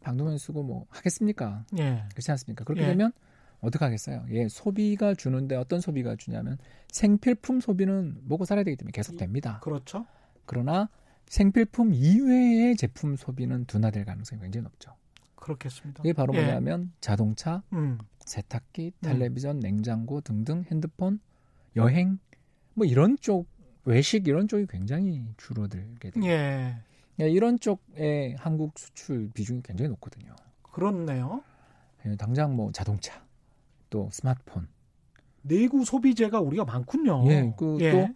방독면 0.00 0.38
쓰고 0.38 0.62
뭐 0.62 0.86
하겠습니까? 0.88 1.64
예. 1.78 2.04
그렇지 2.10 2.30
않습니까? 2.30 2.64
그렇게 2.64 2.82
예. 2.82 2.86
되면 2.86 3.12
어떻게 3.60 3.84
하겠어요? 3.84 4.24
예, 4.30 4.46
소비가 4.48 5.14
주는데 5.14 5.56
어떤 5.56 5.80
소비가 5.80 6.14
주냐면 6.14 6.58
생필품 6.88 7.60
소비는 7.60 8.20
먹고 8.24 8.44
살아야 8.44 8.62
되기 8.64 8.76
때문에 8.76 8.92
계속 8.92 9.16
됩니다. 9.16 9.58
그렇죠. 9.62 10.06
그러나 10.44 10.88
생필품 11.26 11.92
이외의 11.92 12.76
제품 12.76 13.16
소비는 13.16 13.64
둔화될 13.64 14.04
가능성이 14.04 14.40
굉장히 14.42 14.62
높죠. 14.64 14.92
그렇겠습니다. 15.34 16.02
이게 16.04 16.12
바로 16.12 16.34
예. 16.34 16.42
뭐냐면 16.44 16.92
자동차, 17.00 17.62
음. 17.72 17.98
세탁기, 18.26 18.92
음. 18.94 19.00
텔레비전, 19.00 19.60
냉장고 19.60 20.20
등등 20.20 20.64
핸드폰, 20.70 21.20
여행 21.76 22.18
뭐 22.74 22.86
이런 22.86 23.16
쪽 23.18 23.46
외식 23.84 24.26
이런 24.28 24.48
쪽이 24.48 24.66
굉장히 24.68 25.24
줄어들게 25.36 26.10
돼요. 26.10 26.24
예. 26.24 26.76
예, 27.20 27.30
이런 27.30 27.58
쪽에 27.58 28.34
한국 28.38 28.78
수출 28.78 29.30
비중이 29.32 29.62
굉장히 29.62 29.88
높거든요. 29.90 30.34
그렇네요. 30.62 31.42
예, 32.04 32.16
당장 32.16 32.54
뭐 32.54 32.70
자동차, 32.72 33.24
또 33.88 34.10
스마트폰, 34.12 34.68
내구 35.42 35.84
소비재가 35.84 36.40
우리가 36.40 36.64
많군요. 36.64 37.24
예, 37.30 37.54
그 37.56 37.78
예. 37.80 37.92
또 37.92 38.08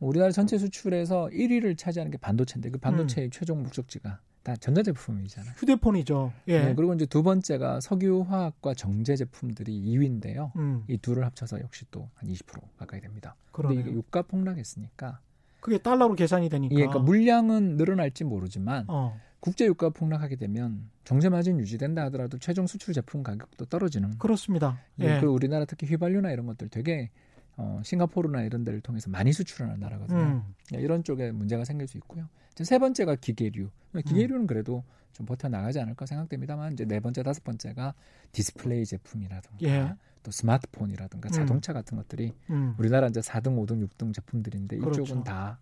우리나라 0.00 0.30
전체 0.30 0.56
수출에서 0.56 1.28
1위를 1.32 1.76
차지하는 1.76 2.10
게 2.10 2.18
반도체인데 2.18 2.70
그 2.70 2.78
음. 2.78 2.80
반도체의 2.80 3.30
최종 3.30 3.62
목적지가 3.62 4.20
다 4.48 4.56
전자제품이잖아요. 4.56 5.52
휴대폰이죠. 5.58 6.32
예. 6.48 6.64
네, 6.64 6.74
그리고 6.74 6.94
이제 6.94 7.04
두 7.04 7.22
번째가 7.22 7.80
석유화학과 7.80 8.72
정제 8.72 9.14
제품들이 9.14 9.78
2위인데요. 9.82 10.56
음. 10.56 10.84
이 10.88 10.96
둘을 10.96 11.22
합쳐서 11.26 11.60
역시 11.60 11.84
또 11.90 12.08
한 12.14 12.30
20% 12.30 12.62
가까이 12.78 13.00
됩니다. 13.02 13.36
그러네요. 13.52 13.80
이게 13.80 13.92
유가 13.92 14.22
폭락했으니까 14.22 15.20
그게 15.60 15.76
달러로 15.76 16.14
계산이 16.14 16.48
되니까. 16.48 16.74
예, 16.76 16.86
그러니까 16.86 17.00
물량은 17.00 17.76
늘어날지 17.76 18.24
모르지만 18.24 18.86
어. 18.88 19.20
국제 19.40 19.66
유가 19.66 19.90
폭락하게 19.90 20.36
되면 20.36 20.88
정제 21.04 21.28
마진 21.28 21.60
유지된다 21.60 22.04
하더라도 22.04 22.38
최종 22.38 22.66
수출 22.66 22.94
제품 22.94 23.22
가격도 23.22 23.66
떨어지는. 23.66 24.16
그렇습니다. 24.18 24.80
예, 25.00 25.16
예. 25.16 25.20
그리고 25.20 25.34
우리나라 25.34 25.66
특히 25.66 25.86
휘발유나 25.86 26.32
이런 26.32 26.46
것들 26.46 26.70
되게 26.70 27.10
어, 27.58 27.80
싱가포르나 27.84 28.42
이런 28.42 28.62
데를 28.62 28.80
통해서 28.80 29.10
많이 29.10 29.32
수출하는 29.32 29.80
나라거든요. 29.80 30.18
음. 30.18 30.54
예, 30.74 30.78
이런 30.78 31.02
쪽에 31.02 31.32
문제가 31.32 31.64
생길 31.64 31.88
수 31.88 31.98
있고요. 31.98 32.28
이제 32.52 32.62
세 32.64 32.78
번째가 32.78 33.16
기계류. 33.16 33.68
기계류는 34.06 34.46
그래도 34.46 34.84
좀 35.12 35.26
버텨 35.26 35.48
나가지 35.48 35.80
않을까 35.80 36.06
생각됩니다만 36.06 36.74
이제 36.74 36.84
네 36.84 37.00
번째, 37.00 37.24
다섯 37.24 37.42
번째가 37.42 37.94
디스플레이 38.30 38.86
제품이라든가 38.86 39.58
예. 39.62 39.92
또 40.22 40.30
스마트폰이라든가 40.30 41.28
음. 41.28 41.32
자동차 41.32 41.72
같은 41.72 41.96
것들이 41.96 42.32
음. 42.50 42.76
우리나라 42.78 43.08
이제 43.08 43.20
4등, 43.20 43.56
5등, 43.56 43.84
6등 43.88 44.14
제품들인데 44.14 44.78
그렇죠. 44.78 45.02
이쪽은 45.02 45.24
다 45.24 45.58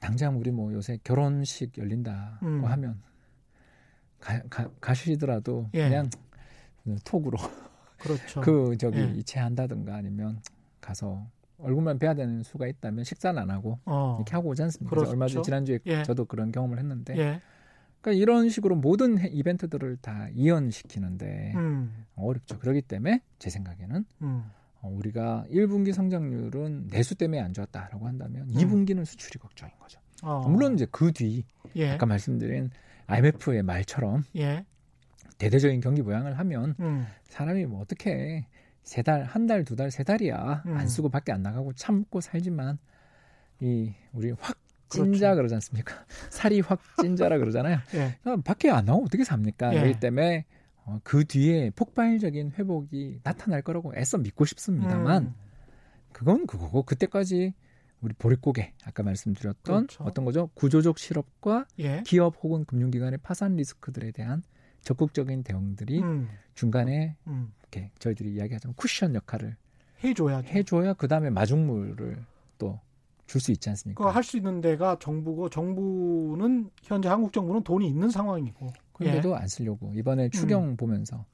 당장 0.00 0.38
우리 0.38 0.50
뭐 0.50 0.70
요새 0.74 0.98
결혼식 1.02 1.78
열린다고 1.78 2.44
음. 2.46 2.64
하면 2.66 3.00
가, 4.20 4.42
가, 4.50 4.68
가시더라도 4.80 5.70
예. 5.72 5.88
그냥 5.88 6.10
톡으로 7.04 7.38
그렇죠. 8.02 8.40
그 8.40 8.76
저기 8.78 8.98
예. 8.98 9.04
이체한다든가 9.16 9.94
아니면 9.96 10.40
가서 10.80 11.26
얼굴만 11.58 11.98
뵈야 11.98 12.14
되는 12.14 12.42
수가 12.42 12.66
있다면 12.66 13.04
식사는 13.04 13.40
안 13.40 13.50
하고 13.50 13.78
어. 13.84 14.16
이렇게 14.18 14.32
하고 14.32 14.48
오지 14.50 14.62
않습니까? 14.64 14.90
그렇죠. 14.90 15.10
얼마 15.10 15.28
전 15.28 15.42
지난주에 15.42 15.78
예. 15.86 16.02
저도 16.02 16.24
그런 16.24 16.50
경험을 16.50 16.78
했는데 16.78 17.16
예. 17.16 17.40
그러니까 18.00 18.20
이런 18.20 18.48
식으로 18.48 18.74
모든 18.74 19.18
해- 19.20 19.28
이벤트들을 19.28 19.98
다 20.02 20.28
이연시키는데 20.34 21.52
음. 21.54 22.04
어렵죠. 22.16 22.58
그렇기 22.58 22.82
때문에 22.82 23.22
제 23.38 23.48
생각에는 23.50 24.04
음. 24.22 24.44
어, 24.80 24.88
우리가 24.88 25.44
1분기 25.52 25.92
성장률은 25.92 26.88
내수 26.88 27.14
때문에 27.14 27.40
안 27.40 27.52
좋았다라고 27.54 28.08
한다면 28.08 28.48
음. 28.48 28.54
2분기는 28.54 29.04
수출이 29.04 29.38
걱정인 29.38 29.72
거죠. 29.78 30.00
어. 30.24 30.48
물론 30.48 30.74
이제 30.74 30.86
그뒤 30.90 31.44
예. 31.76 31.90
아까 31.92 32.06
말씀드린 32.06 32.70
IMF의 33.06 33.62
말처럼 33.62 34.24
예. 34.36 34.64
대대적인 35.38 35.80
경기 35.80 36.02
부양을 36.02 36.38
하면 36.38 36.74
음. 36.80 37.06
사람이 37.24 37.66
뭐 37.66 37.80
어떻게 37.80 38.46
세 38.82 39.02
달, 39.02 39.24
한 39.24 39.46
달, 39.46 39.64
두 39.64 39.76
달, 39.76 39.90
세 39.90 40.02
달이야 40.02 40.64
음. 40.66 40.76
안 40.76 40.88
쓰고 40.88 41.08
밖에 41.08 41.32
안 41.32 41.42
나가고 41.42 41.72
참고 41.74 42.20
살지만 42.20 42.78
이 43.60 43.94
우리 44.12 44.32
확 44.38 44.58
찐자 44.88 45.28
그렇죠. 45.28 45.36
그러지 45.36 45.54
않습니까? 45.54 46.04
살이 46.30 46.60
확 46.60 46.80
찐자라 47.00 47.38
그러잖아요. 47.38 47.78
예. 47.94 48.18
그럼 48.22 48.42
밖에 48.42 48.70
안 48.70 48.84
나오면 48.84 49.06
어떻게 49.06 49.24
삽니까? 49.24 49.74
예. 49.74 49.80
그렇기 49.80 50.00
때문에 50.00 50.44
어, 50.84 51.00
그 51.04 51.24
뒤에 51.24 51.70
폭발적인 51.70 52.52
회복이 52.58 53.20
나타날 53.22 53.62
거라고 53.62 53.94
애써 53.96 54.18
믿고 54.18 54.44
싶습니다만 54.44 55.22
음. 55.24 55.34
그건 56.12 56.46
그거고 56.46 56.82
그때까지 56.82 57.54
우리 58.00 58.14
보릿고개 58.14 58.72
아까 58.84 59.02
말씀드렸던 59.04 59.86
그렇죠. 59.86 60.04
어떤 60.04 60.24
거죠? 60.24 60.50
구조적 60.54 60.98
실업과 60.98 61.66
예. 61.78 62.02
기업 62.04 62.36
혹은 62.42 62.64
금융기관의 62.64 63.20
파산 63.22 63.56
리스크들에 63.56 64.10
대한 64.10 64.42
적극적인 64.82 65.42
대응들이 65.42 66.02
음. 66.02 66.28
중간에 66.54 67.16
음. 67.26 67.52
이렇게 67.62 67.90
저희들이 67.98 68.34
이야기하자면 68.34 68.74
쿠션 68.76 69.14
역할을 69.14 69.56
해줘야죠. 70.04 70.48
해줘야 70.48 70.92
그 70.94 71.08
다음에 71.08 71.30
마중물을 71.30 72.24
또 72.58 72.80
줄 73.32 73.40
수 73.40 73.50
있지 73.50 73.70
않습니까? 73.70 73.98
그거 73.98 74.10
할수 74.10 74.36
있는 74.36 74.60
데가 74.60 74.98
정부고 75.00 75.48
정부는 75.48 76.70
현재 76.82 77.08
한국 77.08 77.32
정부는 77.32 77.62
돈이 77.62 77.88
있는 77.88 78.10
상황이고. 78.10 78.70
그런데도 78.92 79.34
안 79.34 79.48
쓰려고 79.48 79.94
이번에 79.94 80.28
추경 80.28 80.76
보면서 80.76 81.24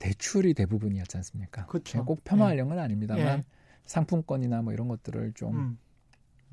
대출이 0.00 0.54
대부분이었지 0.54 1.16
않습니까? 1.18 1.62
음. 1.62 1.66
그쵸. 1.68 2.04
꼭 2.04 2.24
폄하하려는 2.24 2.70
건 2.70 2.80
아닙니다만 2.80 3.38
예. 3.38 3.44
상품권이나 3.84 4.62
뭐 4.62 4.72
이런 4.72 4.88
것들을 4.88 5.32
좀 5.34 5.54
음. 5.56 5.78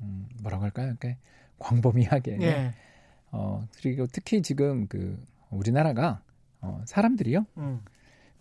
음, 0.02 0.28
뭐라고 0.40 0.62
할까요? 0.62 0.86
이렇게 0.86 1.18
광범위하게 1.58 2.38
예. 2.40 2.72
어 3.32 3.66
그리고 3.76 4.06
특히 4.06 4.40
지금 4.40 4.86
그 4.86 5.18
우리나라가 5.50 6.22
어 6.60 6.82
사람들이요 6.86 7.46
음. 7.58 7.80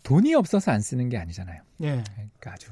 돈이 0.03 0.33
없어서 0.35 0.71
안 0.71 0.81
쓰는 0.81 1.09
게 1.09 1.17
아니잖아요. 1.17 1.61
예. 1.81 2.03
그러니까 2.15 2.53
아주 2.53 2.71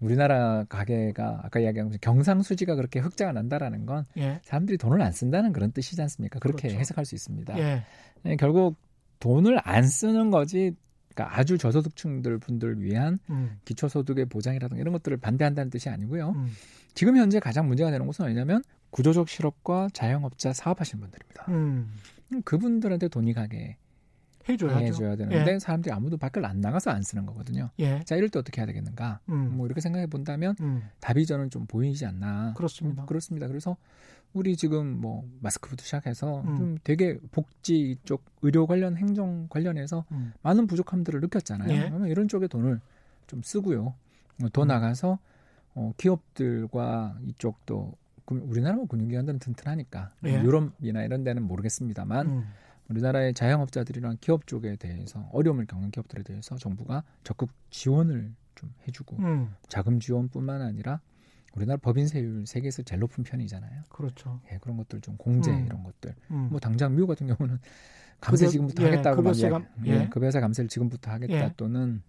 우리나라 0.00 0.64
가게가 0.64 1.40
아까 1.44 1.60
이야기한 1.60 1.88
것처럼 1.88 2.00
경상수지가 2.00 2.74
그렇게 2.74 2.98
흑자가 2.98 3.32
난다라는 3.32 3.86
건 3.86 4.04
예. 4.16 4.40
사람들이 4.42 4.76
돈을 4.78 5.00
안 5.00 5.12
쓴다는 5.12 5.52
그런 5.52 5.72
뜻이지 5.72 6.00
않습니까? 6.02 6.40
그렇게 6.40 6.68
그렇죠. 6.68 6.80
해석할 6.80 7.04
수 7.04 7.14
있습니다. 7.14 7.58
예. 7.58 7.82
네, 8.22 8.36
결국 8.36 8.76
돈을 9.20 9.58
안 9.62 9.86
쓰는 9.86 10.30
거지. 10.30 10.74
그러니까 11.14 11.38
아주 11.38 11.58
저소득층들 11.58 12.38
분들 12.38 12.82
위한 12.82 13.18
음. 13.30 13.58
기초소득의 13.64 14.26
보장이라든가 14.26 14.80
이런 14.80 14.92
것들을 14.92 15.18
반대한다는 15.18 15.70
뜻이 15.70 15.88
아니고요. 15.88 16.30
음. 16.30 16.50
지금 16.94 17.16
현재 17.16 17.38
가장 17.38 17.68
문제가 17.68 17.90
되는 17.90 18.06
것은 18.06 18.24
뭐냐면 18.24 18.62
구조적 18.90 19.28
실업과 19.28 19.88
자영업자 19.92 20.52
사업하시는 20.52 21.00
분들입니다. 21.00 21.44
음. 21.48 21.92
음, 22.38 22.42
그분들한테 22.42 23.08
돈이 23.08 23.32
가게 23.32 23.76
해줘야죠. 24.48 24.78
해줘야 24.84 25.16
되는데 25.16 25.58
사람들이 25.60 25.92
아무도 25.92 26.16
밖을 26.16 26.44
안 26.44 26.60
나가서 26.60 26.90
안 26.90 27.02
쓰는 27.02 27.26
거거든요. 27.26 27.70
예. 27.78 28.00
자 28.04 28.16
이럴 28.16 28.28
때 28.28 28.38
어떻게 28.40 28.60
해야 28.60 28.66
되겠는가? 28.66 29.20
음. 29.28 29.56
뭐 29.56 29.66
이렇게 29.66 29.80
생각해 29.80 30.06
본다면 30.06 30.56
음. 30.60 30.82
답이 31.00 31.26
저는 31.26 31.50
좀 31.50 31.66
보이지 31.66 32.04
않나. 32.06 32.54
그렇습니다. 32.56 33.04
음, 33.04 33.06
그렇습니다. 33.06 33.46
그래서 33.46 33.76
우리 34.32 34.56
지금 34.56 35.00
뭐 35.00 35.28
마스크부터 35.40 35.84
시작해서 35.84 36.40
음. 36.42 36.56
좀 36.56 36.78
되게 36.82 37.18
복지 37.30 37.96
쪽 38.04 38.24
의료 38.42 38.66
관련 38.66 38.96
행정 38.96 39.46
관련해서 39.48 40.04
음. 40.10 40.32
많은 40.42 40.66
부족함들을 40.66 41.20
느꼈잖아요. 41.20 41.70
예. 41.70 41.88
그러면 41.88 42.08
이런 42.08 42.26
쪽에 42.26 42.48
돈을 42.48 42.80
좀 43.28 43.42
쓰고요. 43.44 43.94
어, 44.42 44.46
더 44.52 44.62
음. 44.62 44.68
나가서 44.68 45.18
어, 45.74 45.92
기업들과 45.96 47.16
이쪽도 47.26 47.82
금- 47.84 48.01
우리나라 48.26 48.78
금융기관들은 48.88 49.38
튼튼하니까 49.40 50.12
예. 50.26 50.42
유럽이나 50.42 51.02
이런 51.04 51.24
데는 51.24 51.42
모르겠습니다만 51.42 52.26
음. 52.26 52.44
우리나라의 52.88 53.34
자영업자들이랑 53.34 54.18
기업 54.20 54.46
쪽에 54.46 54.76
대해서 54.76 55.28
어려움을 55.32 55.66
겪는 55.66 55.90
기업들에 55.90 56.22
대해서 56.22 56.56
정부가 56.56 57.04
적극 57.24 57.50
지원을 57.70 58.32
좀 58.54 58.72
해주고 58.86 59.16
음. 59.18 59.54
자금 59.68 59.98
지원뿐만 60.00 60.60
아니라 60.62 61.00
우리나라 61.54 61.78
법인 61.78 62.06
세율 62.08 62.46
세계에서 62.46 62.82
제일 62.82 63.00
높은 63.00 63.24
편이잖아요. 63.24 63.82
그렇죠. 63.90 64.40
예, 64.50 64.58
그런 64.58 64.76
것들 64.78 65.00
좀 65.00 65.16
공제 65.16 65.50
음. 65.50 65.66
이런 65.66 65.82
것들. 65.82 66.14
음. 66.30 66.48
뭐 66.50 66.58
당장 66.60 66.94
미국 66.94 67.08
같은 67.08 67.26
경우는 67.26 67.58
감세 68.20 68.46
급여- 68.46 68.50
지금부터 68.52 68.82
예, 68.84 68.86
하겠다고 68.90 69.16
막 69.16 69.22
급여세 69.30 69.48
감- 69.50 69.66
예, 69.86 69.90
예. 70.02 70.08
급여세 70.08 70.40
감세를 70.40 70.68
지금부터 70.68 71.10
하겠다 71.10 71.34
예. 71.34 71.52
또는 71.56 72.02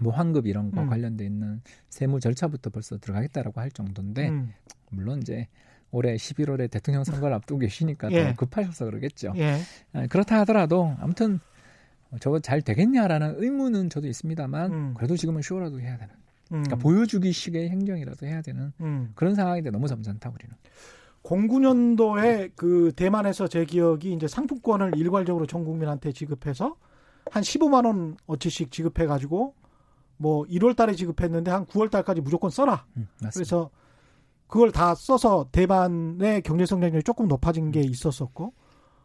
뭐 0.00 0.12
환급 0.12 0.46
이런 0.46 0.70
거 0.70 0.82
음. 0.82 0.88
관련돼 0.88 1.24
있는 1.24 1.60
세무 1.88 2.20
절차부터 2.20 2.70
벌써 2.70 2.98
들어가겠다라고 2.98 3.60
할 3.60 3.70
정도인데 3.70 4.28
음. 4.28 4.52
물론 4.90 5.20
이제 5.20 5.48
올해 5.90 6.14
11월에 6.14 6.70
대통령 6.70 7.04
선거를 7.04 7.34
앞두고 7.36 7.60
계시니까 7.60 8.10
예. 8.12 8.24
더 8.24 8.34
급하셔서 8.34 8.84
그러겠죠. 8.86 9.32
예. 9.36 9.58
아, 9.92 10.06
그렇다 10.06 10.40
하더라도 10.40 10.94
아무튼 11.00 11.40
저거 12.20 12.38
잘 12.40 12.60
되겠냐라는 12.62 13.36
의문은 13.38 13.90
저도 13.90 14.06
있습니다만 14.06 14.72
음. 14.72 14.94
그래도 14.96 15.16
지금은 15.16 15.42
쇼라도 15.42 15.80
해야 15.80 15.96
되는 15.96 16.14
음. 16.52 16.62
그러니까 16.62 16.76
보여주기식의 16.76 17.70
행정이라도 17.70 18.26
해야 18.26 18.42
되는 18.42 18.72
음. 18.80 19.12
그런 19.14 19.34
상황인데 19.34 19.70
너무 19.70 19.88
점잖다 19.88 20.30
우리는 20.30 20.54
09년도에 21.22 22.52
그 22.54 22.92
대만에서 22.94 23.48
제 23.48 23.64
기억이 23.64 24.12
이제 24.12 24.28
상품권을 24.28 24.96
일괄적으로 24.96 25.46
전 25.46 25.64
국민한테 25.64 26.12
지급해서 26.12 26.76
한 27.30 27.42
15만 27.42 27.84
원 27.84 28.16
어치씩 28.26 28.70
지급해 28.70 29.06
가지고 29.06 29.54
뭐 30.18 30.44
1월 30.44 30.74
달에 30.76 30.94
지급했는데 30.94 31.50
한 31.50 31.66
9월 31.66 31.90
달까지 31.90 32.20
무조건 32.20 32.50
써라. 32.50 32.84
음. 32.96 33.06
그래서 33.32 33.70
그걸 34.46 34.70
다 34.72 34.94
써서 34.94 35.48
대만의 35.52 36.42
경제 36.42 36.64
성장률이 36.66 37.02
조금 37.02 37.26
높아진 37.28 37.70
게 37.72 37.80
있었었고 37.80 38.52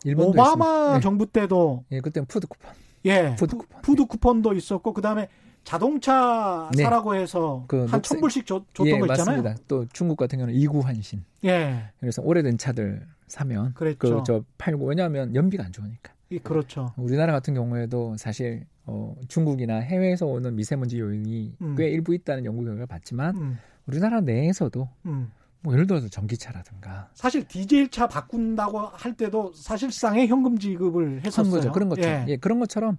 일본도 0.04 0.30
오바마. 0.42 0.96
예. 0.98 1.00
정부 1.02 1.26
때도 1.26 1.84
예, 1.92 2.00
그때는 2.00 2.26
food 2.28 2.48
coupon, 2.48 2.72
예 3.06 3.36
food 3.38 3.56
foo- 3.56 3.58
coupon. 3.60 3.82
food 3.82 4.06
coupon도 4.06 4.54
있었고 4.54 4.94
그다음에 4.94 5.28
자동차 5.64 6.70
네. 6.76 6.84
사라고 6.84 7.16
해서 7.16 7.66
그한 7.68 7.88
녹색- 7.88 8.04
천 8.04 8.20
불씩 8.22 8.46
줬, 8.46 8.64
던 8.74 8.88
예, 8.88 8.98
거 9.00 9.06
있잖아요. 9.08 9.42
맞습니다. 9.44 9.64
또 9.68 9.86
중국 9.94 10.16
같은 10.18 10.38
경우는 10.40 10.56
이구환신. 10.60 11.24
예, 11.46 11.90
그래서 12.00 12.22
오래된 12.24 12.58
차들 12.58 13.06
사면 13.28 13.74
그랬죠. 13.74 13.98
그저 14.20 14.44
팔고 14.58 14.86
왜냐하면 14.86 15.34
연비가 15.36 15.64
안 15.64 15.72
좋으니까. 15.72 16.14
이- 16.30 16.40
그렇죠. 16.40 16.94
우리나라 16.98 17.34
같은 17.34 17.54
경우에도 17.54 18.16
사실 18.18 18.66
어, 18.86 19.16
중국이나 19.28 19.78
해외에서 19.78 20.26
오는 20.26 20.56
미세먼지 20.56 21.00
요인이 21.00 21.56
음. 21.62 21.76
꽤 21.76 21.90
일부 21.90 22.14
있다는 22.14 22.46
연구 22.46 22.64
결과를 22.64 22.88
봤지만 22.88 23.36
음, 23.38 23.58
우리나라 23.86 24.22
내에서도 24.22 24.90
음. 25.06 25.32
뭐 25.62 25.74
예를 25.74 25.86
들어서 25.86 26.08
전기차라든가 26.08 27.10
사실 27.14 27.48
디젤 27.48 27.90
차 27.90 28.08
바꾼다고 28.08 28.80
할 28.80 29.16
때도 29.16 29.54
사실상의 29.54 30.28
현금 30.28 30.58
지급을 30.58 31.18
한 31.18 31.26
했었어요. 31.26 31.52
거죠. 31.52 31.72
그런 31.72 31.90
것처럼 31.90 32.28
예. 32.28 32.32
예, 32.32 32.38
그런 32.38 32.60
것처럼 32.60 32.98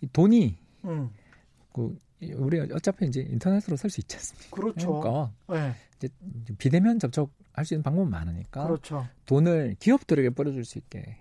이 0.00 0.08
돈이 0.12 0.56
음, 0.86 1.10
그 1.72 1.96
우리 2.34 2.58
어차피 2.60 3.06
이제 3.06 3.20
인터넷으로 3.20 3.76
살 3.76 3.88
수 3.90 4.00
있지 4.00 4.16
않습니까? 4.16 4.50
그렇죠. 4.56 5.00
그러니까 5.00 5.32
예, 5.52 5.74
이제 5.98 6.08
비대면 6.58 6.98
접촉할 6.98 7.64
수 7.64 7.74
있는 7.74 7.84
방법은 7.84 8.10
많으니까 8.10 8.64
그렇죠. 8.66 9.06
돈을 9.26 9.76
기업들에게 9.78 10.30
뿌려줄 10.30 10.64
수 10.64 10.78
있게 10.78 11.16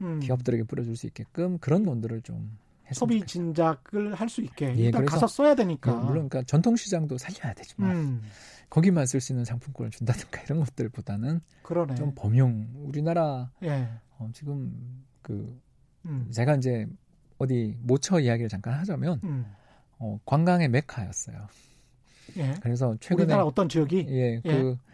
음, 0.00 0.20
기업들에게 0.20 0.64
뿌려줄 0.64 0.96
수 0.96 1.06
있게끔 1.06 1.58
그런 1.58 1.82
돈들을 1.84 2.22
좀 2.22 2.56
소비. 2.94 3.24
진작을 3.24 4.14
할 4.14 4.28
수 4.28 4.40
있게 4.42 4.74
예, 4.76 4.84
일단 4.84 5.04
가서 5.04 5.26
써야 5.26 5.54
되니까. 5.54 5.90
예, 5.92 5.96
물론 5.96 6.28
그러니까 6.28 6.42
전통 6.42 6.76
시장도 6.76 7.18
살려야 7.18 7.54
되지만 7.54 7.90
음, 7.90 8.22
거기만 8.70 9.06
쓸 9.06 9.20
수 9.20 9.32
있는 9.32 9.44
상품권을 9.44 9.90
준다든가 9.90 10.40
이런 10.42 10.60
것들보다는 10.60 11.40
그러네. 11.62 11.94
좀 11.96 12.12
범용 12.14 12.68
우리나라 12.84 13.50
예, 13.62 13.88
어, 14.18 14.30
지금 14.32 15.04
그 15.22 15.60
음, 16.06 16.28
제가 16.30 16.56
이제 16.56 16.86
어디 17.38 17.76
모처 17.80 18.20
이야기를 18.20 18.48
잠깐 18.48 18.74
하자면 18.74 19.20
음, 19.24 19.44
어, 19.98 20.18
관광의 20.24 20.68
메카였어요. 20.68 21.48
예. 22.38 22.54
그래서 22.62 22.96
최근에 23.00 23.24
우리나라 23.24 23.44
어떤 23.44 23.68
지역이? 23.68 24.06
예, 24.08 24.40
그 24.40 24.48
예. 24.78 24.92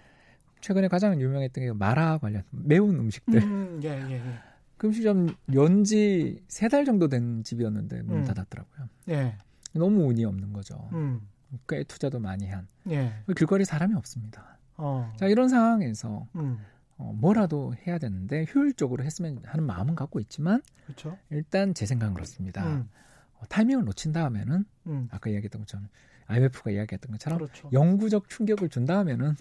최근에 0.61 0.89
가장 0.89 1.21
유명했던 1.21 1.65
게 1.65 1.73
마라 1.73 2.19
관련 2.19 2.43
매운 2.51 2.99
음식들. 2.99 3.41
음, 3.43 3.81
예, 3.85 3.89
예, 3.91 4.13
예. 4.15 4.35
그 4.79 4.87
음식점 4.87 5.35
연지 5.53 6.43
세 6.49 6.69
달 6.69 6.85
정도 6.85 7.09
된 7.09 7.43
집이었는데 7.45 8.03
문 8.03 8.19
음. 8.19 8.25
닫았더라고요. 8.25 8.89
예, 9.11 9.37
너무 9.75 10.05
운이 10.07 10.25
없는 10.25 10.53
거죠. 10.53 10.89
음, 10.93 11.21
꽤 11.69 11.83
투자도 11.85 12.21
많이 12.21 12.47
한. 12.49 12.67
예, 12.89 13.13
길거리 13.37 13.65
사람이 13.65 13.95
없습니다. 13.95 14.57
어, 14.77 15.13
자 15.17 15.27
이런 15.27 15.49
상황에서 15.49 16.27
음, 16.37 16.59
어, 16.97 17.13
뭐라도 17.17 17.75
해야 17.87 17.99
되는데 17.99 18.47
효율적으로 18.55 19.03
했으면 19.05 19.41
하는 19.45 19.65
마음은 19.65 19.95
갖고 19.97 20.21
있지만 20.21 20.63
그렇죠. 20.87 21.19
일단 21.31 21.75
제 21.75 21.85
생각은 21.87 22.15
그렇습니다. 22.15 22.65
음, 22.67 22.89
어, 23.35 23.43
타이밍을 23.49 23.85
놓친 23.85 24.13
다음에는 24.13 24.65
음, 24.87 25.09
아까 25.11 25.31
이야기했던 25.31 25.63
것처럼 25.63 25.89
IMF가 26.27 26.71
이야기했던 26.71 27.11
것처럼 27.13 27.39
그렇죠. 27.39 27.69
영구적 27.73 28.29
충격을 28.29 28.69
준 28.69 28.85
다음에는 28.85 29.35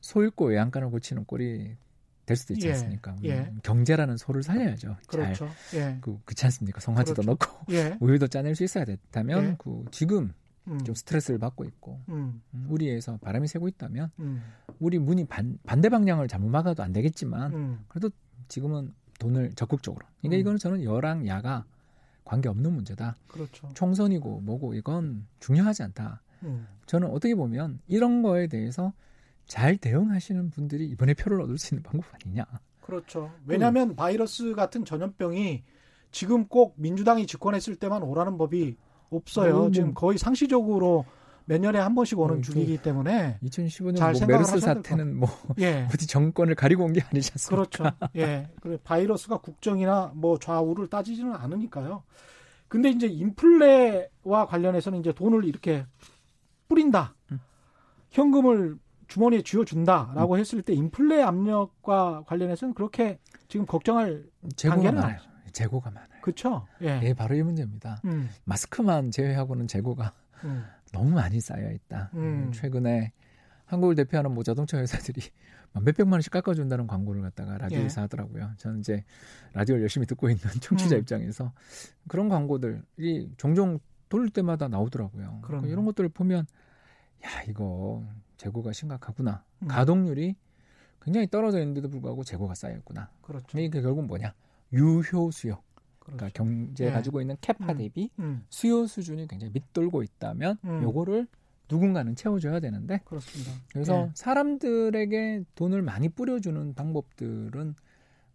소잃고 0.00 0.46
외양간을 0.46 0.90
고치는 0.90 1.24
꼴이 1.26 1.76
될 2.30 2.36
수도 2.36 2.54
있지 2.54 2.68
예, 2.68 2.72
않습니까? 2.74 3.16
예. 3.24 3.52
경제라는 3.64 4.16
소를 4.16 4.44
살려야죠. 4.44 4.96
잘. 5.08 5.20
그렇죠. 5.20 5.48
예, 5.74 5.98
그, 6.00 6.16
그렇지 6.24 6.46
않습니까? 6.46 6.78
성화지도 6.78 7.22
그렇죠. 7.22 7.30
넣고 7.32 7.72
예, 7.72 7.96
우유도 8.00 8.28
짜낼 8.28 8.54
수 8.54 8.62
있어야 8.62 8.84
됐다면 8.84 9.44
예. 9.44 9.56
그 9.58 9.84
지금 9.90 10.32
음, 10.68 10.78
좀 10.84 10.94
스트레스를 10.94 11.40
받고 11.40 11.64
있고 11.64 12.00
음, 12.08 12.40
음, 12.54 12.66
우리에서 12.68 13.16
바람이 13.16 13.48
새고 13.48 13.66
있다면 13.66 14.12
음, 14.20 14.44
우리 14.78 15.00
문이 15.00 15.24
반, 15.24 15.58
반대 15.66 15.88
방향을 15.88 16.28
잘못 16.28 16.50
막아도 16.50 16.84
안 16.84 16.92
되겠지만 16.92 17.52
음, 17.52 17.84
그래도 17.88 18.10
지금은 18.46 18.94
돈을 19.18 19.54
적극적으로. 19.56 20.06
그러니까 20.20 20.36
음. 20.36 20.40
이거는 20.40 20.58
저는 20.58 20.84
여랑 20.84 21.26
야가 21.26 21.64
관계 22.22 22.48
없는 22.48 22.72
문제다. 22.72 23.16
그렇죠. 23.26 23.68
총선이고 23.74 24.42
뭐고 24.42 24.74
이건 24.74 25.26
중요하지 25.40 25.82
않다. 25.82 26.22
음, 26.44 26.68
저는 26.86 27.08
어떻게 27.10 27.34
보면 27.34 27.80
이런 27.88 28.22
거에 28.22 28.46
대해서 28.46 28.92
잘 29.50 29.76
대응하시는 29.76 30.50
분들이 30.50 30.86
이번에 30.86 31.12
표를 31.12 31.40
얻을 31.40 31.58
수 31.58 31.74
있는 31.74 31.82
방법 31.82 32.06
아니냐. 32.14 32.46
그렇죠. 32.82 33.32
왜냐하면 33.46 33.96
바이러스 33.96 34.54
같은 34.54 34.84
전염병이 34.84 35.64
지금 36.12 36.46
꼭 36.46 36.74
민주당이 36.76 37.26
집권했을 37.26 37.74
때만 37.74 38.04
오라는 38.04 38.38
법이 38.38 38.76
없어요. 39.10 39.52
뭐, 39.54 39.60
뭐. 39.62 39.70
지금 39.72 39.92
거의 39.92 40.18
상시적으로 40.18 41.04
몇 41.46 41.60
년에 41.60 41.80
한 41.80 41.96
번씩 41.96 42.16
오는 42.20 42.38
어, 42.38 42.40
주기이기 42.40 42.78
때문에 42.78 43.38
2015년 43.42 43.96
잘 43.96 44.12
뭐 44.14 44.26
메르스 44.28 44.60
사태는 44.60 45.16
뭐 45.18 45.28
예. 45.58 45.88
어디 45.92 46.06
정권을 46.06 46.54
가리고 46.54 46.84
온 46.84 46.92
게 46.92 47.00
아니지 47.00 47.32
않습니까? 47.32 47.68
그렇죠. 47.90 47.96
예. 48.14 48.48
그래 48.60 48.78
바이러스가 48.84 49.38
국정이나 49.38 50.12
뭐 50.14 50.38
좌우를 50.38 50.86
따지지는 50.86 51.34
않으니까요. 51.34 52.04
근데 52.68 52.88
이제 52.90 53.08
인플레와 53.08 54.46
관련해서는 54.46 55.00
이제 55.00 55.12
돈을 55.12 55.44
이렇게 55.44 55.86
뿌린다. 56.68 57.16
음. 57.32 57.40
현금을 58.10 58.78
주머니에 59.10 59.42
쥐어준다라고 59.42 60.38
했을 60.38 60.62
때 60.62 60.72
인플레 60.72 61.20
압력과 61.22 62.22
관련해서는 62.26 62.74
그렇게 62.74 63.18
지금 63.48 63.66
걱정할 63.66 64.24
재고가 64.54 64.92
많아요. 64.92 65.18
재고가 65.52 65.90
많아요. 65.90 66.20
그렇죠. 66.22 66.66
예. 66.80 67.00
예, 67.02 67.12
바로 67.12 67.34
이 67.34 67.42
문제입니다. 67.42 68.00
음, 68.04 68.30
마스크만 68.44 69.10
제외하고는 69.10 69.66
재고가 69.66 70.14
음, 70.44 70.64
너무 70.92 71.10
많이 71.10 71.40
쌓여 71.40 71.72
있다. 71.72 72.10
음. 72.14 72.52
최근에 72.52 73.12
한국을 73.64 73.96
대표하는 73.96 74.32
뭐 74.32 74.44
자동차 74.44 74.78
회사들이 74.78 75.20
몇 75.74 75.96
백만 75.96 76.14
원씩 76.14 76.32
깎아준다는 76.32 76.86
광고를 76.86 77.20
갖다가 77.22 77.58
라디오에서 77.58 78.00
예. 78.00 78.02
하더라고요. 78.02 78.52
저는 78.58 78.78
이제 78.78 79.04
라디오를 79.54 79.82
열심히 79.82 80.06
듣고 80.06 80.30
있는 80.30 80.40
청취자 80.62 80.94
음. 80.94 81.00
입장에서 81.00 81.52
그런 82.06 82.28
광고들이 82.28 83.32
종종 83.36 83.80
돌릴 84.08 84.30
때마다 84.30 84.68
나오더라고요. 84.68 85.40
그러니까 85.42 85.68
이런 85.68 85.84
것들을 85.84 86.10
보면 86.10 86.46
야 87.24 87.42
이거 87.48 88.04
재고가 88.40 88.72
심각하구나. 88.72 89.44
음. 89.62 89.68
가동률이 89.68 90.34
굉장히 91.02 91.26
떨어져 91.26 91.58
있는데도 91.60 91.88
불구하고 91.90 92.24
재고가 92.24 92.54
쌓여있구나. 92.54 93.10
그렇죠. 93.20 93.58
이게 93.58 93.80
결국 93.82 94.06
뭐냐? 94.06 94.34
유효 94.72 95.30
수요. 95.30 95.62
그러니까 95.98 96.26
그렇죠. 96.26 96.32
경제 96.34 96.86
예. 96.86 96.90
가지고 96.90 97.20
있는 97.20 97.36
캐파 97.40 97.72
음. 97.72 97.76
대비 97.76 98.10
음. 98.18 98.44
수요 98.48 98.86
수준이 98.86 99.28
굉장히 99.28 99.52
밑돌고 99.52 100.02
있다면 100.02 100.56
음. 100.64 100.82
요거를 100.82 101.26
누군가는 101.70 102.14
채워줘야 102.16 102.60
되는데 102.60 103.00
그렇습니다. 103.04 103.52
그래서 103.72 104.06
예. 104.06 104.10
사람들에게 104.14 105.44
돈을 105.54 105.82
많이 105.82 106.08
뿌려주는 106.08 106.74
방법들은 106.74 107.74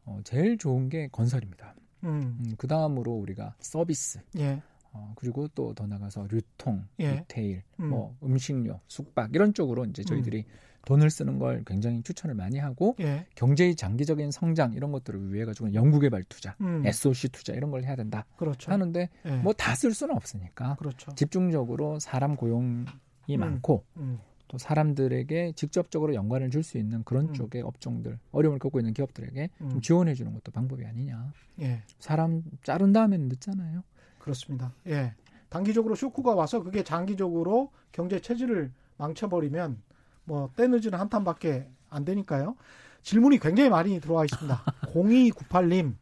어, 0.06 0.20
제일 0.24 0.58
좋은 0.58 0.89
게 0.89 1.08
건설입니다. 1.12 1.76
음. 2.03 2.38
음, 2.39 2.56
그 2.58 2.68
다음으로 2.68 3.12
우리가 3.12 3.56
서비스, 3.60 4.20
예. 4.38 4.62
어, 4.96 5.14
그리고 5.16 5.48
또 5.50 5.74
더 5.76 5.86
나가서 5.86 6.28
유통, 6.32 6.86
예. 7.00 7.16
리테일, 7.16 7.64
음. 7.82 7.89
뭐 7.89 8.16
음식료, 8.24 8.80
숙박 8.88 9.36
이런 9.36 9.54
쪽으로 9.54 9.84
이제 9.86 10.04
저희들이 10.04 10.39
음. 10.48 10.66
돈을 10.86 11.10
쓰는 11.10 11.39
걸 11.39 11.64
굉장히 11.66 12.02
추천을 12.04 12.36
많이 12.36 12.60
하고 12.60 12.96
예. 13.02 13.26
경제의 13.36 13.76
장기적인 13.76 14.32
성장 14.32 14.74
이런 14.74 14.91
것들을 14.91 15.34
위해 15.34 15.43
가지고 15.43 15.74
연구개발 15.74 16.24
투자, 16.30 16.56
음. 16.62 16.86
SOC 16.86 17.30
투자 17.30 17.54
이런 17.54 17.72
걸 17.72 17.84
해야 17.84 17.96
된다 17.96 18.26
그렇죠. 18.38 18.72
하는데 18.72 19.10
예. 19.26 19.32
뭐다 19.38 19.76
쓸 19.76 19.93
수는 19.93 20.16
없으니까 20.16 20.76
그렇죠. 20.76 21.12
집중적으로 21.16 22.00
사람 22.00 22.36
고용이 22.36 22.86
음. 23.32 23.39
많고 23.39 23.84
음. 23.98 24.20
또 24.48 24.60
사람들에게 24.60 25.54
직접적으로 25.56 26.14
연관을 26.14 26.52
줄 26.52 26.62
수 26.62 26.78
있는 26.78 27.04
그런 27.04 27.30
음. 27.30 27.34
쪽의 27.34 27.64
업종들 27.64 28.20
어려움을 28.32 28.60
겪고 28.60 28.80
있는 28.80 28.93
기업들에게 28.93 29.50
좀 29.58 29.72
음. 29.72 29.82
지원해 29.82 30.14
주는 30.14 30.32
것도 30.34 30.52
방법이 30.52 30.86
아니냐. 30.86 31.34
예. 31.62 31.82
사람 32.00 32.43
자른 32.64 32.93
다음에는 32.93 33.28
늦잖아요. 33.30 33.84
그렇습니다. 34.30 34.73
예. 34.88 35.13
단기적으로 35.49 35.93
쇼크가 35.93 36.34
와서 36.34 36.63
그게 36.63 36.84
장기적으로 36.84 37.69
경제 37.91 38.19
체질을 38.19 38.71
망쳐버리면 38.97 39.78
뭐 40.26 40.49
때늦은 40.55 40.95
한탄밖에 40.95 41.69
안 41.91 42.03
되니까요. 42.03 42.55
질문이 43.03 43.38
굉장히 43.38 43.69
많이 43.69 43.99
들어와 43.99 44.26
있습니다. 44.26 44.63
0298님 44.93 45.93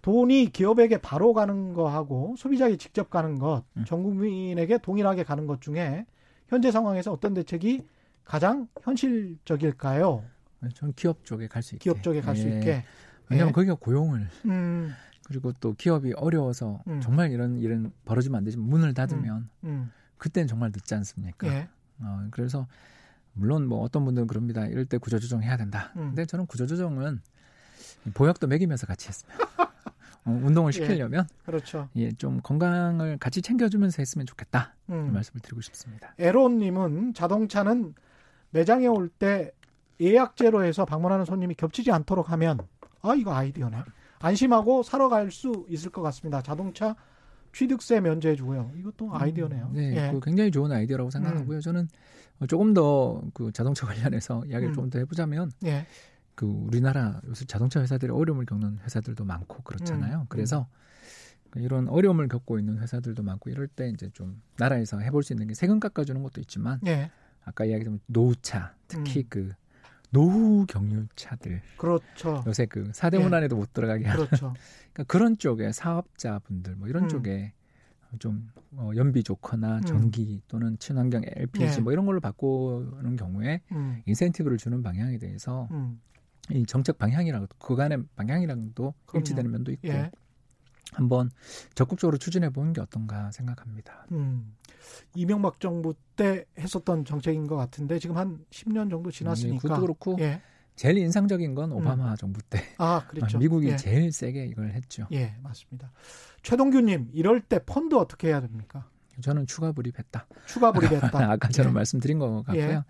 돈이 0.00 0.50
기업에게 0.52 0.98
바로 0.98 1.34
가는 1.34 1.74
거하고 1.74 2.36
소비자에게 2.38 2.76
직접 2.76 3.10
가는 3.10 3.40
것, 3.40 3.64
음. 3.76 3.84
전 3.84 4.04
국민에게 4.04 4.78
동일하게 4.78 5.24
가는 5.24 5.48
것 5.48 5.60
중에 5.60 6.06
현재 6.46 6.70
상황에서 6.70 7.12
어떤 7.12 7.34
대책이 7.34 7.84
가장 8.24 8.68
현실적일까요? 8.82 10.22
저는 10.74 10.94
기업 10.94 11.24
쪽에 11.24 11.48
갈 11.48 11.62
수 11.62 11.74
있게. 11.74 11.82
기업 11.82 12.02
쪽에 12.04 12.20
갈수 12.20 12.48
예. 12.48 12.54
있게. 12.58 12.84
왜냐하면 13.28 13.48
예. 13.50 13.52
거기가 13.52 13.74
고용을 13.74 14.28
음. 14.44 14.94
그리고 15.26 15.52
또 15.54 15.74
기업이 15.74 16.12
어려워서 16.14 16.80
음. 16.86 17.00
정말 17.00 17.32
이런 17.32 17.58
일은 17.58 17.90
벌어지면 18.04 18.38
안 18.38 18.44
되지만 18.44 18.68
문을 18.68 18.94
닫으면 18.94 19.48
음. 19.64 19.68
음. 19.68 19.92
그때는 20.18 20.46
정말 20.46 20.70
늦지 20.72 20.94
않습니까? 20.94 21.48
예. 21.48 21.68
어, 21.98 22.28
그래서 22.30 22.68
물론 23.32 23.66
뭐 23.66 23.80
어떤 23.82 24.04
분들은 24.04 24.28
그럽니다. 24.28 24.66
이럴 24.66 24.84
때 24.84 24.98
구조조정 24.98 25.42
해야 25.42 25.56
된다. 25.56 25.92
음. 25.96 26.10
근데 26.10 26.26
저는 26.26 26.46
구조조정은 26.46 27.20
보약도 28.14 28.46
먹이면서 28.46 28.86
같이 28.86 29.08
했습니다. 29.08 29.38
어, 30.24 30.30
운동을 30.30 30.68
예. 30.68 30.72
시키려면 30.72 31.26
예, 31.28 31.44
그렇죠. 31.44 31.88
예, 31.96 32.12
좀 32.12 32.40
건강을 32.40 33.18
같이 33.18 33.42
챙겨주면서 33.42 33.96
했으면 33.98 34.26
좋겠다. 34.26 34.74
음. 34.90 35.12
말씀을 35.12 35.40
드리고 35.40 35.60
싶습니다. 35.60 36.14
에로님은 36.18 37.14
자동차는 37.14 37.94
매장에 38.50 38.86
올 38.86 39.08
때 39.08 39.50
예약제로 40.00 40.62
해서 40.62 40.84
방문하는 40.84 41.24
손님이 41.24 41.54
겹치지 41.56 41.90
않도록 41.90 42.30
하면 42.30 42.58
아 43.02 43.14
이거 43.16 43.34
아이디어네. 43.34 43.82
안심하고 44.20 44.82
사러 44.82 45.08
갈 45.08 45.30
수 45.30 45.66
있을 45.68 45.90
것 45.90 46.02
같습니다. 46.02 46.42
자동차 46.42 46.96
취득세 47.52 48.00
면제해주고요. 48.00 48.72
이것도 48.76 49.06
음, 49.06 49.14
아이디어네요. 49.14 49.70
네, 49.72 49.96
예. 50.08 50.12
그 50.12 50.20
굉장히 50.20 50.50
좋은 50.50 50.70
아이디어라고 50.72 51.10
생각하고요. 51.10 51.58
음. 51.58 51.60
저는 51.60 51.88
조금 52.48 52.74
더 52.74 53.22
그 53.32 53.50
자동차 53.52 53.86
관련해서 54.14 54.44
이야기를 54.46 54.72
음. 54.72 54.74
조금 54.74 54.90
더 54.90 54.98
해보자면, 54.98 55.50
예. 55.64 55.86
그 56.34 56.44
우리나라 56.46 57.20
요새 57.26 57.46
자동차 57.46 57.80
회사들이 57.80 58.12
어려움을 58.12 58.44
겪는 58.44 58.80
회사들도 58.84 59.24
많고 59.24 59.62
그렇잖아요. 59.62 60.18
음. 60.20 60.26
그래서 60.28 60.68
그 61.50 61.60
이런 61.60 61.88
어려움을 61.88 62.28
겪고 62.28 62.58
있는 62.58 62.78
회사들도 62.78 63.22
많고 63.22 63.48
이럴 63.48 63.68
때 63.68 63.88
이제 63.88 64.10
좀 64.12 64.42
나라에서 64.58 64.98
해볼 64.98 65.22
수 65.22 65.32
있는 65.32 65.46
게 65.46 65.54
세금 65.54 65.80
깎아주는 65.80 66.22
것도 66.22 66.40
있지만, 66.42 66.78
예. 66.86 67.10
아까 67.44 67.64
이야기했던 67.64 68.00
노후차, 68.06 68.74
특히 68.88 69.20
음. 69.20 69.26
그 69.30 69.52
노후 70.16 70.64
경유차들. 70.66 71.60
그렇죠. 71.76 72.42
요새 72.46 72.64
그 72.64 72.90
사대문 72.94 73.32
예. 73.32 73.36
안에도 73.36 73.56
못 73.56 73.74
들어가게 73.74 74.06
하는. 74.06 74.24
그렇죠. 74.24 74.54
그러니까 74.94 75.04
그런 75.12 75.36
쪽에 75.36 75.72
사업자분들 75.72 76.76
뭐 76.76 76.88
이런 76.88 77.04
음. 77.04 77.08
쪽에 77.08 77.52
좀 78.18 78.48
어, 78.72 78.92
연비 78.96 79.24
좋거나 79.24 79.78
음. 79.78 79.82
전기 79.82 80.40
또는 80.48 80.78
친환경 80.78 81.22
LPG 81.26 81.64
예. 81.64 81.80
뭐 81.82 81.92
이런 81.92 82.06
걸로 82.06 82.20
바꾸는 82.20 83.16
경우에 83.16 83.60
음. 83.72 84.02
인센티브를 84.06 84.56
주는 84.56 84.82
방향에 84.82 85.18
대해서 85.18 85.68
음. 85.70 86.00
이 86.50 86.64
정책 86.64 86.96
방향이랑 86.96 87.48
그간의 87.58 88.04
방향이랑도 88.14 88.94
일치되는 89.14 89.50
면도 89.50 89.72
있고 89.72 89.88
예. 89.88 90.10
한번 90.92 91.30
적극적으로 91.74 92.16
추진해 92.16 92.50
보는 92.50 92.72
게 92.72 92.80
어떤가 92.80 93.30
생각합니다. 93.32 94.06
음. 94.12 94.54
이명박 95.14 95.60
정부 95.60 95.94
때 96.14 96.44
했었던 96.58 97.04
정책인 97.04 97.46
것 97.46 97.56
같은데 97.56 97.98
지금 97.98 98.16
한 98.16 98.38
10년 98.50 98.90
정도 98.90 99.10
지났으니까. 99.10 99.56
음, 99.56 99.58
그것도 99.58 99.80
그렇고 99.80 100.16
예. 100.20 100.40
제일 100.76 100.98
인상적인 100.98 101.54
건 101.54 101.72
오바마 101.72 102.12
음. 102.12 102.16
정부 102.16 102.40
때. 102.42 102.62
아, 102.78 103.06
그렇죠. 103.08 103.38
미국이 103.38 103.68
예. 103.68 103.76
제일 103.76 104.12
세게 104.12 104.46
이걸 104.46 104.70
했죠. 104.72 105.06
예, 105.12 105.34
맞습니다. 105.42 105.90
최동규님, 106.42 107.10
이럴 107.12 107.40
때 107.40 107.60
펀드 107.64 107.94
어떻게 107.94 108.28
해야 108.28 108.40
됩니까? 108.40 108.88
저는 109.22 109.46
추가 109.46 109.72
불입했다. 109.72 110.26
추가 110.46 110.72
불입했다. 110.72 111.08
아까 111.32 111.48
저는 111.48 111.70
예. 111.70 111.74
말씀드린 111.74 112.18
것 112.18 112.42
같고요. 112.42 112.62
예. 112.62 112.82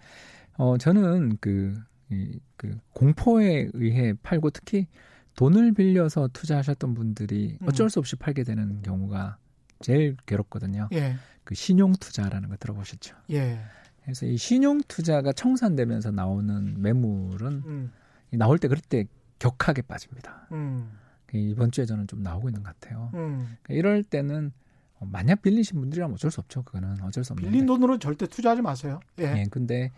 어, 0.59 0.77
저는 0.79 1.39
그, 1.41 1.75
이, 2.11 2.41
그 2.57 2.77
공포에 2.93 3.69
의해 3.73 4.15
팔고 4.23 4.51
특히 4.51 4.89
돈을 5.37 5.72
빌려서 5.72 6.28
투자하셨던 6.32 6.95
분들이 6.95 7.59
음. 7.61 7.68
어쩔 7.68 7.89
수 7.91 7.99
없이 7.99 8.16
팔게 8.16 8.43
되는 8.43 8.82
경우가 8.82 9.37
제일 9.80 10.16
괴롭거든요. 10.26 10.89
예. 10.93 11.16
그 11.45 11.55
신용 11.55 11.93
투자라는 11.93 12.49
거 12.49 12.57
들어보셨죠? 12.57 13.14
예. 13.30 13.61
그래서 14.03 14.26
이 14.26 14.37
신용 14.37 14.80
투자가 14.89 15.32
청산되면서 15.32 16.11
나오는 16.11 16.80
매물은 16.80 17.62
음. 17.66 17.93
나올 18.30 18.59
때 18.59 18.68
그럴 18.68 18.80
때 18.80 19.05
격하게 19.39 19.82
빠집니다. 19.82 20.49
음. 20.53 20.91
그 21.26 21.37
이번 21.37 21.70
주에 21.70 21.84
저는 21.84 22.07
좀 22.07 22.22
나오고 22.22 22.49
있는 22.49 22.62
것 22.62 22.78
같아요. 22.80 23.11
음. 23.14 23.57
그러니까 23.62 23.74
이럴 23.74 24.03
때는 24.03 24.53
어, 24.99 25.07
만약 25.07 25.43
빌리신 25.43 25.78
분들이라면 25.78 26.14
어쩔 26.14 26.30
수 26.30 26.41
없죠. 26.41 26.62
그거는 26.62 27.03
어쩔 27.03 27.24
수 27.24 27.34
없는. 27.34 27.51
빌린 27.51 27.66
돈으로 27.66 27.99
절대 27.99 28.26
투자하지 28.26 28.62
마세요. 28.62 29.01
예. 29.18 29.24
예 29.24 29.47
근데 29.51 29.93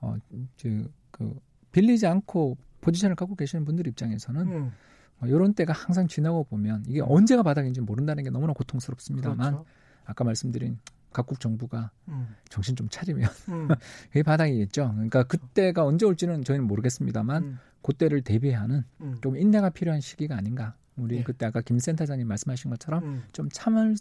어, 0.00 0.16
그, 0.60 0.90
그 1.12 1.38
빌리지 1.70 2.06
않고 2.06 2.56
포지션을 2.80 3.16
갖고 3.16 3.34
계시는 3.34 3.64
분들 3.64 3.86
입장에서는 3.86 4.40
음. 4.48 4.72
어, 5.20 5.26
이런 5.26 5.54
때가 5.54 5.72
항상 5.72 6.08
지나고 6.08 6.44
보면 6.44 6.84
이게 6.86 7.00
언제가 7.00 7.42
바닥인지 7.42 7.80
모른다는 7.80 8.24
게 8.24 8.30
너무나 8.30 8.52
고통스럽습니다만 8.52 9.52
그렇죠. 9.52 9.66
아까 10.04 10.24
말씀드린 10.24 10.78
각국 11.12 11.40
정부가 11.40 11.90
음. 12.08 12.34
정신 12.48 12.76
좀 12.76 12.88
차리면 12.88 13.28
음. 13.48 13.68
그게 14.08 14.22
바닥이겠죠. 14.22 14.92
그러니까 14.94 15.24
그때가 15.24 15.84
언제 15.84 16.06
올지는 16.06 16.44
저희는 16.44 16.66
모르겠습니다만 16.66 17.42
음. 17.42 17.58
그때를 17.82 18.22
대비하는 18.22 18.84
음. 19.00 19.16
좀 19.22 19.36
인내가 19.36 19.70
필요한 19.70 20.00
시기가 20.00 20.36
아닌가. 20.36 20.74
우리 20.96 21.16
예. 21.16 21.22
그때 21.22 21.46
아까 21.46 21.60
김 21.62 21.78
센터장님 21.78 22.26
말씀하신 22.28 22.70
것처럼 22.70 23.02
음. 23.04 23.22
좀 23.32 23.48
참을 23.50 23.96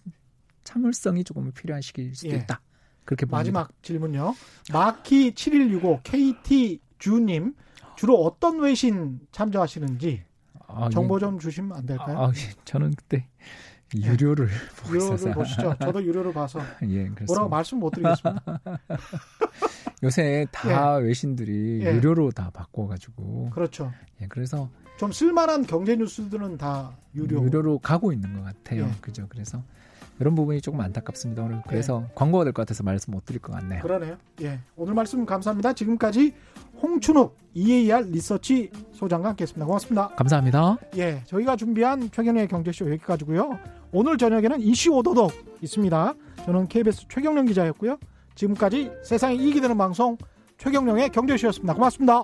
참을성이 0.64 1.24
조금 1.24 1.52
필요한 1.52 1.82
시기일 1.82 2.16
수도 2.16 2.32
예. 2.32 2.38
있다. 2.38 2.62
그렇게 3.06 3.26
봅니다. 3.26 3.38
마지막 3.38 3.82
질문요. 3.82 4.36
마키 4.72 5.34
7165 5.34 6.02
KT 6.04 6.80
주님 7.00 7.56
주로 8.00 8.16
어떤 8.24 8.60
외신 8.60 9.20
참조하시는지 9.34 10.24
아, 10.68 10.88
정보 10.90 11.18
예. 11.18 11.20
좀 11.20 11.38
주시면 11.38 11.78
안 11.78 11.86
될까요? 11.86 12.18
아, 12.18 12.30
예. 12.30 12.54
저는 12.64 12.94
그때 12.96 13.28
유료를 13.94 14.48
네. 14.48 14.54
보고 14.78 14.96
유료를 14.96 15.34
보시죠. 15.34 15.76
저도 15.82 16.02
유료를 16.06 16.32
봐서 16.32 16.62
예. 16.88 17.10
뭐라고 17.28 17.50
말씀 17.50 17.80
못 17.80 17.90
드리겠습니다. 17.90 18.42
요새 20.04 20.48
다 20.54 20.98
예. 21.02 21.04
외신들이 21.04 21.82
예. 21.84 21.94
유료로 21.96 22.32
다 22.32 22.50
바꿔가지고 22.54 23.50
그렇죠. 23.50 23.92
예, 24.22 24.28
그래서 24.28 24.70
좀 24.98 25.12
쓸만한 25.12 25.66
경제 25.66 25.98
뉴스들은 25.98 26.58
다 26.58 26.96
유료 27.16 27.44
유료로 27.44 27.80
가고 27.80 28.14
있는 28.14 28.34
것 28.34 28.44
같아요. 28.44 28.84
예. 28.86 28.92
그죠? 29.02 29.26
그래서 29.28 29.62
이런 30.22 30.36
부분이 30.36 30.62
조금 30.62 30.80
안타깝습니다. 30.80 31.44
오늘 31.44 31.62
그래서 31.68 32.04
예. 32.08 32.12
광고가 32.16 32.46
될 32.46 32.54
것 32.54 32.62
같아서 32.62 32.84
말씀 32.84 33.12
못 33.12 33.26
드릴 33.26 33.42
것 33.42 33.52
같네요. 33.52 33.82
그러네요. 33.82 34.18
예, 34.42 34.60
오늘 34.78 34.94
말씀 34.94 35.26
감사합니다. 35.26 35.74
지금까지 35.74 36.34
홍춘욱 36.82 37.38
EAR 37.54 38.10
리서치 38.10 38.70
소장과 38.94 39.30
함께했습니다. 39.30 39.66
고맙습니다. 39.66 40.08
감사합니다. 40.10 40.78
예, 40.98 41.22
저희가 41.26 41.56
준비한 41.56 42.10
최경련의 42.12 42.48
경제쇼 42.48 42.90
여기까지고요. 42.92 43.60
오늘 43.92 44.18
저녁에는 44.18 44.62
이슈 44.62 44.92
오도독 44.92 45.32
있습니다. 45.62 46.14
저는 46.46 46.68
KBS 46.68 47.06
최경련 47.10 47.46
기자였고요. 47.46 47.98
지금까지 48.36 48.92
세상에 49.04 49.36
이익이 49.36 49.60
되는 49.62 49.78
방송 49.78 50.18
최경령의 50.58 51.10
경제쇼였습니다. 51.10 51.74
고맙습니다. 51.74 52.24